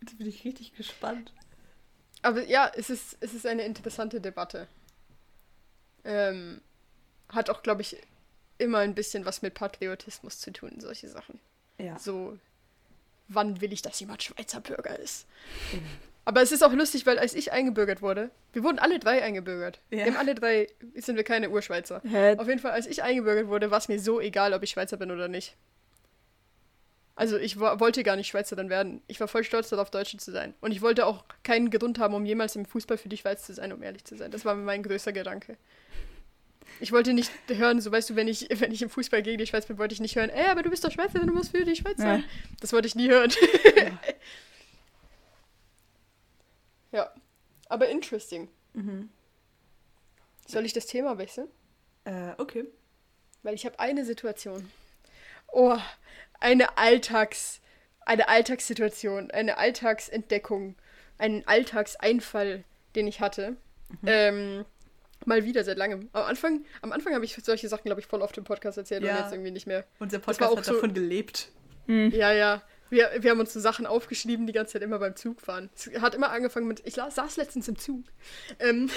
Jetzt 0.00 0.18
bin 0.18 0.26
ich 0.26 0.44
richtig 0.44 0.74
gespannt. 0.74 1.32
Aber 2.22 2.44
ja, 2.46 2.70
es 2.74 2.90
ist, 2.90 3.16
es 3.20 3.34
ist 3.34 3.46
eine 3.46 3.64
interessante 3.64 4.20
Debatte. 4.20 4.68
Ähm, 6.04 6.60
hat 7.28 7.50
auch, 7.50 7.62
glaube 7.62 7.82
ich, 7.82 7.96
immer 8.58 8.78
ein 8.78 8.94
bisschen 8.94 9.24
was 9.24 9.42
mit 9.42 9.54
Patriotismus 9.54 10.38
zu 10.38 10.52
tun, 10.52 10.80
solche 10.80 11.08
Sachen. 11.08 11.40
Ja. 11.78 11.98
So, 11.98 12.38
wann 13.28 13.60
will 13.60 13.72
ich, 13.72 13.82
dass 13.82 14.00
jemand 14.00 14.22
Schweizer 14.22 14.60
Bürger 14.60 14.98
ist? 14.98 15.26
Aber 16.28 16.42
es 16.42 16.50
ist 16.52 16.62
auch 16.64 16.72
lustig, 16.72 17.06
weil 17.06 17.18
als 17.18 17.34
ich 17.34 17.52
eingebürgert 17.52 18.02
wurde, 18.02 18.30
wir 18.52 18.62
wurden 18.64 18.78
alle 18.80 18.98
drei 18.98 19.22
eingebürgert. 19.22 19.80
Ja. 19.90 19.98
Wir 19.98 20.06
haben 20.06 20.16
alle 20.16 20.34
drei, 20.34 20.66
sind 20.96 21.14
wir 21.16 21.22
keine 21.24 21.48
Urschweizer. 21.50 22.02
hä, 22.04 22.36
Auf 22.36 22.48
jeden 22.48 22.58
Fall, 22.58 22.72
als 22.72 22.86
ich 22.88 23.02
eingebürgert 23.02 23.46
wurde, 23.46 23.70
war 23.70 23.78
es 23.78 23.86
mir 23.88 23.98
so 24.00 24.20
egal, 24.20 24.52
ob 24.52 24.62
ich 24.64 24.70
Schweizer 24.70 24.96
bin 24.98 25.10
oder 25.12 25.28
nicht. 25.28 25.56
Also 27.14 27.38
ich 27.38 27.58
wo- 27.58 27.80
wollte 27.80 28.02
gar 28.02 28.16
nicht 28.16 28.26
Schweizerin 28.26 28.68
werden. 28.68 29.00
Ich 29.06 29.20
war 29.20 29.28
voll 29.28 29.44
stolz 29.44 29.70
darauf, 29.70 29.90
Deutsche 29.90 30.18
zu 30.18 30.32
sein. 30.32 30.52
Und 30.60 30.72
ich 30.72 30.82
wollte 30.82 31.06
auch 31.06 31.24
keinen 31.44 31.70
Grund 31.70 31.98
haben, 31.98 32.12
um 32.12 32.26
jemals 32.26 32.56
im 32.56 32.66
Fußball 32.66 32.98
für 32.98 33.08
die 33.08 33.16
Schweiz 33.16 33.46
zu 33.46 33.54
sein, 33.54 33.72
um 33.72 33.82
ehrlich 33.82 34.04
zu 34.04 34.16
sein. 34.16 34.30
Das 34.30 34.44
war 34.44 34.54
mein 34.54 34.82
größter 34.82 35.12
Gedanke. 35.12 35.56
Ich 36.80 36.92
wollte 36.92 37.14
nicht 37.14 37.30
hören, 37.48 37.80
so 37.80 37.90
weißt 37.90 38.10
du, 38.10 38.16
wenn 38.16 38.28
ich, 38.28 38.48
wenn 38.60 38.72
ich 38.72 38.82
im 38.82 38.90
Fußball 38.90 39.22
gegen 39.22 39.38
die 39.38 39.46
Schweiz 39.46 39.64
bin, 39.66 39.78
wollte 39.78 39.94
ich 39.94 40.00
nicht 40.00 40.16
hören, 40.16 40.28
ey, 40.28 40.46
aber 40.50 40.62
du 40.62 40.70
bist 40.70 40.84
doch 40.84 40.90
Schweizerin, 40.90 41.28
du 41.28 41.32
musst 41.32 41.52
für 41.56 41.64
die 41.64 41.76
Schweiz 41.76 41.96
sein. 41.98 42.18
Ja. 42.20 42.24
Das 42.60 42.72
wollte 42.72 42.88
ich 42.88 42.96
nie 42.96 43.08
hören. 43.08 43.30
ja. 43.76 43.84
Aber 47.68 47.88
interesting. 47.88 48.48
Mhm. 48.74 49.08
Soll 50.46 50.64
ich 50.64 50.72
das 50.72 50.86
Thema 50.86 51.18
wechseln? 51.18 51.48
Äh, 52.04 52.32
okay. 52.38 52.64
Weil 53.42 53.54
ich 53.54 53.66
habe 53.66 53.78
eine 53.80 54.04
Situation. 54.04 54.70
Oh, 55.48 55.76
eine 56.40 56.76
Alltags, 56.78 57.60
eine 58.00 58.28
Alltagssituation, 58.28 59.30
eine 59.30 59.58
Alltagsentdeckung, 59.58 60.74
einen 61.18 61.46
Alltagseinfall, 61.46 62.64
den 62.94 63.06
ich 63.08 63.20
hatte. 63.20 63.56
Ähm, 64.04 64.64
mal 65.24 65.44
wieder 65.44 65.64
seit 65.64 65.78
langem. 65.78 66.08
Am 66.12 66.24
Anfang, 66.24 66.64
am 66.82 66.92
Anfang 66.92 67.14
habe 67.14 67.24
ich 67.24 67.34
solche 67.42 67.68
Sachen, 67.68 67.84
glaube 67.84 68.00
ich, 68.00 68.06
voll 68.06 68.22
oft 68.22 68.36
im 68.38 68.44
Podcast 68.44 68.78
erzählt 68.78 69.02
und 69.02 69.08
Ja. 69.08 69.20
jetzt 69.22 69.32
irgendwie 69.32 69.50
nicht 69.52 69.66
mehr. 69.66 69.84
Unser 69.98 70.18
Das 70.18 70.26
Podcast 70.26 70.40
war 70.40 70.50
auch 70.50 70.56
hat 70.58 70.64
so- 70.64 70.74
davon 70.74 70.94
gelebt. 70.94 71.48
Ja, 71.86 72.32
ja. 72.32 72.62
Wir, 72.90 73.10
wir 73.18 73.30
haben 73.30 73.40
uns 73.40 73.52
so 73.52 73.60
Sachen 73.60 73.86
aufgeschrieben, 73.86 74.46
die 74.46 74.52
ganze 74.52 74.74
Zeit 74.74 74.82
immer 74.82 74.98
beim 74.98 75.16
Zugfahren. 75.16 75.70
Es 75.74 75.90
hat 76.00 76.14
immer 76.14 76.30
angefangen 76.30 76.68
mit, 76.68 76.86
ich 76.86 76.94
saß 76.94 77.36
letztens 77.36 77.68
im 77.68 77.78
Zug. 77.78 78.04
Ähm, 78.58 78.90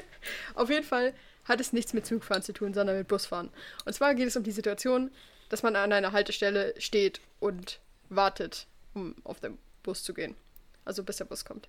auf 0.54 0.70
jeden 0.70 0.84
Fall 0.84 1.14
hat 1.44 1.60
es 1.60 1.72
nichts 1.72 1.92
mit 1.92 2.06
Zugfahren 2.06 2.42
zu 2.42 2.52
tun, 2.52 2.72
sondern 2.72 2.96
mit 2.96 3.08
Busfahren. 3.08 3.50
Und 3.84 3.92
zwar 3.94 4.14
geht 4.14 4.28
es 4.28 4.36
um 4.36 4.44
die 4.44 4.52
Situation, 4.52 5.10
dass 5.48 5.62
man 5.62 5.76
an 5.76 5.92
einer 5.92 6.12
Haltestelle 6.12 6.74
steht 6.78 7.20
und 7.40 7.80
wartet, 8.08 8.66
um 8.94 9.16
auf 9.24 9.40
den 9.40 9.58
Bus 9.82 10.04
zu 10.04 10.14
gehen. 10.14 10.36
Also 10.84 11.02
bis 11.02 11.16
der 11.16 11.24
Bus 11.24 11.44
kommt. 11.44 11.68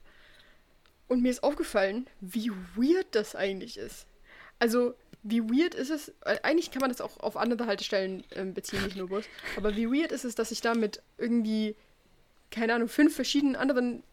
Und 1.08 1.22
mir 1.22 1.30
ist 1.30 1.44
aufgefallen, 1.44 2.08
wie 2.22 2.52
weird 2.76 3.08
das 3.12 3.36
eigentlich 3.36 3.78
ist. 3.78 4.06
Also, 4.60 4.96
wie 5.24 5.42
weird 5.42 5.74
ist 5.74 5.90
es, 5.90 6.10
äh, 6.26 6.38
eigentlich 6.44 6.72
kann 6.72 6.82
man 6.82 6.90
das 6.90 7.02
auch 7.02 7.20
auf 7.20 7.38
andere 7.38 7.66
Haltestellen 7.66 8.24
äh, 8.32 8.44
beziehen, 8.46 8.84
nicht 8.84 8.98
nur 8.98 9.08
Bus, 9.08 9.26
aber 9.56 9.76
wie 9.76 9.88
weird 9.88 10.12
ist 10.12 10.26
es, 10.26 10.36
dass 10.36 10.52
ich 10.52 10.62
da 10.62 10.76
mit 10.76 11.02
irgendwie, 11.18 11.76
keine 12.52 12.76
Ahnung, 12.76 12.90
fünf 12.90 13.16
verschiedenen 13.16 13.56
anderen 13.56 14.04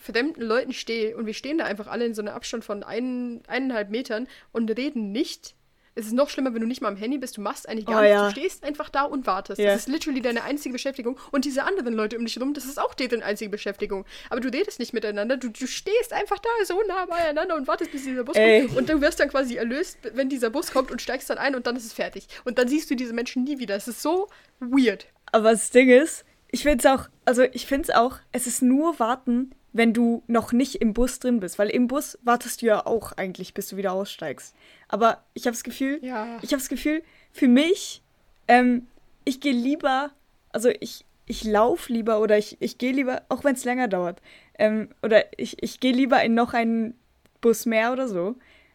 fremden 0.00 0.42
Leuten 0.42 0.72
stehe 0.72 1.16
und 1.16 1.26
wir 1.26 1.34
stehen 1.34 1.58
da 1.58 1.64
einfach 1.64 1.86
alle 1.86 2.04
in 2.04 2.14
so 2.14 2.22
einem 2.22 2.34
Abstand 2.34 2.64
von 2.64 2.82
ein, 2.82 3.42
eineinhalb 3.46 3.90
Metern 3.90 4.28
und 4.52 4.70
reden 4.70 5.12
nicht. 5.12 5.54
Es 5.94 6.06
ist 6.06 6.12
noch 6.14 6.30
schlimmer, 6.30 6.54
wenn 6.54 6.62
du 6.62 6.66
nicht 6.66 6.80
mal 6.80 6.88
am 6.88 6.96
Handy 6.96 7.18
bist, 7.18 7.36
du 7.36 7.42
machst 7.42 7.68
eigentlich 7.68 7.84
gar 7.84 7.98
Oh, 7.98 8.00
nichts. 8.00 8.14
ja. 8.14 8.24
Du 8.26 8.32
stehst 8.32 8.64
einfach 8.64 8.88
da 8.88 9.02
und 9.02 9.26
wartest. 9.26 9.58
Ja. 9.60 9.72
Das 9.72 9.82
ist 9.82 9.88
literally 9.88 10.22
deine 10.22 10.42
einzige 10.42 10.72
Beschäftigung. 10.72 11.18
Und 11.32 11.44
diese 11.44 11.64
anderen 11.64 11.92
Leute 11.92 12.16
um 12.18 12.24
dich 12.24 12.36
herum, 12.36 12.54
das 12.54 12.64
ist 12.64 12.80
auch 12.80 12.94
deren 12.94 13.22
einzige 13.22 13.50
Beschäftigung. 13.50 14.06
Aber 14.30 14.40
du 14.40 14.48
redest 14.48 14.78
nicht 14.78 14.94
miteinander. 14.94 15.36
Du, 15.36 15.50
du 15.50 15.66
stehst 15.66 16.12
einfach 16.14 16.38
da 16.38 16.48
so 16.64 16.80
nah 16.88 17.04
beieinander 17.04 17.56
und 17.56 17.66
wartest, 17.68 17.92
bis 17.92 18.04
dieser 18.04 18.24
Bus 18.24 18.36
Ey. 18.36 18.66
kommt. 18.66 18.78
Und 18.78 18.88
du 18.88 19.00
wirst 19.02 19.20
dann 19.20 19.28
quasi 19.28 19.56
erlöst, 19.56 19.98
wenn 20.14 20.30
dieser 20.30 20.48
Bus 20.48 20.70
kommt 20.72 20.90
und 20.90 21.02
steigst 21.02 21.28
dann 21.28 21.36
ein 21.38 21.54
und 21.54 21.66
dann 21.66 21.76
ist 21.76 21.84
es 21.84 21.92
fertig. 21.92 22.26
Und 22.44 22.58
dann 22.58 22.68
siehst 22.68 22.90
du 22.90 22.94
diese 22.94 23.12
Menschen 23.12 23.44
nie 23.44 23.58
wieder. 23.58 23.76
Es 23.76 23.86
ist 23.86 24.00
so 24.00 24.28
weird. 24.60 25.06
Aber 25.30 25.50
das 25.52 25.70
Ding 25.70 25.90
ist, 25.90 26.24
ich 26.50 26.62
finde 26.62 26.78
es 26.78 26.86
auch, 26.86 27.08
also 27.26 27.42
ich 27.52 27.66
finde 27.66 27.88
es 27.90 27.94
auch, 27.94 28.18
es 28.32 28.46
ist 28.46 28.62
nur 28.62 28.98
warten, 28.98 29.54
wenn 29.72 29.92
du 29.94 30.22
noch 30.26 30.52
nicht 30.52 30.76
im 30.76 30.92
Bus 30.92 31.18
drin 31.18 31.40
bist. 31.40 31.58
Weil 31.58 31.70
im 31.70 31.88
Bus 31.88 32.18
wartest 32.22 32.62
du 32.62 32.66
ja 32.66 32.84
auch 32.86 33.12
eigentlich, 33.12 33.54
bis 33.54 33.68
du 33.68 33.76
wieder 33.76 33.92
aussteigst. 33.92 34.54
Aber 34.88 35.22
ich 35.34 35.46
habe 35.46 35.54
das 35.54 35.64
Gefühl, 35.64 35.98
Ja. 36.02 36.36
ich 36.42 36.52
habe 36.52 36.60
das 36.60 36.68
Gefühl, 36.68 37.02
für 37.32 37.48
mich, 37.48 38.02
ähm, 38.48 38.86
ich 39.24 39.40
gehe 39.40 39.52
lieber, 39.54 40.10
also 40.50 40.68
ich, 40.80 41.04
ich 41.26 41.44
laufe 41.44 41.92
lieber 41.92 42.20
oder 42.20 42.36
ich, 42.36 42.56
ich 42.60 42.76
gehe 42.78 42.92
lieber, 42.92 43.22
auch 43.28 43.44
wenn 43.44 43.54
es 43.54 43.64
länger 43.64 43.88
dauert, 43.88 44.20
ähm, 44.58 44.90
oder 45.02 45.24
ich, 45.38 45.62
ich 45.62 45.80
gehe 45.80 45.92
lieber 45.92 46.22
in 46.22 46.34
noch 46.34 46.52
einen 46.52 46.94
Bus 47.40 47.64
mehr 47.64 47.92
oder 47.92 48.08
so, 48.08 48.34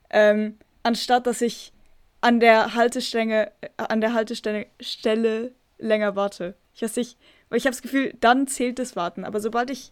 ähm, 0.09 0.57
anstatt 0.83 1.27
dass 1.27 1.41
ich 1.41 1.73
an 2.21 2.39
der 2.39 2.73
Haltestelle, 2.73 3.51
äh, 3.61 3.69
an 3.77 4.01
der 4.01 4.13
Haltestelle 4.13 4.65
Stelle 4.81 5.51
länger 5.77 6.15
warte. 6.15 6.55
Ich 6.73 6.81
weiß 6.81 6.95
nicht, 6.95 7.17
weil 7.49 7.57
ich 7.59 7.65
habe 7.65 7.75
das 7.75 7.81
Gefühl, 7.83 8.13
dann 8.19 8.47
zählt 8.47 8.79
das 8.79 8.95
Warten. 8.95 9.23
Aber 9.25 9.39
sobald 9.39 9.69
ich, 9.69 9.91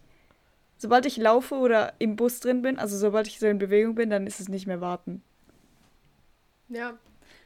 sobald 0.78 1.06
ich 1.06 1.16
laufe 1.16 1.54
oder 1.56 1.94
im 1.98 2.16
Bus 2.16 2.40
drin 2.40 2.62
bin, 2.62 2.78
also 2.78 2.96
sobald 2.96 3.26
ich 3.28 3.38
so 3.38 3.46
in 3.46 3.58
Bewegung 3.58 3.94
bin, 3.94 4.10
dann 4.10 4.26
ist 4.26 4.40
es 4.40 4.48
nicht 4.48 4.66
mehr 4.66 4.80
Warten. 4.80 5.22
Ja. 6.68 6.98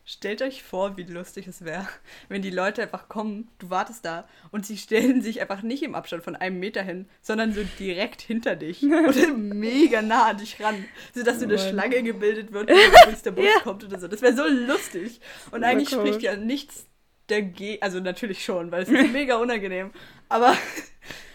Stellt 0.06 0.42
euch 0.42 0.62
vor, 0.64 0.96
wie 0.96 1.04
lustig 1.04 1.46
es 1.46 1.64
wäre, 1.64 1.86
wenn 2.28 2.42
die 2.42 2.50
Leute 2.50 2.82
einfach 2.82 3.08
kommen, 3.08 3.48
du 3.58 3.70
wartest 3.70 4.04
da 4.04 4.26
und 4.50 4.66
sie 4.66 4.76
stellen 4.78 5.20
sich 5.22 5.40
einfach 5.40 5.62
nicht 5.62 5.82
im 5.84 5.94
Abstand 5.94 6.24
von 6.24 6.34
einem 6.34 6.58
Meter 6.58 6.82
hin, 6.82 7.06
sondern 7.20 7.52
so 7.52 7.60
direkt 7.78 8.20
hinter 8.22 8.56
dich 8.56 8.82
oder 9.08 9.28
mega 9.34 10.02
nah 10.02 10.28
an 10.30 10.38
dich 10.38 10.60
ran, 10.60 10.84
sodass 11.14 11.38
so 11.38 11.44
eine 11.44 11.56
Mann. 11.56 11.68
Schlange 11.68 12.02
gebildet 12.02 12.50
wird, 12.50 12.72
bis 13.10 13.22
der 13.22 13.30
Bus 13.36 13.44
Ja. 13.44 13.60
kommt 13.62 13.84
oder 13.84 14.00
so. 14.00 14.08
Das 14.08 14.22
wäre 14.22 14.34
so 14.34 14.46
lustig. 14.48 15.20
Und 15.52 15.60
Voll 15.60 15.64
eigentlich 15.64 15.90
spricht 15.90 16.22
ja 16.22 16.34
nichts 16.34 16.86
dagegen, 17.28 17.80
also 17.80 18.00
natürlich 18.00 18.42
schon, 18.44 18.72
weil 18.72 18.82
es 18.84 18.88
ist 18.88 19.12
mega 19.12 19.36
unangenehm, 19.36 19.92
aber, 20.28 20.56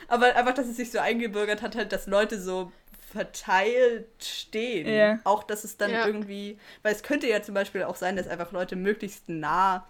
aber 0.08 0.36
einfach, 0.36 0.54
dass 0.54 0.68
es 0.68 0.78
sich 0.78 0.92
so 0.92 1.00
eingebürgert 1.00 1.62
hat, 1.62 1.76
halt, 1.76 1.92
dass 1.92 2.08
Leute 2.08 2.40
so 2.40 2.72
verteilt 3.12 4.08
stehen. 4.20 4.88
Ja. 4.94 5.20
Auch, 5.24 5.44
dass 5.44 5.64
es 5.64 5.78
dann 5.78 5.92
Ja. 5.92 6.06
irgendwie, 6.06 6.58
weil 6.84 6.94
es 6.94 7.02
könnte 7.04 7.28
ja 7.28 7.42
zum 7.42 7.56
Beispiel 7.56 7.84
auch 7.84 7.96
sein, 7.96 8.16
dass 8.16 8.28
einfach 8.28 8.52
Leute 8.52 8.76
möglichst 8.76 9.30
nah 9.30 9.88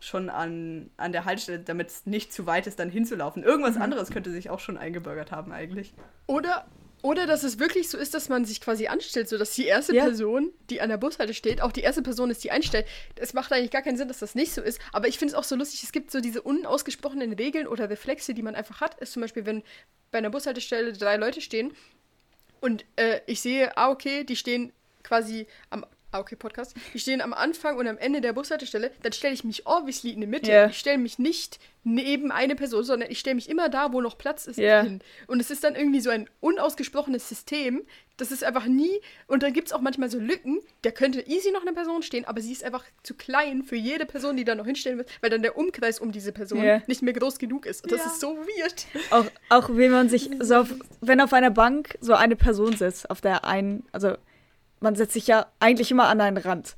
schon 0.00 0.28
an, 0.28 0.90
an 0.96 1.12
der 1.12 1.24
Haltestelle, 1.24 1.60
damit 1.60 1.88
es 1.88 2.04
nicht 2.06 2.32
zu 2.32 2.46
weit 2.46 2.66
ist, 2.66 2.78
dann 2.78 2.90
hinzulaufen. 2.90 3.42
Irgendwas 3.42 3.76
anderes 3.78 4.10
könnte 4.10 4.30
sich 4.30 4.50
auch 4.50 4.60
schon 4.60 4.76
eingebürgert 4.76 5.32
haben 5.32 5.50
eigentlich. 5.52 5.94
Oder, 6.26 6.66
oder 7.04 7.26
dass 7.26 7.42
es 7.42 7.58
wirklich 7.58 7.90
so 7.90 7.98
ist, 7.98 8.14
dass 8.14 8.30
man 8.30 8.46
sich 8.46 8.62
quasi 8.62 8.86
anstellt, 8.86 9.28
sodass 9.28 9.54
die 9.54 9.66
erste 9.66 9.94
Ja. 9.94 10.04
Person, 10.04 10.54
die 10.70 10.80
an 10.80 10.88
der 10.88 10.96
Bushalte 10.96 11.34
steht, 11.34 11.60
auch 11.60 11.70
die 11.70 11.82
erste 11.82 12.00
Person 12.00 12.30
ist, 12.30 12.42
die 12.42 12.50
einstellt. 12.50 12.86
Es 13.16 13.34
macht 13.34 13.52
eigentlich 13.52 13.72
gar 13.72 13.82
keinen 13.82 13.98
Sinn, 13.98 14.08
dass 14.08 14.20
das 14.20 14.34
nicht 14.34 14.54
so 14.54 14.62
ist. 14.62 14.80
Aber 14.90 15.06
ich 15.06 15.18
finde 15.18 15.32
es 15.32 15.38
auch 15.38 15.44
so 15.44 15.54
lustig, 15.54 15.82
es 15.82 15.92
gibt 15.92 16.10
so 16.10 16.22
diese 16.22 16.40
unausgesprochenen 16.40 17.34
Regeln 17.34 17.66
oder 17.66 17.90
Reflexe, 17.90 18.32
die 18.32 18.40
man 18.40 18.54
einfach 18.54 18.80
hat. 18.80 18.98
Ist 19.02 19.12
zum 19.12 19.20
Beispiel, 19.20 19.44
wenn 19.44 19.62
bei 20.12 20.18
einer 20.18 20.30
Bushaltestelle 20.30 20.94
drei 20.94 21.16
Leute 21.18 21.42
stehen 21.42 21.74
und 22.62 22.86
äh, 22.96 23.20
ich 23.26 23.42
sehe, 23.42 23.76
ah, 23.76 23.90
okay, 23.90 24.24
die 24.24 24.36
stehen 24.36 24.72
quasi 25.02 25.46
am. 25.68 25.84
Ah, 26.14 26.20
okay, 26.20 26.36
Podcast. 26.36 26.76
Die 26.94 27.00
stehen 27.00 27.20
am 27.20 27.32
Anfang 27.32 27.76
und 27.76 27.88
am 27.88 27.98
Ende 27.98 28.20
der 28.20 28.32
Bushaltestelle, 28.32 28.92
dann 29.02 29.12
stelle 29.12 29.34
ich 29.34 29.42
mich 29.42 29.66
obviously 29.66 30.10
in 30.12 30.20
die 30.20 30.28
Mitte. 30.28 30.48
Ja. 30.48 30.66
Ich 30.68 30.78
stelle 30.78 30.98
mich 30.98 31.18
nicht 31.18 31.58
neben 31.82 32.30
eine 32.30 32.54
Person, 32.54 32.84
sondern 32.84 33.10
ich 33.10 33.18
stelle 33.18 33.34
mich 33.34 33.48
immer 33.48 33.68
da, 33.68 33.92
wo 33.92 34.00
noch 34.00 34.16
Platz 34.16 34.46
ist, 34.46 34.56
Ja. 34.60 34.82
hin. 34.82 35.00
Und 35.26 35.40
es 35.40 35.50
ist 35.50 35.64
dann 35.64 35.74
irgendwie 35.74 35.98
so 35.98 36.10
ein 36.10 36.30
unausgesprochenes 36.38 37.28
System, 37.28 37.84
das 38.16 38.30
ist 38.30 38.44
einfach 38.44 38.66
nie. 38.66 39.00
Und 39.26 39.42
dann 39.42 39.52
gibt 39.52 39.66
es 39.66 39.72
auch 39.72 39.80
manchmal 39.80 40.08
so 40.08 40.20
Lücken, 40.20 40.60
da 40.82 40.92
könnte 40.92 41.20
easy 41.26 41.50
noch 41.50 41.62
eine 41.62 41.72
Person 41.72 42.04
stehen, 42.04 42.24
aber 42.26 42.40
sie 42.40 42.52
ist 42.52 42.62
einfach 42.62 42.84
zu 43.02 43.14
klein 43.14 43.64
für 43.64 43.74
jede 43.74 44.06
Person, 44.06 44.36
die 44.36 44.44
da 44.44 44.54
noch 44.54 44.66
hinstellen 44.66 44.98
wird, 44.98 45.10
weil 45.20 45.30
dann 45.30 45.42
der 45.42 45.58
Umkreis 45.58 45.98
um 45.98 46.12
diese 46.12 46.30
Person 46.30 46.62
Ja. 46.62 46.80
nicht 46.86 47.02
mehr 47.02 47.12
groß 47.12 47.40
genug 47.40 47.66
ist. 47.66 47.82
Und 47.82 47.90
das 47.90 48.02
Ja. 48.02 48.06
ist 48.06 48.20
so 48.20 48.36
weird. 48.36 48.86
Auch, 49.10 49.26
auch 49.48 49.68
wenn 49.72 49.90
man 49.90 50.08
sich 50.08 50.30
so 50.38 50.54
auf, 50.58 50.72
wenn 51.00 51.20
auf 51.20 51.32
einer 51.32 51.50
Bank 51.50 51.98
so 52.00 52.14
eine 52.14 52.36
Person 52.36 52.76
sitzt, 52.76 53.10
auf 53.10 53.20
der 53.20 53.44
einen, 53.44 53.84
also 53.90 54.16
man 54.80 54.94
setzt 54.96 55.12
sich 55.14 55.26
ja 55.26 55.46
eigentlich 55.60 55.90
immer 55.90 56.08
an 56.08 56.20
einen 56.20 56.36
Rand. 56.36 56.76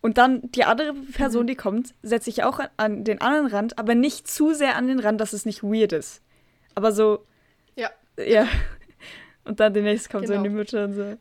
Und 0.00 0.16
dann 0.18 0.42
die 0.52 0.64
andere 0.64 0.94
Person, 0.94 1.46
die 1.46 1.56
kommt, 1.56 1.94
setzt 2.02 2.26
sich 2.26 2.44
auch 2.44 2.58
an, 2.60 2.68
an 2.76 3.04
den 3.04 3.20
anderen 3.20 3.46
Rand, 3.48 3.78
aber 3.78 3.94
nicht 3.94 4.28
zu 4.28 4.54
sehr 4.54 4.76
an 4.76 4.86
den 4.86 5.00
Rand, 5.00 5.20
dass 5.20 5.32
es 5.32 5.44
nicht 5.44 5.62
weird 5.62 5.92
ist. 5.92 6.22
Aber 6.74 6.92
so, 6.92 7.24
Ja. 7.74 7.90
ja. 8.16 8.46
Und 9.44 9.60
dann 9.60 9.72
demnächst 9.74 10.10
kommt 10.10 10.26
so 10.26 10.34
in 10.34 10.42
die 10.44 10.48
Genau. 10.50 10.58
Mitte 10.60 10.84
und 10.84 10.94
so. 10.94 11.16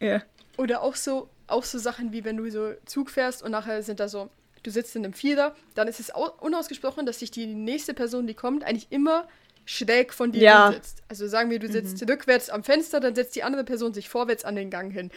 Ja. 0.00 0.22
Oder 0.56 0.82
auch 0.82 0.96
so, 0.96 1.28
auch 1.46 1.62
so 1.64 1.78
Sachen 1.78 2.10
wie 2.12 2.24
wenn 2.24 2.36
du 2.36 2.50
so 2.50 2.72
Zug 2.86 3.10
fährst 3.10 3.42
und 3.42 3.50
nachher 3.52 3.82
sind 3.82 4.00
da 4.00 4.08
so, 4.08 4.28
du 4.62 4.70
sitzt 4.70 4.96
in 4.96 5.04
einem 5.04 5.12
Vierer, 5.14 5.54
dann 5.74 5.86
ist 5.88 6.00
es 6.00 6.12
au- 6.14 6.32
unausgesprochen, 6.40 7.06
dass 7.06 7.20
sich 7.20 7.30
die 7.30 7.46
nächste 7.46 7.94
Person, 7.94 8.26
die 8.26 8.34
kommt, 8.34 8.64
eigentlich 8.64 8.88
immer 8.90 9.28
schräg 9.68 10.14
von 10.14 10.32
dir 10.32 10.40
Ja. 10.42 10.66
hinsetzt. 10.70 11.02
Also 11.08 11.28
sagen 11.28 11.50
wir, 11.50 11.58
du 11.58 11.68
sitzt 11.68 12.00
rückwärts 12.08 12.48
am 12.48 12.64
Fenster, 12.64 13.00
dann 13.00 13.14
setzt 13.14 13.36
die 13.36 13.42
andere 13.42 13.64
Person 13.64 13.92
sich 13.92 14.08
vorwärts 14.08 14.44
an 14.46 14.56
den 14.56 14.70
Gang 14.70 14.90
hin. 14.90 15.10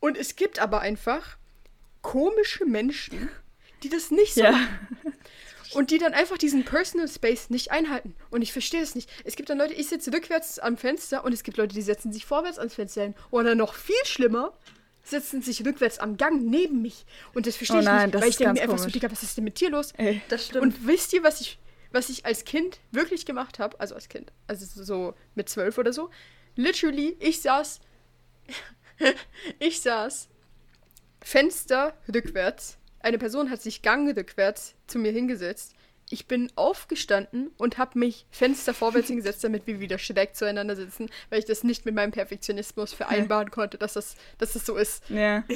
Und 0.00 0.18
es 0.18 0.34
gibt 0.34 0.58
aber 0.58 0.80
einfach 0.80 1.36
komische 2.02 2.64
Menschen, 2.64 3.28
die 3.84 3.88
das 3.88 4.10
nicht 4.10 4.34
so 4.34 4.42
Ja. 4.42 4.50
machen. 4.52 4.88
Und 5.74 5.90
die 5.90 5.98
dann 5.98 6.12
einfach 6.14 6.38
diesen 6.38 6.64
Personal 6.64 7.06
Space 7.08 7.50
nicht 7.50 7.70
einhalten. 7.70 8.16
Und 8.30 8.40
ich 8.42 8.52
verstehe 8.52 8.80
das 8.80 8.94
nicht. 8.94 9.08
Es 9.24 9.36
gibt 9.36 9.48
dann 9.50 9.58
Leute, 9.58 9.74
ich 9.74 9.88
sitze 9.88 10.10
rückwärts 10.12 10.58
am 10.58 10.76
Fenster 10.78 11.24
und 11.24 11.32
es 11.32 11.42
gibt 11.44 11.56
Leute, 11.58 11.74
die 11.74 11.82
setzen 11.82 12.10
sich 12.12 12.24
vorwärts 12.24 12.58
ans 12.58 12.74
Fenster 12.74 13.02
hin. 13.02 13.14
Oder 13.30 13.54
noch 13.54 13.74
viel 13.74 13.94
schlimmer, 14.06 14.54
setzen 15.04 15.40
sich 15.42 15.64
rückwärts 15.64 15.98
am 15.98 16.16
Gang 16.16 16.42
neben 16.42 16.80
mich. 16.82 17.04
Und 17.34 17.46
das 17.46 17.54
verstehe 17.56 17.76
Oh 17.76 17.80
ich 17.80 17.84
nein, 17.86 18.06
nicht, 18.06 18.14
das 18.14 18.22
weil 18.22 18.28
ist 18.30 18.34
ich 18.34 18.38
denke 18.38 18.54
mir 18.54 18.60
ganz 18.60 18.64
einfach 18.64 18.78
so, 18.78 18.82
komisch. 18.84 18.92
Digga, 18.94 19.10
was 19.12 19.22
ist 19.22 19.36
denn 19.36 19.44
mit 19.44 19.60
dir 19.60 19.70
los? 19.70 19.92
Ey. 19.98 20.20
Das 20.30 20.46
stimmt. 20.46 20.62
Und 20.64 20.86
wisst 20.86 21.12
ihr, 21.12 21.22
was 21.22 21.40
ich, 21.42 21.58
was 21.90 22.08
ich 22.08 22.26
als 22.26 22.44
Kind 22.44 22.80
wirklich 22.90 23.26
gemacht 23.26 23.58
habe? 23.58 23.78
Also 23.80 23.94
als 23.94 24.08
Kind, 24.08 24.32
also 24.46 24.66
so 24.84 25.14
mit 25.34 25.48
zwölf 25.48 25.78
oder 25.78 25.92
so. 25.92 26.10
Literally, 26.56 27.16
ich 27.20 27.40
saß, 27.40 27.80
ich 29.58 29.80
saß 29.80 30.28
Fenster 31.20 31.96
rückwärts. 32.12 32.78
Eine 33.00 33.18
Person 33.18 33.50
hat 33.50 33.62
sich 33.62 33.82
Gang 33.82 34.16
rückwärts 34.16 34.74
zu 34.86 34.98
mir 34.98 35.12
hingesetzt. 35.12 35.74
Ich 36.10 36.26
bin 36.26 36.50
aufgestanden 36.56 37.50
und 37.58 37.78
habe 37.78 37.98
mich 37.98 38.26
Fenster 38.30 38.74
vorwärts 38.74 39.08
hingesetzt, 39.08 39.44
damit 39.44 39.66
wir 39.66 39.80
wieder 39.80 39.98
schräg 39.98 40.34
zueinander 40.34 40.76
sitzen, 40.76 41.10
weil 41.30 41.38
ich 41.38 41.44
das 41.44 41.64
nicht 41.64 41.84
mit 41.84 41.94
meinem 41.94 42.12
Perfektionismus 42.12 42.92
vereinbaren 42.94 43.50
konnte, 43.50 43.78
dass 43.78 43.92
das, 43.94 44.16
dass 44.38 44.54
das 44.54 44.64
so 44.64 44.76
ist. 44.76 45.08
Ja. 45.08 45.44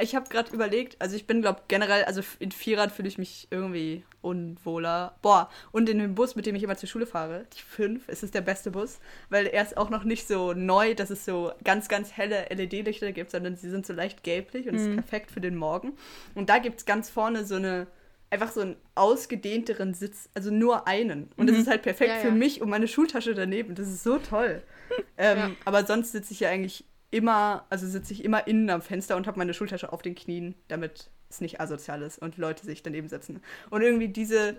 Ich 0.00 0.14
habe 0.14 0.28
gerade 0.28 0.52
überlegt, 0.52 0.96
also 1.00 1.16
ich 1.16 1.26
bin, 1.26 1.42
glaube 1.42 1.62
generell, 1.68 2.04
also 2.04 2.22
in 2.38 2.50
Vierrad 2.50 2.92
fühle 2.92 3.08
ich 3.08 3.18
mich 3.18 3.46
irgendwie 3.50 4.04
unwohler. 4.20 5.16
Boah, 5.22 5.50
und 5.72 5.88
in 5.88 5.98
dem 5.98 6.14
Bus, 6.14 6.36
mit 6.36 6.46
dem 6.46 6.54
ich 6.54 6.62
immer 6.62 6.76
zur 6.76 6.88
Schule 6.88 7.06
fahre, 7.06 7.44
die 7.54 7.60
5, 7.60 8.08
ist 8.08 8.22
es 8.22 8.30
der 8.30 8.40
beste 8.40 8.70
Bus, 8.70 9.00
weil 9.28 9.46
er 9.46 9.62
ist 9.62 9.76
auch 9.76 9.90
noch 9.90 10.04
nicht 10.04 10.26
so 10.26 10.54
neu, 10.54 10.94
dass 10.94 11.10
es 11.10 11.24
so 11.24 11.52
ganz, 11.64 11.88
ganz 11.88 12.12
helle 12.12 12.46
LED-Lichter 12.50 13.12
gibt, 13.12 13.30
sondern 13.30 13.56
sie 13.56 13.70
sind 13.70 13.86
so 13.86 13.92
leicht 13.92 14.22
gelblich 14.22 14.68
und 14.68 14.74
ist 14.76 14.92
perfekt 14.94 15.30
für 15.30 15.40
den 15.40 15.56
Morgen. 15.56 15.92
Und 16.34 16.48
da 16.48 16.58
gibt 16.58 16.78
es 16.78 16.86
ganz 16.86 17.10
vorne 17.10 17.44
so 17.44 17.56
eine, 17.56 17.86
einfach 18.32 18.50
so 18.50 18.62
einen 18.62 18.76
ausgedehnteren 18.94 19.92
Sitz, 19.92 20.30
also 20.34 20.50
nur 20.50 20.88
einen. 20.88 21.30
Und 21.36 21.50
das 21.50 21.58
ist 21.58 21.68
halt 21.68 21.82
perfekt 21.82 22.10
Ja, 22.10 22.20
für 22.20 22.28
ja. 22.28 22.34
mich 22.34 22.62
und 22.62 22.70
meine 22.70 22.88
Schultasche 22.88 23.34
daneben. 23.34 23.74
Das 23.74 23.88
ist 23.88 24.02
so 24.02 24.18
toll. 24.18 24.62
ähm, 25.18 25.38
Ja. 25.38 25.50
Aber 25.66 25.84
sonst 25.84 26.12
sitze 26.12 26.32
ich 26.32 26.40
ja 26.40 26.48
eigentlich 26.48 26.84
immer, 27.10 27.66
also 27.68 27.86
sitze 27.86 28.14
ich 28.14 28.24
immer 28.24 28.46
innen 28.46 28.70
am 28.70 28.80
Fenster 28.80 29.16
und 29.16 29.26
habe 29.26 29.38
meine 29.38 29.52
Schultasche 29.52 29.92
auf 29.92 30.00
den 30.00 30.14
Knien, 30.14 30.54
damit 30.68 31.10
es 31.28 31.42
nicht 31.42 31.60
asozial 31.60 32.00
ist 32.00 32.18
und 32.20 32.38
Leute 32.38 32.64
sich 32.64 32.82
daneben 32.82 33.08
setzen. 33.08 33.42
Und 33.68 33.82
irgendwie 33.82 34.08
diese, 34.08 34.56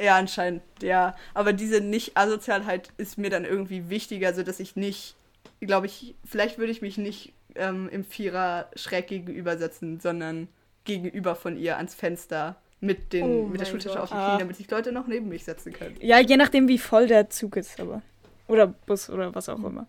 ja 0.00 0.16
anscheinend, 0.16 0.62
ja, 0.80 1.16
aber 1.34 1.52
diese 1.52 1.80
Nicht-Asozialheit 1.80 2.90
ist 2.98 3.18
mir 3.18 3.30
dann 3.30 3.44
irgendwie 3.44 3.90
wichtiger, 3.90 4.32
so 4.32 4.44
dass 4.44 4.60
ich 4.60 4.76
nicht, 4.76 5.16
glaube 5.60 5.86
ich, 5.86 6.14
vielleicht 6.24 6.58
würde 6.58 6.70
ich 6.70 6.82
mich 6.82 6.98
nicht 6.98 7.32
ähm, 7.56 7.88
im 7.88 8.04
Vierer 8.04 8.70
schräg 8.76 9.08
gegenüber 9.08 9.58
sitzen, 9.58 9.98
sondern 9.98 10.46
gegenüber 10.84 11.34
von 11.34 11.56
ihr 11.56 11.76
ans 11.76 11.94
Fenster 11.96 12.61
mit, 12.82 13.12
den, 13.14 13.24
Oh 13.24 13.46
mit 13.46 13.60
der 13.60 13.64
Schultasche 13.66 13.94
Gott. 13.94 14.02
auf 14.02 14.08
die 14.10 14.14
Knie, 14.16 14.22
Ah. 14.24 14.38
damit 14.38 14.56
sich 14.56 14.70
Leute 14.70 14.92
noch 14.92 15.06
neben 15.06 15.28
mich 15.28 15.44
setzen 15.44 15.72
können. 15.72 15.96
Ja, 16.00 16.18
je 16.18 16.36
nachdem, 16.36 16.68
wie 16.68 16.78
voll 16.78 17.06
der 17.06 17.30
Zug 17.30 17.56
ist, 17.56 17.80
aber. 17.80 18.02
Oder 18.48 18.66
Bus 18.66 19.08
oder 19.08 19.34
was 19.34 19.48
auch 19.48 19.62
immer. 19.64 19.86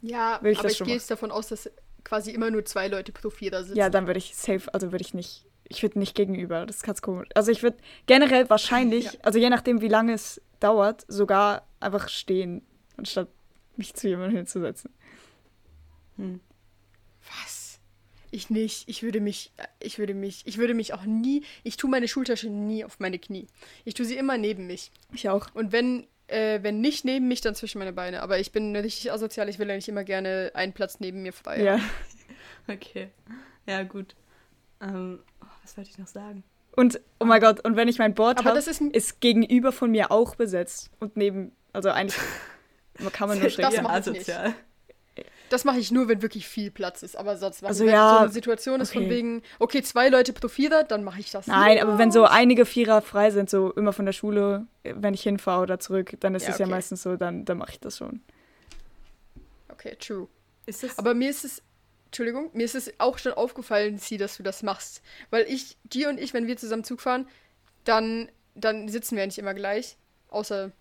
Ja, 0.00 0.40
ich 0.42 0.56
aber 0.58 0.62
das 0.68 0.72
ich 0.80 0.86
gehe 0.86 0.94
jetzt 0.94 1.10
davon 1.10 1.30
aus, 1.30 1.48
dass 1.48 1.70
quasi 2.04 2.30
immer 2.30 2.50
nur 2.50 2.64
zwei 2.64 2.88
Leute 2.88 3.12
pro 3.12 3.28
Vierer 3.28 3.64
sitzen. 3.64 3.76
Ja, 3.76 3.90
dann 3.90 4.06
würde 4.06 4.18
ich 4.18 4.34
safe, 4.36 4.72
also 4.72 4.92
würde 4.92 5.02
ich 5.02 5.12
nicht. 5.12 5.44
Ich 5.70 5.82
würde 5.82 5.98
nicht 5.98 6.14
gegenüber. 6.14 6.64
Das 6.64 6.76
ist 6.76 6.82
ganz 6.84 7.02
komisch. 7.02 7.28
Also 7.34 7.50
ich 7.52 7.62
würde 7.62 7.76
generell 8.06 8.48
wahrscheinlich, 8.48 9.04
Ja. 9.04 9.10
also 9.22 9.38
je 9.38 9.50
nachdem, 9.50 9.82
wie 9.82 9.88
lange 9.88 10.14
es 10.14 10.40
dauert, 10.60 11.04
sogar 11.08 11.66
einfach 11.80 12.08
stehen, 12.08 12.62
anstatt 12.96 13.28
mich 13.76 13.92
zu 13.94 14.08
jemandem 14.08 14.36
hinzusetzen. 14.38 14.90
Hm. 16.16 16.40
Was? 17.42 17.57
Ich 18.30 18.50
nicht. 18.50 18.88
Ich 18.88 19.02
würde 19.02 19.20
mich, 19.20 19.52
ich 19.80 19.98
würde 19.98 20.14
mich, 20.14 20.42
ich 20.46 20.58
würde 20.58 20.74
mich 20.74 20.94
auch 20.94 21.04
nie, 21.04 21.42
ich 21.62 21.76
tue 21.76 21.90
meine 21.90 22.08
Schultasche 22.08 22.48
nie 22.48 22.84
auf 22.84 23.00
meine 23.00 23.18
Knie. 23.18 23.46
Ich 23.84 23.94
tue 23.94 24.06
sie 24.06 24.16
immer 24.16 24.38
neben 24.38 24.66
mich. 24.66 24.90
Ich 25.12 25.28
auch. 25.28 25.46
Und 25.54 25.72
wenn, 25.72 26.06
äh, 26.26 26.62
wenn 26.62 26.80
nicht 26.80 27.04
neben 27.04 27.28
mich, 27.28 27.40
dann 27.40 27.54
zwischen 27.54 27.78
meine 27.78 27.92
Beine. 27.92 28.22
Aber 28.22 28.38
ich 28.38 28.52
bin 28.52 28.74
richtig 28.76 29.12
asozial, 29.12 29.48
ich 29.48 29.58
will 29.58 29.70
eigentlich 29.70 29.88
immer 29.88 30.04
gerne 30.04 30.50
einen 30.54 30.72
Platz 30.72 31.00
neben 31.00 31.22
mir 31.22 31.32
frei. 31.32 31.62
Ja. 31.62 31.80
Okay. 32.70 33.08
Ja, 33.66 33.82
gut. 33.82 34.14
Ähm, 34.82 35.20
oh, 35.40 35.46
was 35.62 35.74
wollte 35.78 35.88
ich 35.88 35.96
noch 35.96 36.06
sagen? 36.06 36.44
Und, 36.76 37.00
oh 37.18 37.24
mein 37.24 37.40
Gott, 37.40 37.64
und 37.64 37.76
wenn 37.76 37.88
ich 37.88 37.98
mein 37.98 38.14
Board 38.14 38.44
habe, 38.44 38.54
das 38.54 38.66
ist 38.66 38.80
ist 38.80 39.20
gegenüber 39.20 39.72
von 39.72 39.90
mir 39.90 40.12
auch 40.12 40.36
besetzt. 40.36 40.90
Und 41.00 41.16
neben, 41.16 41.52
also 41.72 41.88
eigentlich 41.88 42.20
kann 43.12 43.28
man 43.28 43.40
nur 43.40 43.48
schräg 43.48 43.64
Das 43.64 43.74
ja, 43.74 43.88
asozial. 43.88 44.54
Das 45.50 45.64
mache 45.64 45.78
ich 45.78 45.90
nur, 45.90 46.08
wenn 46.08 46.20
wirklich 46.22 46.46
viel 46.46 46.70
Platz 46.70 47.02
ist. 47.02 47.16
Aber 47.16 47.36
sonst 47.36 47.64
Also 47.64 47.84
wenn 47.86 47.92
ja, 47.92 48.10
so 48.10 48.16
eine 48.18 48.28
Situation 48.30 48.80
ist 48.80 48.92
von 48.92 49.02
okay. 49.04 49.10
wegen, 49.10 49.42
okay, 49.58 49.82
zwei 49.82 50.08
Leute 50.08 50.32
pro 50.32 50.48
Vierer, 50.48 50.84
dann 50.84 51.04
mache 51.04 51.20
ich 51.20 51.30
das. 51.30 51.46
Nein, 51.46 51.78
Ja. 51.78 51.82
aber 51.84 51.98
wenn 51.98 52.10
so 52.12 52.24
einige 52.24 52.66
Vierer 52.66 53.00
frei 53.02 53.30
sind, 53.30 53.48
so 53.48 53.72
immer 53.72 53.92
von 53.92 54.04
der 54.06 54.12
Schule, 54.12 54.66
wenn 54.82 55.14
ich 55.14 55.22
hinfahre 55.22 55.62
oder 55.62 55.80
zurück, 55.80 56.16
dann 56.20 56.34
ist 56.34 56.44
Ja, 56.44 56.50
es 56.50 56.58
ja 56.58 56.66
okay. 56.66 56.74
meistens 56.74 57.02
so, 57.02 57.16
dann, 57.16 57.44
dann 57.44 57.58
mache 57.58 57.70
ich 57.72 57.80
das 57.80 57.96
schon. 57.98 58.20
Okay, 59.70 59.96
true. 59.98 60.28
Ist 60.66 60.82
das 60.82 60.98
Aber 60.98 61.14
mir 61.14 61.30
ist 61.30 61.44
es, 61.44 61.62
Entschuldigung, 62.06 62.50
mir 62.52 62.64
ist 62.64 62.74
es 62.74 62.92
auch 62.98 63.18
schon 63.18 63.32
aufgefallen, 63.32 63.98
Sie, 63.98 64.16
dass 64.18 64.36
du 64.36 64.42
das 64.42 64.62
machst. 64.62 65.02
Weil 65.30 65.44
ich, 65.48 65.76
dir 65.84 66.08
und 66.08 66.18
ich, 66.18 66.34
wenn 66.34 66.46
wir 66.46 66.56
zusammen 66.56 66.84
Zug 66.84 67.00
fahren, 67.00 67.26
dann, 67.84 68.28
dann 68.54 68.88
sitzen 68.88 69.16
wir 69.16 69.24
nicht 69.26 69.38
immer 69.38 69.54
gleich. 69.54 69.96
Außer, 70.28 70.72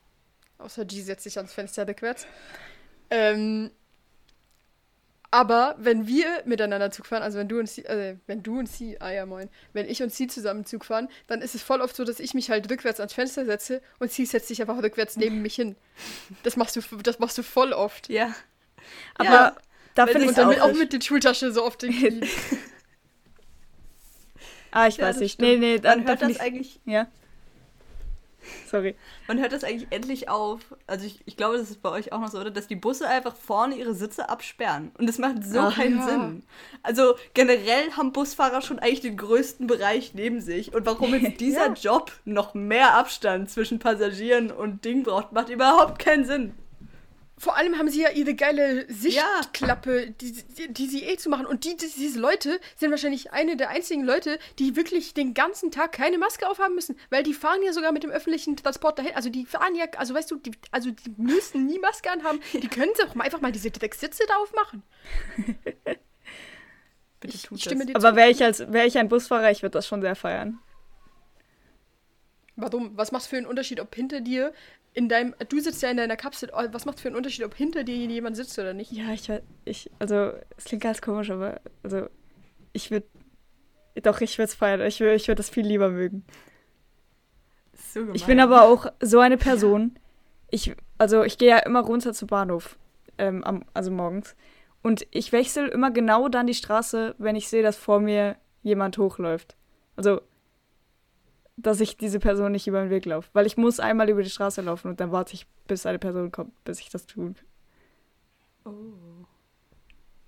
außer 0.57 0.83
G 0.85 1.01
setzt 1.01 1.23
sich 1.23 1.37
ans 1.37 1.53
Fenster 1.53 1.87
rückwärts. 1.87 2.27
Ähm, 3.09 3.71
aber 5.37 5.75
wenn 5.79 6.07
wir 6.07 6.25
miteinander 6.45 6.91
Zug 6.91 7.05
fahren, 7.05 7.21
also 7.23 7.37
wenn 7.37 7.47
du 7.47 7.59
und 7.59 7.69
sie, 7.69 7.85
äh, 7.85 8.15
wenn 8.27 8.43
du 8.43 8.59
und 8.59 8.67
sie, 8.69 8.99
ah 9.01 9.11
ja 9.11 9.25
moin, 9.25 9.49
wenn 9.73 9.87
ich 9.87 10.01
und 10.01 10.11
sie 10.13 10.27
zusammen 10.27 10.65
Zug 10.65 10.85
fahren, 10.85 11.09
dann 11.27 11.41
ist 11.41 11.55
es 11.55 11.61
voll 11.63 11.81
oft 11.81 11.95
so, 11.95 12.03
dass 12.03 12.19
ich 12.19 12.33
mich 12.33 12.49
halt 12.49 12.69
rückwärts 12.71 12.99
ans 12.99 13.13
Fenster 13.13 13.45
setze 13.45 13.81
und 13.99 14.11
sie 14.11 14.25
setzt 14.25 14.47
sich 14.47 14.61
einfach 14.61 14.81
rückwärts 14.81 15.17
neben 15.17 15.41
mich 15.41 15.55
hin. 15.55 15.75
Das 16.43 16.57
machst 16.57 16.75
du, 16.75 16.81
das 17.03 17.19
machst 17.19 17.37
du 17.37 17.43
voll 17.43 17.73
oft. 17.73 18.09
Ja. 18.09 18.33
Aber 19.15 19.23
Ja, 19.23 19.55
da 19.95 20.07
finde 20.07 20.27
ich 20.27 20.29
Und 20.29 20.37
dann 20.37 20.47
auch. 20.47 20.49
mit, 20.49 20.61
auch 20.61 20.73
mit 20.73 20.93
der 20.93 21.01
Schultasche 21.01 21.51
so 21.51 21.63
auf 21.63 21.77
den 21.79 22.21
ah, 24.71 24.87
ich 24.87 24.99
Ja, 24.99 25.07
weiß 25.07 25.19
nicht. 25.19 25.33
stimmt. 25.33 25.39
Nee, 25.39 25.57
nee, 25.57 25.79
dann, 25.79 25.99
Man 25.99 26.05
dann 26.05 26.19
hört 26.19 26.21
das 26.21 26.31
ich, 26.31 26.41
eigentlich 26.41 26.79
Ja. 26.85 27.07
Sorry. 28.69 28.95
Man 29.27 29.39
hört 29.39 29.51
das 29.51 29.63
eigentlich 29.63 29.87
endlich 29.91 30.29
auf. 30.29 30.75
Also 30.87 31.05
ich, 31.05 31.21
ich 31.25 31.37
glaube, 31.37 31.57
das 31.57 31.69
ist 31.69 31.81
bei 31.81 31.89
euch 31.89 32.11
auch 32.13 32.19
noch 32.19 32.29
so, 32.29 32.39
oder? 32.39 32.51
Dass 32.51 32.67
die 32.67 32.75
Busse 32.75 33.07
einfach 33.07 33.35
vorne 33.35 33.75
ihre 33.75 33.93
Sitze 33.93 34.29
absperren. 34.29 34.91
Und 34.97 35.07
das 35.07 35.17
macht 35.17 35.43
so 35.43 35.59
Ach, 35.59 35.75
keinen 35.75 35.97
ja. 35.99 36.07
Sinn. 36.07 36.43
Also 36.83 37.15
generell 37.33 37.91
haben 37.93 38.11
Busfahrer 38.11 38.61
schon 38.61 38.79
eigentlich 38.79 39.01
den 39.01 39.17
größten 39.17 39.67
Bereich 39.67 40.13
neben 40.13 40.41
sich. 40.41 40.73
Und 40.73 40.85
warum 40.85 41.13
jetzt 41.15 41.39
dieser 41.39 41.67
Ja. 41.67 41.73
Job 41.73 42.11
noch 42.25 42.53
mehr 42.53 42.95
Abstand 42.95 43.49
zwischen 43.49 43.79
Passagieren 43.79 44.51
und 44.51 44.85
Ding 44.85 45.03
braucht, 45.03 45.31
macht 45.31 45.49
überhaupt 45.49 45.99
keinen 45.99 46.25
Sinn. 46.25 46.53
Vor 47.39 47.55
allem 47.55 47.77
haben 47.77 47.87
sie 47.89 48.01
ja 48.01 48.09
ihre 48.09 48.33
geile 48.33 48.91
Sichtklappe, 48.91 50.09
die, 50.09 50.31
die, 50.31 50.73
die 50.73 50.87
sie 50.87 51.03
eh 51.03 51.17
zu 51.17 51.29
machen. 51.29 51.45
Und 51.45 51.65
die, 51.65 51.77
die, 51.77 51.85
diese 51.87 52.19
Leute 52.19 52.59
sind 52.75 52.89
wahrscheinlich 52.89 53.31
eine 53.31 53.55
der 53.55 53.69
einzigen 53.69 54.03
Leute, 54.03 54.39
die 54.57 54.75
wirklich 54.75 55.13
den 55.13 55.35
ganzen 55.35 55.69
Tag 55.69 55.91
keine 55.91 56.17
Maske 56.17 56.49
aufhaben 56.49 56.73
müssen. 56.73 56.97
Weil 57.11 57.21
die 57.21 57.35
fahren 57.35 57.61
ja 57.63 57.73
sogar 57.73 57.91
mit 57.91 58.01
dem 58.03 58.09
öffentlichen 58.09 58.57
Transport 58.57 58.97
dahin. 58.97 59.13
Also 59.15 59.29
die 59.29 59.45
fahren 59.45 59.75
ja, 59.75 59.85
also 59.97 60.15
weißt 60.15 60.31
du, 60.31 60.37
die, 60.37 60.51
also 60.71 60.89
die 60.89 61.13
müssen 61.17 61.67
nie 61.67 61.77
Maske 61.77 62.09
anhaben. 62.09 62.39
Die 62.53 62.67
können 62.67 62.91
doch 62.97 63.13
mal 63.13 63.25
einfach 63.25 63.41
mal 63.41 63.51
diese 63.51 63.69
Drecksitze 63.69 64.23
da 64.27 64.35
aufmachen. 64.37 64.81
Bitte 67.19 67.35
Ich, 67.35 67.43
tut 67.43 67.57
ich 67.57 67.63
stimme 67.63 67.85
das. 67.85 67.93
dir 67.93 67.95
Aber 67.97 68.09
zu. 68.11 68.15
wäre 68.15 68.29
ich 68.31 68.43
als 68.43 68.59
wäre 68.71 68.87
ich 68.87 68.97
ein 68.97 69.09
Busfahrer, 69.09 69.51
ich 69.51 69.61
würde 69.61 69.73
das 69.73 69.85
schon 69.87 70.01
sehr 70.01 70.15
feiern. 70.15 70.59
Warum? 72.55 72.97
Was 72.97 73.11
macht 73.11 73.25
für 73.27 73.37
einen 73.37 73.45
Unterschied, 73.45 73.79
ob 73.79 73.93
hinter 73.93 74.21
dir 74.21 74.53
in 74.93 75.09
deinem, 75.09 75.35
du 75.49 75.59
sitzt 75.59 75.81
ja 75.81 75.89
in 75.89 75.97
deiner 75.97 76.15
Kapsel, 76.15 76.49
oh, 76.53 76.63
was 76.71 76.85
macht 76.85 76.99
für 76.99 77.07
einen 77.07 77.17
Unterschied, 77.17 77.45
ob 77.45 77.53
hinter 77.53 77.83
dir 77.83 77.95
jemand 77.95 78.35
sitzt 78.35 78.57
oder 78.57 78.73
nicht? 78.73 78.91
Ja, 78.91 79.13
ich 79.13 79.29
weiß, 79.29 79.41
ich, 79.65 79.91
also, 79.99 80.33
es 80.57 80.65
klingt 80.65 80.83
ganz 80.83 81.01
komisch, 81.01 81.29
aber, 81.29 81.61
also, 81.83 82.07
ich 82.73 82.89
würde, 82.91 83.05
doch, 84.01 84.21
ich 84.21 84.37
würde 84.37 84.49
es 84.49 84.55
feiern. 84.55 84.81
Ich 84.81 84.99
würde 84.99 85.15
ich 85.15 85.27
würd 85.27 85.39
das 85.39 85.49
viel 85.49 85.65
lieber 85.65 85.89
mögen. 85.89 86.25
So 87.73 88.01
gemein. 88.01 88.15
Ich 88.15 88.25
bin 88.25 88.39
aber 88.39 88.63
auch 88.63 88.87
so 88.99 89.19
eine 89.19 89.37
Person, 89.37 89.97
ich, 90.49 90.75
also, 90.97 91.23
ich 91.23 91.37
gehe 91.37 91.49
ja 91.49 91.59
immer 91.59 91.81
runter 91.81 92.13
zum 92.13 92.27
Bahnhof, 92.27 92.77
ähm, 93.17 93.43
am, 93.43 93.65
also 93.73 93.91
morgens. 93.91 94.35
Und 94.81 95.05
ich 95.11 95.31
wechsle 95.31 95.67
immer 95.67 95.91
genau 95.91 96.29
dann 96.29 96.47
die 96.47 96.53
Straße, 96.53 97.15
wenn 97.17 97.35
ich 97.35 97.49
sehe, 97.49 97.63
dass 97.63 97.77
vor 97.77 97.99
mir 97.99 98.37
jemand 98.63 98.97
hochläuft. 98.97 99.55
Also, 99.95 100.21
dass 101.57 101.81
ich 101.81 101.97
diese 101.97 102.19
Person 102.19 102.51
nicht 102.51 102.67
über 102.67 102.81
den 102.81 102.89
Weg 102.89 103.05
laufe. 103.05 103.29
Weil 103.33 103.45
ich 103.47 103.57
muss 103.57 103.79
einmal 103.79 104.09
über 104.09 104.23
die 104.23 104.29
Straße 104.29 104.61
laufen 104.61 104.89
und 104.89 104.99
dann 104.99 105.11
warte 105.11 105.33
ich, 105.33 105.47
bis 105.67 105.85
eine 105.85 105.99
Person 105.99 106.31
kommt, 106.31 106.63
bis 106.63 106.79
ich 106.79 106.89
das 106.89 107.05
tue. 107.07 107.33
Oh, 108.63 108.71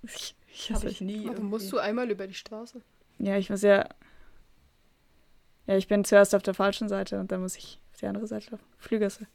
Ich, 0.02 0.34
ich, 0.52 0.70
habe 0.72 0.84
weiß 0.84 0.92
ich 0.92 1.00
nie. 1.00 1.26
Warum 1.28 1.48
musst 1.50 1.70
du 1.72 1.78
einmal 1.78 2.10
über 2.10 2.26
die 2.26 2.34
Straße? 2.34 2.82
Ja, 3.18 3.36
ich 3.36 3.48
muss 3.48 3.62
ja. 3.62 3.88
Ja, 5.66 5.76
ich 5.76 5.86
bin 5.86 6.04
zuerst 6.04 6.34
auf 6.34 6.42
der 6.42 6.54
falschen 6.54 6.88
Seite 6.88 7.20
und 7.20 7.30
dann 7.30 7.42
muss 7.42 7.56
ich 7.56 7.80
auf 7.92 8.00
die 8.00 8.06
andere 8.06 8.26
Seite 8.26 8.50
laufen. 8.50 8.64
Flügerse. 8.78 9.26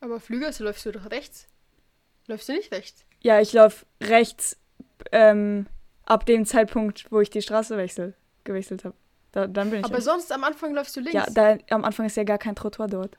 Aber 0.00 0.20
Flügers 0.20 0.58
läufst 0.60 0.86
du 0.86 0.92
doch 0.92 1.10
rechts. 1.10 1.48
Läufst 2.26 2.48
du 2.48 2.52
nicht 2.52 2.72
rechts? 2.72 3.04
Ja, 3.20 3.40
ich 3.40 3.52
laufe 3.52 3.84
rechts 4.00 4.56
ähm, 5.12 5.66
ab 6.04 6.24
dem 6.24 6.46
Zeitpunkt, 6.46 7.10
wo 7.10 7.20
ich 7.20 7.30
die 7.30 7.42
Straße 7.42 7.76
wechsel, 7.76 8.14
gewechselt 8.48 8.84
habe. 8.84 8.96
Da, 9.32 9.46
dann 9.46 9.70
bin 9.70 9.80
ich. 9.80 9.84
Aber 9.84 10.00
sonst 10.00 10.32
am 10.32 10.42
Anfang 10.42 10.74
läufst 10.74 10.96
du 10.96 11.00
links. 11.00 11.14
ja, 11.14 11.26
da, 11.30 11.56
am 11.70 11.84
Anfang 11.84 12.06
ist 12.06 12.16
ja 12.16 12.24
gar 12.24 12.38
kein 12.38 12.56
Trottoir 12.56 12.88
dort. 12.88 13.16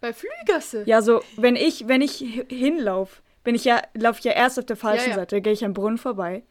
Bei 0.00 0.12
Flügasse. 0.12 0.82
Ja, 0.86 1.00
so, 1.02 1.22
wenn 1.36 1.56
ich, 1.56 1.88
wenn 1.88 2.00
ich 2.02 2.20
hi- 2.20 2.46
hinlauf, 2.48 3.22
bin 3.44 3.54
ich 3.54 3.64
ja, 3.64 3.80
laufe 3.94 4.18
ich 4.18 4.24
ja 4.24 4.32
erst 4.32 4.58
auf 4.58 4.66
der 4.66 4.76
falschen 4.76 5.04
Ja, 5.04 5.10
ja. 5.10 5.14
Seite, 5.16 5.40
gehe 5.40 5.52
ich 5.52 5.64
am 5.64 5.72
Brunnen 5.74 5.98
vorbei. 5.98 6.42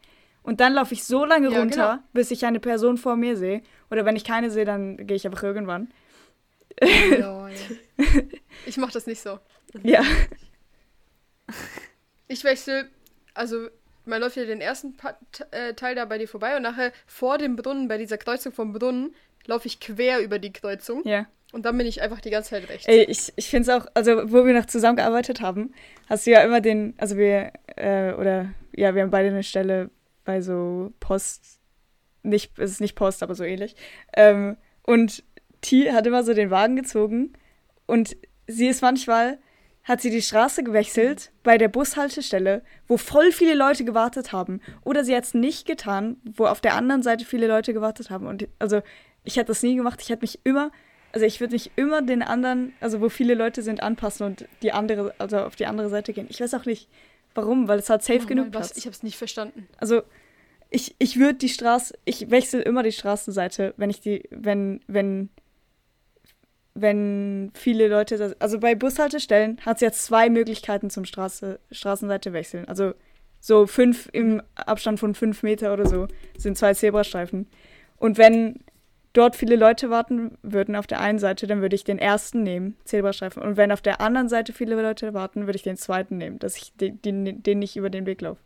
Und 0.42 0.60
dann 0.60 0.72
laufe 0.74 0.94
ich 0.94 1.04
so 1.04 1.24
lange 1.24 1.50
Ja, 1.50 1.58
runter, 1.58 1.90
genau. 1.96 2.08
bis 2.12 2.30
ich 2.30 2.44
eine 2.46 2.60
Person 2.60 2.96
vor 2.98 3.16
mir 3.16 3.36
sehe. 3.36 3.62
Oder 3.90 4.04
wenn 4.04 4.14
ich 4.16 4.24
keine 4.24 4.50
sehe, 4.50 4.64
dann 4.64 4.96
gehe 5.06 5.16
ich 5.16 5.26
einfach 5.26 5.42
irgendwann. 5.42 5.92
Ja. 7.18 7.48
Ich 8.66 8.76
mach 8.78 8.90
das 8.90 9.06
nicht 9.06 9.20
so. 9.20 9.38
Ja. 9.82 10.02
Ich 12.28 12.42
wechsle, 12.42 12.88
also 13.34 13.68
man 14.06 14.20
läuft 14.20 14.36
ja 14.36 14.44
den 14.44 14.60
ersten 14.60 14.96
pa 14.96 15.16
äh, 15.50 15.74
Teil 15.74 15.94
da 15.94 16.04
bei 16.04 16.18
dir 16.18 16.28
vorbei 16.28 16.56
und 16.56 16.62
nachher 16.62 16.92
vor 17.06 17.38
dem 17.38 17.56
Brunnen, 17.56 17.88
bei 17.88 17.98
dieser 17.98 18.18
Kreuzung 18.18 18.52
vom 18.52 18.72
Brunnen, 18.72 19.14
laufe 19.46 19.66
ich 19.66 19.78
quer 19.80 20.20
über 20.20 20.38
die 20.38 20.52
Kreuzung 20.52 21.02
Ja. 21.06 21.26
und 21.52 21.64
dann 21.66 21.76
bin 21.78 21.86
ich 21.86 22.02
einfach 22.02 22.20
die 22.20 22.30
ganze 22.30 22.50
Zeit 22.50 22.68
rechts. 22.68 22.86
Ey, 22.88 23.04
ich, 23.04 23.32
ich 23.36 23.48
finde 23.48 23.70
es 23.70 23.76
auch, 23.82 23.86
also 23.94 24.32
wo 24.32 24.44
wir 24.44 24.54
noch 24.54 24.66
zusammengearbeitet 24.66 25.40
haben, 25.40 25.72
hast 26.08 26.26
du 26.26 26.30
ja 26.32 26.40
immer 26.42 26.60
den, 26.60 26.94
also 26.98 27.16
wir, 27.16 27.52
äh, 27.76 28.12
oder 28.14 28.50
ja, 28.74 28.94
wir 28.94 29.02
haben 29.02 29.10
beide 29.10 29.28
eine 29.28 29.42
Stelle 29.42 29.90
bei 30.24 30.40
so 30.40 30.92
Post, 31.00 31.60
nicht, 32.22 32.58
es 32.58 32.72
ist 32.72 32.80
nicht 32.80 32.96
Post, 32.96 33.22
aber 33.22 33.34
so 33.36 33.44
ähnlich. 33.44 33.76
Ähm, 34.14 34.56
und 34.82 35.22
T 35.60 35.92
hat 35.92 36.06
immer 36.06 36.24
so 36.24 36.34
den 36.34 36.50
Wagen 36.50 36.74
gezogen 36.76 37.32
und 37.86 38.16
sie 38.48 38.66
ist 38.66 38.82
manchmal, 38.82 39.38
hat 39.86 40.00
sie 40.00 40.10
die 40.10 40.20
Straße 40.20 40.64
gewechselt 40.64 41.30
bei 41.44 41.58
der 41.58 41.68
Bushaltestelle, 41.68 42.62
wo 42.88 42.96
voll 42.96 43.30
viele 43.30 43.54
Leute 43.54 43.84
gewartet 43.84 44.32
haben. 44.32 44.60
Oder 44.82 45.04
sie 45.04 45.14
hat 45.14 45.24
es 45.24 45.32
nicht 45.32 45.64
getan, 45.64 46.16
wo 46.24 46.46
auf 46.46 46.60
der 46.60 46.74
anderen 46.74 47.04
Seite 47.04 47.24
viele 47.24 47.46
Leute 47.46 47.72
gewartet 47.72 48.10
haben. 48.10 48.26
Und 48.26 48.48
also 48.58 48.82
ich 49.22 49.36
hätte 49.36 49.48
das 49.48 49.62
nie 49.62 49.76
gemacht. 49.76 50.00
Ich 50.02 50.08
hätte 50.08 50.22
mich 50.22 50.40
immer, 50.42 50.72
also 51.12 51.24
ich 51.24 51.40
würde 51.40 51.54
mich 51.54 51.70
immer 51.76 52.02
den 52.02 52.22
anderen, 52.22 52.74
also 52.80 53.00
wo 53.00 53.08
viele 53.08 53.34
Leute 53.34 53.62
sind, 53.62 53.80
anpassen 53.80 54.26
und 54.26 54.48
die 54.60 54.72
andere, 54.72 55.14
also 55.18 55.38
auf 55.38 55.54
die 55.54 55.66
andere 55.66 55.88
Seite 55.88 56.12
gehen. 56.12 56.26
Ich 56.30 56.40
weiß 56.40 56.54
auch 56.54 56.66
nicht, 56.66 56.88
warum, 57.36 57.68
weil 57.68 57.78
es 57.78 57.88
hat 57.88 58.02
safe 58.02 58.18
Nochmal, 58.18 58.28
genug 58.28 58.46
was? 58.54 58.68
Platz. 58.68 58.78
Ich 58.78 58.86
hab's 58.86 59.04
nicht 59.04 59.16
verstanden. 59.16 59.68
Also 59.78 60.02
ich, 60.68 60.96
ich 60.98 61.16
würde 61.20 61.34
die 61.34 61.48
Straße, 61.48 61.94
ich 62.04 62.28
wechsle 62.32 62.60
immer 62.60 62.82
die 62.82 62.90
Straßenseite, 62.90 63.72
wenn 63.76 63.90
ich 63.90 64.00
die, 64.00 64.24
wenn, 64.30 64.80
wenn, 64.88 65.28
wenn 66.78 67.50
viele 67.54 67.88
Leute, 67.88 68.18
das, 68.18 68.40
also 68.40 68.60
bei 68.60 68.74
Bushaltestellen 68.74 69.58
hat 69.64 69.76
es 69.76 69.80
ja 69.80 69.92
zwei 69.92 70.28
Möglichkeiten 70.28 70.90
zum 70.90 71.04
Straße, 71.04 71.58
Straßenseite 71.70 72.32
wechseln. 72.32 72.66
Also 72.66 72.92
so 73.40 73.66
fünf 73.66 74.08
im 74.12 74.42
Abstand 74.54 75.00
von 75.00 75.14
fünf 75.14 75.42
Meter 75.42 75.72
oder 75.72 75.86
so 75.86 76.06
sind 76.36 76.58
zwei 76.58 76.74
Zebrastreifen. 76.74 77.46
Und 77.96 78.18
wenn 78.18 78.60
dort 79.12 79.36
viele 79.36 79.56
Leute 79.56 79.88
warten 79.88 80.36
würden 80.42 80.76
auf 80.76 80.86
der 80.86 81.00
einen 81.00 81.18
Seite, 81.18 81.46
dann 81.46 81.62
würde 81.62 81.76
ich 81.76 81.84
den 81.84 81.98
ersten 81.98 82.42
nehmen, 82.42 82.76
Zebrastreifen. 82.84 83.42
Und 83.42 83.56
wenn 83.56 83.72
auf 83.72 83.80
der 83.80 84.00
anderen 84.00 84.28
Seite 84.28 84.52
viele 84.52 84.80
Leute 84.80 85.14
warten, 85.14 85.46
würde 85.46 85.56
ich 85.56 85.62
den 85.62 85.76
zweiten 85.76 86.18
nehmen, 86.18 86.38
dass 86.38 86.56
ich 86.56 86.74
den, 86.74 87.00
den, 87.00 87.42
den 87.42 87.58
nicht 87.58 87.76
über 87.76 87.88
den 87.88 88.04
Weg 88.04 88.20
laufe. 88.20 88.42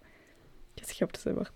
Ich 0.77 0.83
weiß 0.83 0.89
nicht, 0.91 1.03
ob 1.03 1.13
das 1.13 1.27
er 1.27 1.35
macht. 1.35 1.53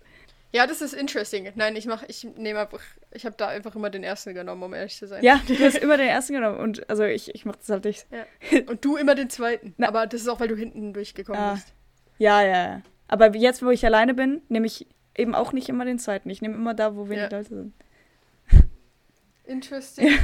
Ja, 0.55 0.65
das 0.67 0.81
ist 0.81 0.93
interesting. 0.93 1.51
Nein, 1.55 1.75
ich 1.75 1.85
mache, 1.85 2.05
ich 2.07 2.23
nehme 2.37 2.59
einfach, 2.61 2.79
ich 3.11 3.25
habe 3.25 3.35
da 3.37 3.49
einfach 3.49 3.75
immer 3.75 3.89
den 3.89 4.05
ersten 4.05 4.33
genommen, 4.33 4.63
um 4.63 4.73
ehrlich 4.73 4.95
zu 4.95 5.05
sein. 5.05 5.21
Ja, 5.21 5.41
du 5.47 5.53
hast 5.59 5.77
immer 5.79 5.97
den 5.97 6.07
ersten 6.07 6.31
genommen 6.33 6.57
und 6.59 6.89
also 6.89 7.03
ich, 7.03 7.35
ich 7.35 7.43
mache 7.43 7.57
das 7.57 7.67
halt 7.69 7.83
nicht. 7.83 8.07
Ja. 8.09 8.59
Und 8.67 8.85
du 8.85 8.95
immer 8.95 9.15
den 9.15 9.29
zweiten. 9.29 9.73
Na. 9.75 9.89
Aber 9.89 10.07
das 10.07 10.21
ist 10.21 10.29
auch, 10.29 10.39
weil 10.39 10.47
du 10.47 10.55
hinten 10.55 10.93
durchgekommen 10.93 11.41
Ah. 11.41 11.53
bist. 11.55 11.73
Ja, 12.19 12.41
ja, 12.41 12.67
ja. 12.69 12.81
Aber 13.09 13.35
jetzt, 13.35 13.63
wo 13.63 13.69
ich 13.69 13.85
alleine 13.85 14.13
bin, 14.13 14.43
nehme 14.47 14.65
ich 14.65 14.87
eben 15.17 15.35
auch 15.35 15.51
nicht 15.51 15.67
immer 15.67 15.83
den 15.83 15.99
zweiten. 15.99 16.29
Ich 16.29 16.41
nehme 16.41 16.55
immer 16.55 16.73
da, 16.73 16.95
wo 16.95 17.09
wenig 17.09 17.29
Ja. 17.29 17.37
Leute 17.37 17.43
sind. 17.49 17.73
Interesting. 19.43 20.17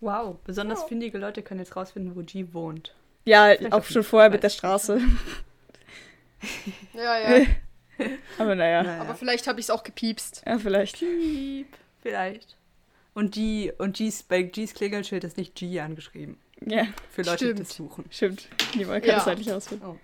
Wow, 0.00 0.36
besonders 0.44 0.80
Wow. 0.80 0.88
findige 0.88 1.18
Leute 1.18 1.42
können 1.42 1.60
jetzt 1.60 1.76
rausfinden, 1.76 2.16
wo 2.16 2.22
G 2.22 2.46
wohnt. 2.52 2.94
Ja, 3.24 3.54
Vielleicht 3.56 3.72
auch 3.72 3.84
schon 3.84 4.02
vorher 4.02 4.30
mit 4.30 4.42
der 4.42 4.48
Straße. 4.48 5.00
Ja, 6.94 7.18
ja. 7.38 7.46
Aber 8.38 8.54
naja, 8.54 8.82
Naja. 8.82 9.00
Aber 9.02 9.14
vielleicht 9.14 9.46
habe 9.46 9.60
ich 9.60 9.66
es 9.66 9.70
auch 9.70 9.82
gepiepst. 9.82 10.42
ja, 10.46 10.58
vielleicht. 10.58 10.98
Piep, 10.98 11.68
vielleicht. 12.02 12.56
Und 13.14 13.32
G 13.34 13.72
und 13.78 13.96
G's, 13.96 14.22
bei 14.22 14.42
G's 14.42 14.74
Klingelschild 14.74 15.24
ist 15.24 15.36
nicht 15.36 15.54
G 15.54 15.78
angeschrieben. 15.80 16.38
Ja, 16.64 16.86
Für 17.10 17.22
Leute, 17.22 17.38
die 17.38 17.44
Stimmt. 17.44 17.60
das 17.60 17.74
suchen. 17.74 18.04
stimmt. 18.10 18.48
Niemand 18.74 19.02
kann 19.02 19.10
Ja. 19.10 19.16
das 19.16 19.26
halt 19.26 19.38
nicht 19.38 19.50
rausfinden. 19.50 19.98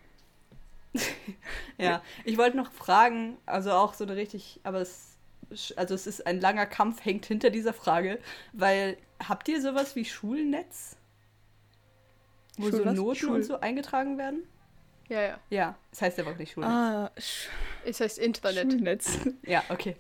Ja, 1.78 2.03
ich 2.24 2.39
wollte 2.39 2.57
noch 2.57 2.72
fragen, 2.72 3.36
also 3.47 3.70
auch 3.72 3.95
so 3.95 4.05
eine 4.05 4.16
richtig, 4.16 4.59
aber 4.64 4.80
es, 4.80 5.16
also 5.76 5.95
es 5.95 6.07
ist 6.09 6.26
ein 6.26 6.41
langer 6.41 6.66
Kampf, 6.66 7.05
hängt 7.05 7.26
hinter 7.26 7.51
dieser 7.51 7.72
Frage, 7.72 8.18
weil 8.53 8.97
habt 9.26 9.49
ihr 9.49 9.61
sowas 9.62 9.95
wie 9.95 10.05
Schulnetz? 10.05 10.97
Wo 12.57 12.70
Schul 12.70 12.78
so? 12.84 12.84
Noten 12.93 13.14
Schul- 13.16 13.34
und 13.36 13.43
so 13.45 13.61
eingetragen 13.61 14.18
werden? 14.18 14.43
Ja, 15.09 15.22
ja. 15.22 15.38
Ja, 15.50 15.74
es 15.90 16.02
heißt 16.02 16.18
aber 16.18 16.32
auch 16.32 16.36
nicht 16.36 16.52
Schulnetz. 16.52 16.72
Ah, 16.72 17.11
Sch 17.18 17.48
Es 17.84 18.00
heißt 18.00 18.18
Internet. 18.18 18.72
Schulnetz. 18.72 19.18
Ja, 19.46 19.62
okay. 19.68 19.96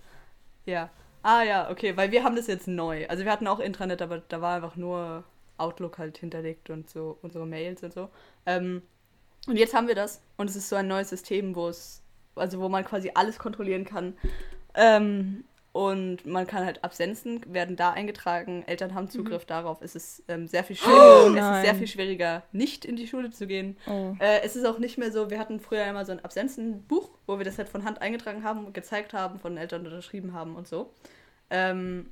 Ja. 0.66 0.90
Ah 1.22 1.42
ja, 1.42 1.70
okay, 1.70 1.96
weil 1.96 2.10
wir 2.12 2.24
haben 2.24 2.36
das 2.36 2.46
jetzt 2.46 2.68
neu. 2.68 3.06
Also 3.08 3.24
wir 3.24 3.32
hatten 3.32 3.46
auch 3.46 3.58
Intranet, 3.58 4.02
aber 4.02 4.22
da 4.28 4.40
war 4.40 4.56
einfach 4.56 4.76
nur 4.76 5.24
Outlook 5.56 5.98
halt 5.98 6.18
hinterlegt 6.18 6.70
und 6.70 6.88
so 6.88 7.18
unsere 7.22 7.46
Mails 7.46 7.82
und 7.82 7.92
so. 7.92 8.08
Ähm, 8.46 8.82
und 9.46 9.56
jetzt 9.56 9.74
haben 9.74 9.88
wir 9.88 9.94
das 9.94 10.20
und 10.36 10.48
es 10.50 10.56
ist 10.56 10.68
so 10.68 10.76
ein 10.76 10.86
neues 10.88 11.08
System, 11.08 11.54
wo 11.56 11.68
es, 11.68 12.02
also 12.34 12.60
wo 12.60 12.68
man 12.68 12.84
quasi 12.84 13.10
alles 13.14 13.38
kontrollieren 13.38 13.84
kann. 13.84 14.16
Ähm, 14.74 15.44
und 15.78 16.26
man 16.26 16.44
kann 16.48 16.64
halt 16.64 16.82
Absenzen 16.82 17.40
werden 17.54 17.76
da 17.76 17.92
eingetragen, 17.92 18.64
Eltern 18.66 18.96
haben 18.96 19.08
Zugriff 19.08 19.44
darauf. 19.44 19.80
Es 19.80 19.94
ist 19.94 20.24
ähm, 20.26 20.48
sehr 20.48 20.64
viel 20.64 20.74
schwieriger, 20.74 21.50
es 21.52 21.56
ist 21.56 21.64
sehr 21.64 21.74
viel 21.76 21.86
schwieriger, 21.86 22.42
nicht 22.50 22.84
in 22.84 22.96
die 22.96 23.06
Schule 23.06 23.30
zu 23.30 23.46
gehen. 23.46 23.76
Oh. 23.86 24.16
Äh, 24.18 24.40
es 24.42 24.56
ist 24.56 24.64
auch 24.64 24.80
nicht 24.80 24.98
mehr 24.98 25.12
so, 25.12 25.30
wir 25.30 25.38
hatten 25.38 25.60
früher 25.60 25.86
immer 25.86 26.04
so 26.04 26.10
ein 26.10 26.18
Absenzenbuch, 26.24 27.10
wo 27.28 27.38
wir 27.38 27.44
das 27.44 27.58
halt 27.58 27.68
von 27.68 27.84
Hand 27.84 28.02
eingetragen 28.02 28.42
haben 28.42 28.72
gezeigt 28.72 29.12
haben, 29.12 29.38
von 29.38 29.52
den 29.52 29.58
Eltern 29.58 29.86
unterschrieben 29.86 30.32
haben 30.32 30.56
und 30.56 30.66
so. 30.66 30.92
Ähm, 31.48 32.10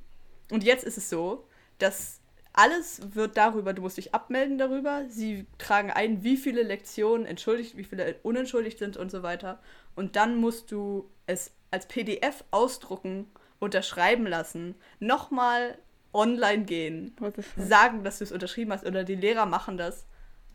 und 0.49 0.63
jetzt 0.63 0.85
ist 0.85 0.97
es 0.97 1.09
so, 1.09 1.45
dass 1.77 2.21
alles 2.53 3.01
wird 3.15 3.35
darüber, 3.35 3.73
du 3.73 3.81
musst 3.81 3.97
dich 3.97 4.13
abmelden 4.13 4.57
darüber. 4.57 5.03
Sie 5.09 5.45
tragen 5.57 5.91
ein, 5.91 6.23
wie 6.23 6.37
viele 6.37 6.63
Lektionen 6.63 7.25
entschuldigt, 7.25 7.75
wie 7.75 7.83
viele 7.83 8.15
unentschuldigt 8.23 8.79
sind 8.79 8.95
und 8.95 9.11
so 9.11 9.23
weiter. 9.23 9.59
Und 9.93 10.15
dann 10.15 10.37
musst 10.37 10.71
du 10.71 11.09
es 11.25 11.51
als 11.69 11.85
PDF 11.85 12.45
ausdrucken, 12.51 13.27
unterschreiben 13.59 14.25
lassen, 14.27 14.75
nochmal 14.99 15.77
online 16.13 16.63
gehen, 16.65 17.15
sagen, 17.57 18.03
dass 18.03 18.19
du 18.19 18.23
es 18.23 18.31
unterschrieben 18.31 18.71
hast 18.73 18.85
oder 18.85 19.03
die 19.03 19.15
Lehrer 19.15 19.45
machen 19.45 19.77
das. 19.77 20.05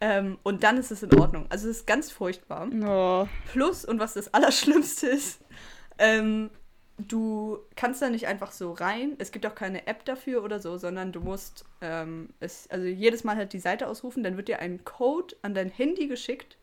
Ähm, 0.00 0.38
und 0.42 0.64
dann 0.64 0.78
ist 0.78 0.90
es 0.90 1.02
in 1.02 1.14
Ordnung. 1.18 1.46
Also 1.48 1.68
es 1.68 1.78
ist 1.78 1.86
ganz 1.86 2.10
furchtbar. 2.10 2.68
Oh. 2.84 3.28
Plus, 3.52 3.84
und 3.84 4.00
was 4.00 4.14
das 4.14 4.28
Allerschlimmste 4.34 5.06
ist, 5.06 5.40
ähm, 5.98 6.50
du 6.98 7.58
kannst 7.76 8.02
da 8.02 8.10
nicht 8.10 8.26
einfach 8.26 8.50
so 8.50 8.72
rein. 8.72 9.14
Es 9.18 9.30
gibt 9.30 9.46
auch 9.46 9.54
keine 9.54 9.86
App 9.86 10.04
dafür 10.04 10.42
oder 10.42 10.58
so, 10.58 10.76
sondern 10.76 11.12
du 11.12 11.20
musst 11.20 11.64
ähm, 11.80 12.30
es, 12.40 12.68
also 12.70 12.84
jedes 12.84 13.22
Mal 13.22 13.36
halt 13.36 13.52
die 13.52 13.60
Seite 13.60 13.86
ausrufen, 13.86 14.24
dann 14.24 14.36
wird 14.36 14.48
dir 14.48 14.58
ein 14.58 14.84
Code 14.84 15.36
an 15.42 15.54
dein 15.54 15.70
Handy 15.70 16.08
geschickt 16.08 16.56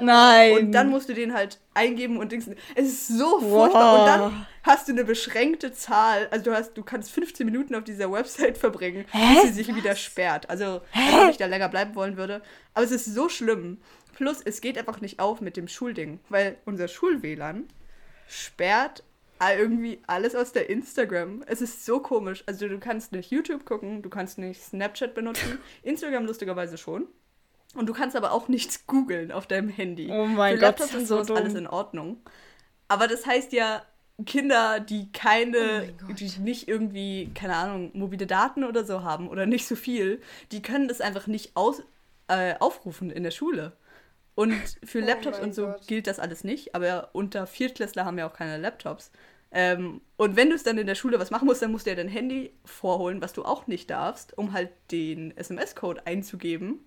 Nein. 0.00 0.52
und 0.58 0.72
dann 0.72 0.90
musst 0.90 1.08
du 1.08 1.14
den 1.14 1.32
halt 1.32 1.58
eingeben 1.74 2.18
und 2.18 2.32
Dings. 2.32 2.48
Es 2.74 2.86
ist 2.86 3.08
so 3.08 3.40
furchtbar. 3.40 4.00
Und 4.00 4.06
dann 4.06 4.46
hast 4.62 4.88
du 4.88 4.92
eine 4.92 5.04
beschränkte 5.04 5.72
Zahl. 5.72 6.28
Also 6.30 6.46
du 6.46 6.54
hast, 6.54 6.74
du 6.74 6.82
kannst 6.82 7.10
15 7.12 7.46
Minuten 7.46 7.74
auf 7.74 7.84
dieser 7.84 8.10
Website 8.12 8.58
verbringen, 8.58 9.04
bis 9.12 9.42
sie 9.42 9.52
sich 9.52 9.74
wieder 9.74 9.96
sperrt. 9.96 10.50
Also 10.50 10.82
als 10.92 11.22
ob 11.22 11.30
ich 11.30 11.36
da 11.38 11.46
länger 11.46 11.68
bleiben 11.68 11.94
wollen 11.94 12.16
würde. 12.16 12.42
Aber 12.74 12.84
es 12.84 12.90
ist 12.90 13.06
so 13.06 13.28
schlimm. 13.28 13.78
Plus, 14.14 14.40
es 14.42 14.60
geht 14.60 14.78
einfach 14.78 15.00
nicht 15.00 15.18
auf 15.20 15.40
mit 15.40 15.56
dem 15.56 15.68
Schulding, 15.68 16.20
weil 16.30 16.56
unser 16.64 16.88
Schul-WLAN 16.88 17.68
sperrt 18.26 19.02
irgendwie 19.58 20.00
alles 20.06 20.34
aus 20.34 20.52
der 20.52 20.70
Instagram. 20.70 21.44
Es 21.46 21.60
ist 21.60 21.84
so 21.84 22.00
komisch. 22.00 22.42
Also 22.46 22.68
du 22.68 22.78
kannst 22.78 23.12
nicht 23.12 23.30
YouTube 23.30 23.66
gucken, 23.66 24.02
du 24.02 24.08
kannst 24.08 24.38
nicht 24.38 24.62
Snapchat 24.62 25.14
benutzen, 25.14 25.58
Instagram 25.82 26.24
lustigerweise 26.24 26.78
schon. 26.78 27.06
Und 27.76 27.86
du 27.86 27.92
kannst 27.92 28.16
aber 28.16 28.32
auch 28.32 28.48
nichts 28.48 28.86
googeln 28.86 29.32
auf 29.32 29.46
deinem 29.46 29.68
Handy. 29.68 30.08
Oh 30.08 30.26
mein 30.26 30.54
Für 30.54 30.58
Gott, 30.58 30.78
Laptops 30.78 30.92
das 30.92 30.94
ist 30.94 31.08
so 31.08 31.22
dumm. 31.22 31.36
alles 31.36 31.54
in 31.54 31.66
Ordnung. 31.66 32.18
Aber 32.88 33.08
das 33.08 33.26
heißt 33.26 33.52
ja, 33.52 33.82
Kinder, 34.24 34.80
die 34.80 35.12
keine, 35.12 35.92
die 36.08 36.30
nicht 36.40 36.68
irgendwie, 36.68 37.32
keine 37.34 37.56
Ahnung, 37.56 37.90
mobile 37.94 38.26
Daten 38.26 38.64
oder 38.64 38.84
so 38.84 39.02
haben 39.02 39.28
oder 39.28 39.46
nicht 39.46 39.66
so 39.66 39.76
viel, 39.76 40.22
die 40.52 40.62
können 40.62 40.88
das 40.88 41.00
einfach 41.00 41.26
nicht 41.26 41.56
aus, 41.56 41.82
äh, 42.28 42.54
aufrufen 42.60 43.10
in 43.10 43.22
der 43.24 43.30
Schule. 43.32 43.76
Und 44.34 44.78
für 44.84 45.00
Oh 45.00 45.04
Laptops 45.04 45.38
mein 45.38 45.42
und 45.42 45.54
so 45.54 45.66
Gott. 45.66 45.86
gilt 45.86 46.06
das 46.06 46.18
alles 46.18 46.44
nicht, 46.44 46.74
aber 46.74 47.10
unter 47.14 47.46
Viertklässler 47.46 48.04
haben 48.04 48.18
ja 48.18 48.28
auch 48.28 48.34
keine 48.34 48.58
Laptops. 48.58 49.10
Ähm, 49.50 50.00
und 50.16 50.36
wenn 50.36 50.50
du 50.50 50.54
es 50.56 50.62
dann 50.64 50.78
in 50.78 50.86
der 50.86 50.94
Schule 50.94 51.18
was 51.20 51.30
machen 51.30 51.46
musst, 51.46 51.62
dann 51.62 51.72
musst 51.72 51.86
du 51.86 51.90
ja 51.90 51.96
dein 51.96 52.08
Handy 52.08 52.52
vorholen, 52.64 53.22
was 53.22 53.32
du 53.32 53.44
auch 53.44 53.66
nicht 53.66 53.90
darfst, 53.90 54.36
um 54.36 54.52
halt 54.52 54.70
den 54.90 55.36
SMS-Code 55.36 56.06
einzugeben, 56.06 56.80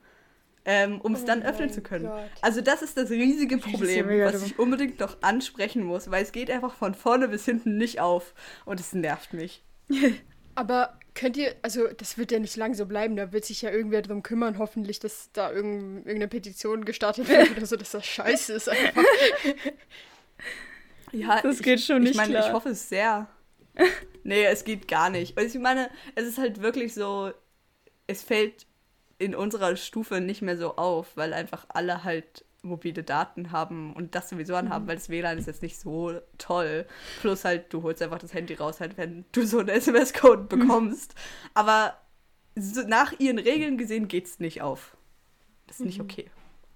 ähm, 0.65 1.01
um 1.01 1.13
es 1.13 1.23
Oh 1.23 1.25
dann 1.25 1.43
öffnen 1.43 1.69
zu 1.69 1.81
können. 1.81 2.05
Gott. 2.05 2.29
Also 2.41 2.61
das 2.61 2.81
ist 2.81 2.97
das 2.97 3.09
riesige 3.09 3.57
ja 3.57 3.61
Problem, 3.61 4.07
mega 4.07 4.25
was 4.25 4.43
ich 4.43 4.59
unbedingt 4.59 4.99
noch 4.99 5.21
ansprechen 5.21 5.83
muss, 5.83 6.11
weil 6.11 6.23
es 6.23 6.31
geht 6.31 6.51
einfach 6.51 6.73
von 6.73 6.93
vorne 6.93 7.27
bis 7.27 7.45
hinten 7.45 7.77
nicht 7.77 7.99
auf 7.99 8.33
und 8.65 8.79
es 8.79 8.93
nervt 8.93 9.33
mich. 9.33 9.63
Aber 10.55 10.99
könnt 11.15 11.37
ihr, 11.37 11.55
also 11.61 11.87
das 11.87 12.17
wird 12.17 12.31
ja 12.31 12.39
nicht 12.39 12.55
lang 12.57 12.73
so 12.73 12.85
bleiben, 12.85 13.15
da 13.15 13.31
wird 13.31 13.45
sich 13.45 13.61
ja 13.61 13.71
irgendwer 13.71 14.01
drum 14.01 14.23
kümmern, 14.23 14.57
hoffentlich, 14.57 14.99
dass 14.99 15.31
da 15.31 15.51
irgend, 15.51 15.99
irgendeine 15.99 16.27
Petition 16.27 16.83
gestartet 16.85 17.29
wird 17.29 17.51
oder 17.57 17.65
so, 17.65 17.75
dass 17.77 17.91
das 17.91 18.05
scheiße 18.05 18.53
ist 18.53 18.69
einfach. 18.69 19.03
Ja, 21.11 21.41
Das 21.41 21.57
ich, 21.57 21.63
geht 21.63 21.81
schon 21.81 22.03
ich 22.03 22.09
nicht 22.09 22.17
meine, 22.17 22.33
klar. 22.33 22.47
ich 22.47 22.53
hoffe 22.53 22.69
es 22.69 22.87
sehr. 22.87 23.27
nee, 24.23 24.43
es 24.45 24.63
geht 24.63 24.87
gar 24.87 25.09
nicht. 25.09 25.37
Also 25.37 25.57
ich 25.57 25.61
meine, 25.61 25.89
es 26.15 26.25
ist 26.27 26.37
halt 26.37 26.61
wirklich 26.61 26.93
so, 26.93 27.31
es 28.07 28.21
fällt 28.21 28.67
in 29.19 29.35
unserer 29.35 29.75
Stufe 29.75 30.21
nicht 30.21 30.41
mehr 30.41 30.57
so 30.57 30.77
auf, 30.77 31.15
weil 31.15 31.33
einfach 31.33 31.65
alle 31.69 32.03
halt 32.03 32.45
mobile 32.61 33.03
Daten 33.03 33.51
haben 33.51 33.93
und 33.93 34.15
das 34.15 34.29
sowieso 34.29 34.55
anhaben, 34.55 34.87
weil 34.87 34.95
das 34.95 35.09
WLAN 35.09 35.37
ist 35.37 35.47
jetzt 35.47 35.61
nicht 35.61 35.79
so 35.79 36.19
toll. 36.37 36.85
Plus 37.21 37.45
halt, 37.45 37.71
du 37.73 37.83
holst 37.83 38.01
einfach 38.01 38.19
das 38.19 38.33
Handy 38.33 38.55
raus, 38.55 38.79
halt, 38.79 38.97
wenn 38.97 39.25
du 39.31 39.45
so 39.45 39.59
einen 39.59 39.69
SMS-Code 39.69 40.43
bekommst. 40.43 41.15
Aber 41.53 41.97
so 42.55 42.81
nach 42.81 43.13
ihren 43.19 43.39
Regeln 43.39 43.77
gesehen 43.77 44.07
geht's 44.07 44.39
nicht 44.39 44.61
auf. 44.61 44.97
Das 45.67 45.79
ist 45.79 45.85
nicht 45.85 46.01
okay. 46.01 46.29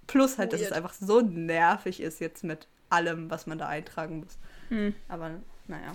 Plus 0.08 0.38
halt, 0.38 0.54
dass 0.54 0.62
es 0.62 0.72
einfach 0.72 0.94
so 0.94 1.22
nervig 1.22 2.02
ist 2.02 2.20
jetzt 2.20 2.44
mit 2.44 2.68
allem, 2.90 3.30
was 3.30 3.48
man 3.48 3.58
da 3.58 3.68
eintragen 3.68 4.20
muss. 4.20 4.38
Hm. 4.70 4.94
Aber 5.08 5.42
naja. 5.68 5.94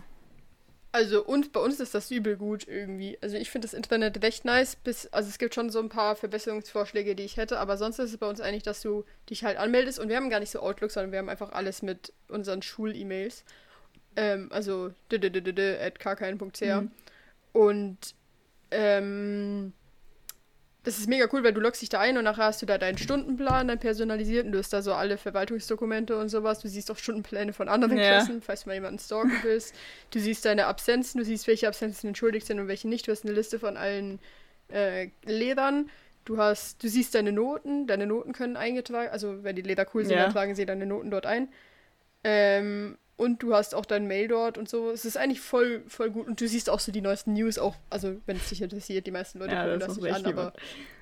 Also 0.90 1.22
und 1.24 1.52
bei 1.52 1.60
uns 1.60 1.80
ist 1.80 1.94
das 1.94 2.10
übel 2.10 2.36
gut 2.36 2.66
irgendwie. 2.66 3.18
Also 3.20 3.36
ich 3.36 3.50
finde 3.50 3.66
das 3.66 3.74
Internet 3.74 4.22
recht 4.22 4.44
nice, 4.44 4.76
bis, 4.76 5.06
also 5.08 5.28
es 5.28 5.38
gibt 5.38 5.54
schon 5.54 5.68
so 5.70 5.80
ein 5.80 5.90
paar 5.90 6.16
Verbesserungsvorschläge, 6.16 7.14
die 7.14 7.24
ich 7.24 7.36
hätte, 7.36 7.58
aber 7.58 7.76
sonst 7.76 7.98
ist 7.98 8.12
es 8.12 8.16
bei 8.16 8.26
uns 8.28 8.40
eigentlich, 8.40 8.62
dass 8.62 8.80
du 8.80 9.04
dich 9.28 9.44
halt 9.44 9.58
anmeldest 9.58 9.98
und 9.98 10.08
wir 10.08 10.16
haben 10.16 10.30
gar 10.30 10.40
nicht 10.40 10.50
so 10.50 10.60
Outlook, 10.60 10.90
sondern 10.90 11.12
wir 11.12 11.18
haben 11.18 11.28
einfach 11.28 11.52
alles 11.52 11.82
mit 11.82 12.12
unseren 12.28 12.62
Schul-E-Mails. 12.62 13.44
Ähm, 14.16 14.48
also 14.50 14.92
at 15.12 15.98
kkn.ch 15.98 16.62
Mhm. 16.62 16.90
und 17.52 17.98
ähm, 18.70 19.72
das 20.88 20.98
ist 20.98 21.06
mega 21.08 21.28
cool, 21.32 21.44
weil 21.44 21.52
du 21.52 21.60
loggst 21.60 21.82
dich 21.82 21.90
da 21.90 22.00
ein 22.00 22.16
und 22.16 22.24
nachher 22.24 22.44
hast 22.44 22.62
du 22.62 22.66
da 22.66 22.78
deinen 22.78 22.96
Stundenplan, 22.96 23.68
deinen 23.68 23.78
personalisierten, 23.78 24.52
du 24.52 24.58
hast 24.58 24.72
da 24.72 24.80
so 24.80 24.94
alle 24.94 25.18
Verwaltungsdokumente 25.18 26.16
und 26.18 26.30
sowas. 26.30 26.60
Du 26.60 26.68
siehst 26.68 26.90
auch 26.90 26.96
Stundenpläne 26.96 27.52
von 27.52 27.68
anderen 27.68 27.98
Ja. 27.98 28.04
Klassen, 28.08 28.40
falls 28.40 28.62
du 28.64 28.70
mal 28.70 28.74
jemanden 28.74 28.98
stalken 28.98 29.32
willst. 29.42 29.74
Du 30.10 30.18
siehst 30.18 30.44
deine 30.46 30.66
Absenzen, 30.66 31.18
du 31.18 31.24
siehst, 31.26 31.46
welche 31.46 31.68
Absenzen 31.68 32.08
entschuldigt 32.08 32.46
sind 32.46 32.58
und 32.58 32.68
welche 32.68 32.88
nicht. 32.88 33.06
Du 33.06 33.12
hast 33.12 33.24
eine 33.24 33.34
Liste 33.34 33.58
von 33.58 33.76
allen 33.76 34.18
äh, 34.72 35.08
Lehrern. 35.24 35.90
Du 36.24 36.38
hast, 36.38 36.82
du 36.82 36.88
siehst 36.88 37.14
deine 37.14 37.32
Noten, 37.32 37.86
deine 37.86 38.06
Noten 38.06 38.32
können 38.32 38.56
eingetragen, 38.56 39.10
also 39.10 39.44
wenn 39.44 39.56
die 39.56 39.62
Lehrer 39.62 39.86
cool 39.94 40.04
sind, 40.04 40.16
Ja. 40.16 40.24
dann 40.24 40.32
tragen 40.32 40.54
sie 40.54 40.64
deine 40.66 40.86
Noten 40.86 41.10
dort 41.10 41.26
ein. 41.26 41.48
Ähm, 42.24 42.98
und 43.18 43.42
du 43.42 43.52
hast 43.52 43.74
auch 43.74 43.84
dein 43.84 44.06
Mail 44.06 44.28
dort 44.28 44.56
und 44.56 44.68
so. 44.68 44.90
Es 44.90 45.04
ist 45.04 45.16
eigentlich 45.16 45.40
voll, 45.40 45.82
voll 45.88 46.10
gut. 46.10 46.28
Und 46.28 46.40
du 46.40 46.48
siehst 46.48 46.70
auch 46.70 46.78
so 46.78 46.92
die 46.92 47.00
neuesten 47.00 47.34
News, 47.34 47.58
auch, 47.58 47.74
also 47.90 48.16
wenn 48.26 48.36
es 48.36 48.48
dich 48.48 48.62
interessiert, 48.62 49.06
die 49.06 49.10
meisten 49.10 49.40
Leute 49.40 49.54
Ja, 49.54 49.64
gucken 49.64 49.80
das 49.80 49.96
nicht 49.96 50.14
an, 50.14 50.26
aber 50.26 50.52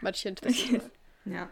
manche 0.00 0.28
interessiert. 0.30 0.90
Ja. 1.26 1.50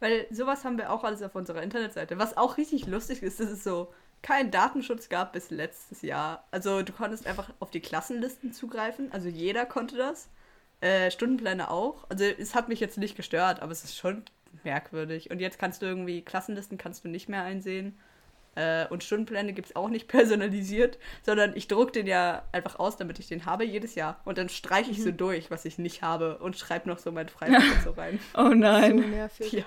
Weil 0.00 0.26
sowas 0.30 0.64
haben 0.64 0.78
wir 0.78 0.92
auch 0.92 1.04
alles 1.04 1.22
auf 1.22 1.34
unserer 1.36 1.62
Internetseite. 1.62 2.18
Was 2.18 2.36
auch 2.36 2.58
richtig 2.58 2.86
lustig 2.86 3.22
ist, 3.22 3.38
dass 3.38 3.50
es 3.50 3.62
so 3.62 3.92
keinen 4.20 4.50
Datenschutz 4.50 5.08
gab 5.08 5.32
bis 5.32 5.50
letztes 5.50 6.02
Jahr. 6.02 6.44
Also 6.50 6.82
du 6.82 6.92
konntest 6.92 7.26
einfach 7.28 7.50
auf 7.60 7.70
die 7.70 7.80
Klassenlisten 7.80 8.52
zugreifen. 8.52 9.12
Also 9.12 9.28
jeder 9.28 9.64
konnte 9.64 9.96
das. 9.96 10.28
Äh, 10.80 11.12
Stundenpläne 11.12 11.70
auch. 11.70 12.04
Also 12.08 12.24
es 12.24 12.56
hat 12.56 12.68
mich 12.68 12.80
jetzt 12.80 12.98
nicht 12.98 13.16
gestört, 13.16 13.62
aber 13.62 13.70
es 13.70 13.84
ist 13.84 13.96
schon 13.96 14.24
merkwürdig. 14.64 15.30
Und 15.30 15.40
jetzt 15.40 15.58
kannst 15.58 15.82
du 15.82 15.86
irgendwie, 15.86 16.22
Klassenlisten 16.22 16.78
kannst 16.78 17.04
du 17.04 17.08
nicht 17.08 17.28
mehr 17.28 17.44
einsehen. 17.44 17.96
Äh, 18.58 18.86
und 18.90 19.04
Stundenpläne 19.04 19.52
gibt 19.52 19.68
es 19.68 19.76
auch 19.76 19.88
nicht 19.88 20.08
personalisiert, 20.16 20.98
sondern 21.22 21.56
ich 21.56 21.68
druck 21.68 21.92
den 21.92 22.06
ja 22.08 22.42
einfach 22.52 22.78
aus, 22.78 22.96
damit 22.96 23.18
ich 23.20 23.28
den 23.28 23.46
habe 23.46 23.64
jedes 23.64 23.94
Jahr. 23.94 24.20
Und 24.24 24.36
dann 24.38 24.48
streiche 24.48 24.90
ich 24.90 25.02
so 25.02 25.12
durch, 25.12 25.50
was 25.50 25.64
ich 25.64 25.78
nicht 25.78 26.02
habe 26.02 26.38
und 26.38 26.56
schreibe 26.58 26.88
noch 26.88 26.98
so 26.98 27.12
mein 27.12 27.28
Freizeit 27.28 27.62
so 27.84 27.92
rein. 27.92 28.18
Oh 28.34 28.48
so 28.48 28.54
nein. 28.54 28.96
nervig. 29.10 29.52
Ja. 29.52 29.64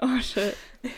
Oh 0.00 0.18
shit. 0.20 0.56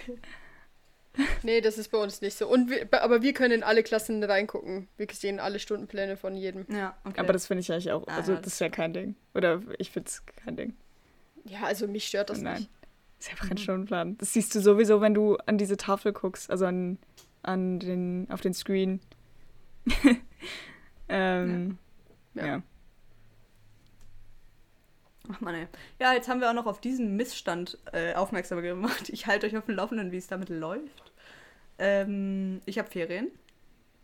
Nee, 1.45 1.61
das 1.61 1.79
ist 1.79 1.93
bei 1.93 1.99
uns 1.99 2.21
nicht 2.23 2.37
so. 2.37 2.49
Und 2.49 2.71
wir, 2.71 2.89
aber 3.03 3.23
wir 3.23 3.33
können 3.35 3.53
in 3.53 3.63
alle 3.63 3.85
Klassen 3.85 4.23
reingucken. 4.25 4.89
Wir 4.97 5.07
sehen 5.13 5.39
alle 5.39 5.61
Stundenpläne 5.61 6.17
von 6.17 6.35
jedem. 6.37 6.67
Ja, 6.69 6.97
okay. 7.05 7.21
Aber 7.21 7.33
das 7.33 7.47
finde 7.47 7.61
ich 7.61 7.71
eigentlich 7.71 7.93
auch. 7.93 8.05
Ah, 8.09 8.17
Also, 8.17 8.33
ja, 8.33 8.41
das 8.41 8.55
ist 8.55 8.59
ja 8.59 8.69
kein 8.69 8.93
Ding. 8.93 9.15
Oder 9.33 9.61
ich 9.79 9.91
finde 9.93 10.09
es 10.09 10.25
kein 10.27 10.57
Ding. 10.57 10.75
Ja, 11.45 11.63
also 11.63 11.87
mich 11.87 12.07
stört 12.07 12.31
das 12.31 12.41
Nein. 12.41 12.55
nicht. 12.59 12.71
Ist 13.21 13.31
einfach 13.31 13.49
ein 13.51 13.59
Stundenplan. 13.59 14.19
Das 14.19 14.33
siehst 14.33 14.55
du 14.57 14.61
sowieso, 14.61 15.01
wenn 15.01 15.15
du 15.15 15.37
an 15.47 15.57
diese 15.57 15.77
Tafel 15.77 16.13
guckst, 16.13 16.51
also 16.51 16.67
an, 16.67 16.99
an 17.45 17.79
den, 17.79 18.27
auf 18.31 18.41
den 18.41 18.55
Screen. 18.55 19.01
ähm, 21.09 21.79
Ja. 22.35 22.47
ja. 22.47 22.63
Ach 25.33 25.41
man, 25.41 25.55
ey. 25.55 25.67
Ja, 25.99 26.13
jetzt 26.13 26.29
haben 26.29 26.41
wir 26.41 26.51
auch 26.51 26.55
noch 26.55 26.67
auf 26.67 26.81
diesen 26.81 27.17
Missstand 27.17 27.79
äh, 27.93 28.15
aufmerksam 28.15 28.61
gemacht. 28.61 29.09
Ich 29.09 29.27
halte 29.27 29.47
euch 29.47 29.57
auf 29.57 29.65
dem 29.65 29.77
Laufenden, 29.77 30.13
wie 30.13 30.19
es 30.19 30.27
damit 30.27 30.51
läuft. 30.51 31.13
Ähm, 31.79 32.61
ich 32.67 32.79
habe 32.79 32.91
Ferien 32.91 33.31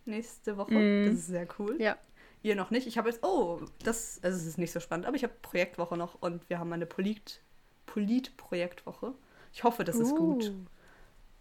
nächste 0.07 0.57
Woche. 0.57 0.74
Mm. 0.74 1.07
Das 1.07 1.14
ist 1.14 1.26
sehr 1.26 1.47
cool. 1.59 1.76
Ja. 1.80 1.97
Ihr 2.43 2.57
noch 2.57 2.70
nicht. 2.70 2.86
Ich 2.86 2.97
habe 2.97 3.11
jetzt, 3.11 3.22
oh, 3.22 3.61
das, 3.84 4.18
also 4.22 4.38
es 4.38 4.47
ist 4.47 4.57
nicht 4.59 4.72
so 4.72 4.80
spannend, 4.80 5.07
aber 5.07 5.16
ich 5.16 5.22
habe 5.22 5.34
Projektwoche 5.43 5.97
noch 5.97 6.20
und 6.22 6.49
wir 6.49 6.59
haben 6.59 6.72
eine 6.72 6.86
Polit, 6.86 7.43
Polit-Projektwoche. 7.84 9.12
Ich 9.53 9.62
hoffe, 9.62 9.84
das 9.84 9.97
ist 9.97 10.16
gut. 10.16 10.53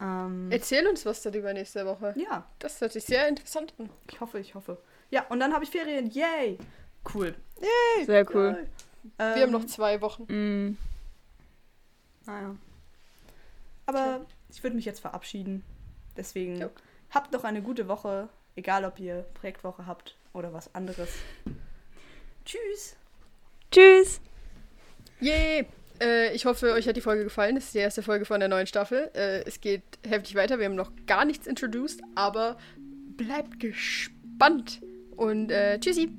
Ähm, 0.02 0.48
Erzähl 0.52 0.88
uns 0.88 1.06
was 1.06 1.22
darüber 1.22 1.54
nächste 1.54 1.86
Woche. 1.86 2.14
ja, 2.18 2.48
Das 2.60 2.80
hört 2.82 2.94
sich 2.94 3.04
sehr 3.04 3.28
interessant 3.28 3.74
an. 3.78 3.90
ich 4.10 4.20
hoffe, 4.22 4.40
ich 4.40 4.56
hoffe. 4.56 4.78
Ja, 5.12 5.26
und 5.30 5.40
dann 5.40 5.54
habe 5.54 5.64
ich 5.64 5.70
Ferien. 5.72 6.10
Yay! 6.12 6.58
Cool. 7.14 7.36
Sehr 8.06 8.26
cool. 8.36 8.56
Yay. 8.58 8.68
Wir 9.18 9.26
haben 9.26 9.42
Ähm, 9.44 9.52
noch 9.52 9.66
zwei 9.66 10.02
Wochen. 10.02 10.24
Mm, 10.24 10.78
Naja. 12.26 12.56
Aber 13.86 14.26
ich 14.50 14.62
würde 14.64 14.76
mich 14.76 14.86
jetzt 14.86 15.00
verabschieden. 15.00 15.64
Deswegen 16.16 16.60
Jo. 16.62 16.70
habt 17.12 17.32
noch 17.32 17.44
eine 17.44 17.62
gute 17.62 17.88
Woche, 17.88 18.30
egal 18.56 18.86
ob 18.86 19.00
ihr 19.00 19.26
Projektwoche 19.34 19.86
habt 19.88 20.16
oder 20.34 20.54
was 20.54 20.74
anderes. 20.76 21.10
Tschüss. 22.46 22.96
Tschüss. 23.72 24.22
Yay! 25.20 25.68
Äh, 26.02 26.34
ich 26.34 26.46
hoffe, 26.46 26.74
euch 26.74 26.88
hat 26.88 26.96
die 26.96 27.02
Folge 27.02 27.24
gefallen. 27.24 27.56
Das 27.56 27.66
ist 27.66 27.74
die 27.74 27.80
erste 27.80 28.02
Folge 28.02 28.26
von 28.26 28.40
der 28.40 28.50
neuen 28.50 28.68
Staffel. 28.68 29.10
Äh, 29.14 29.44
es 29.46 29.62
geht 29.62 29.84
heftig 30.08 30.36
weiter. 30.36 30.60
Wir 30.60 30.66
haben 30.66 30.76
noch 30.76 30.92
gar 31.06 31.26
nichts 31.26 31.48
introduced, 31.48 32.02
aber 32.16 32.58
bleibt 33.18 33.60
gespannt. 33.60 34.82
Und 35.16 35.52
äh, 35.52 35.80
tschüssi! 35.80 36.12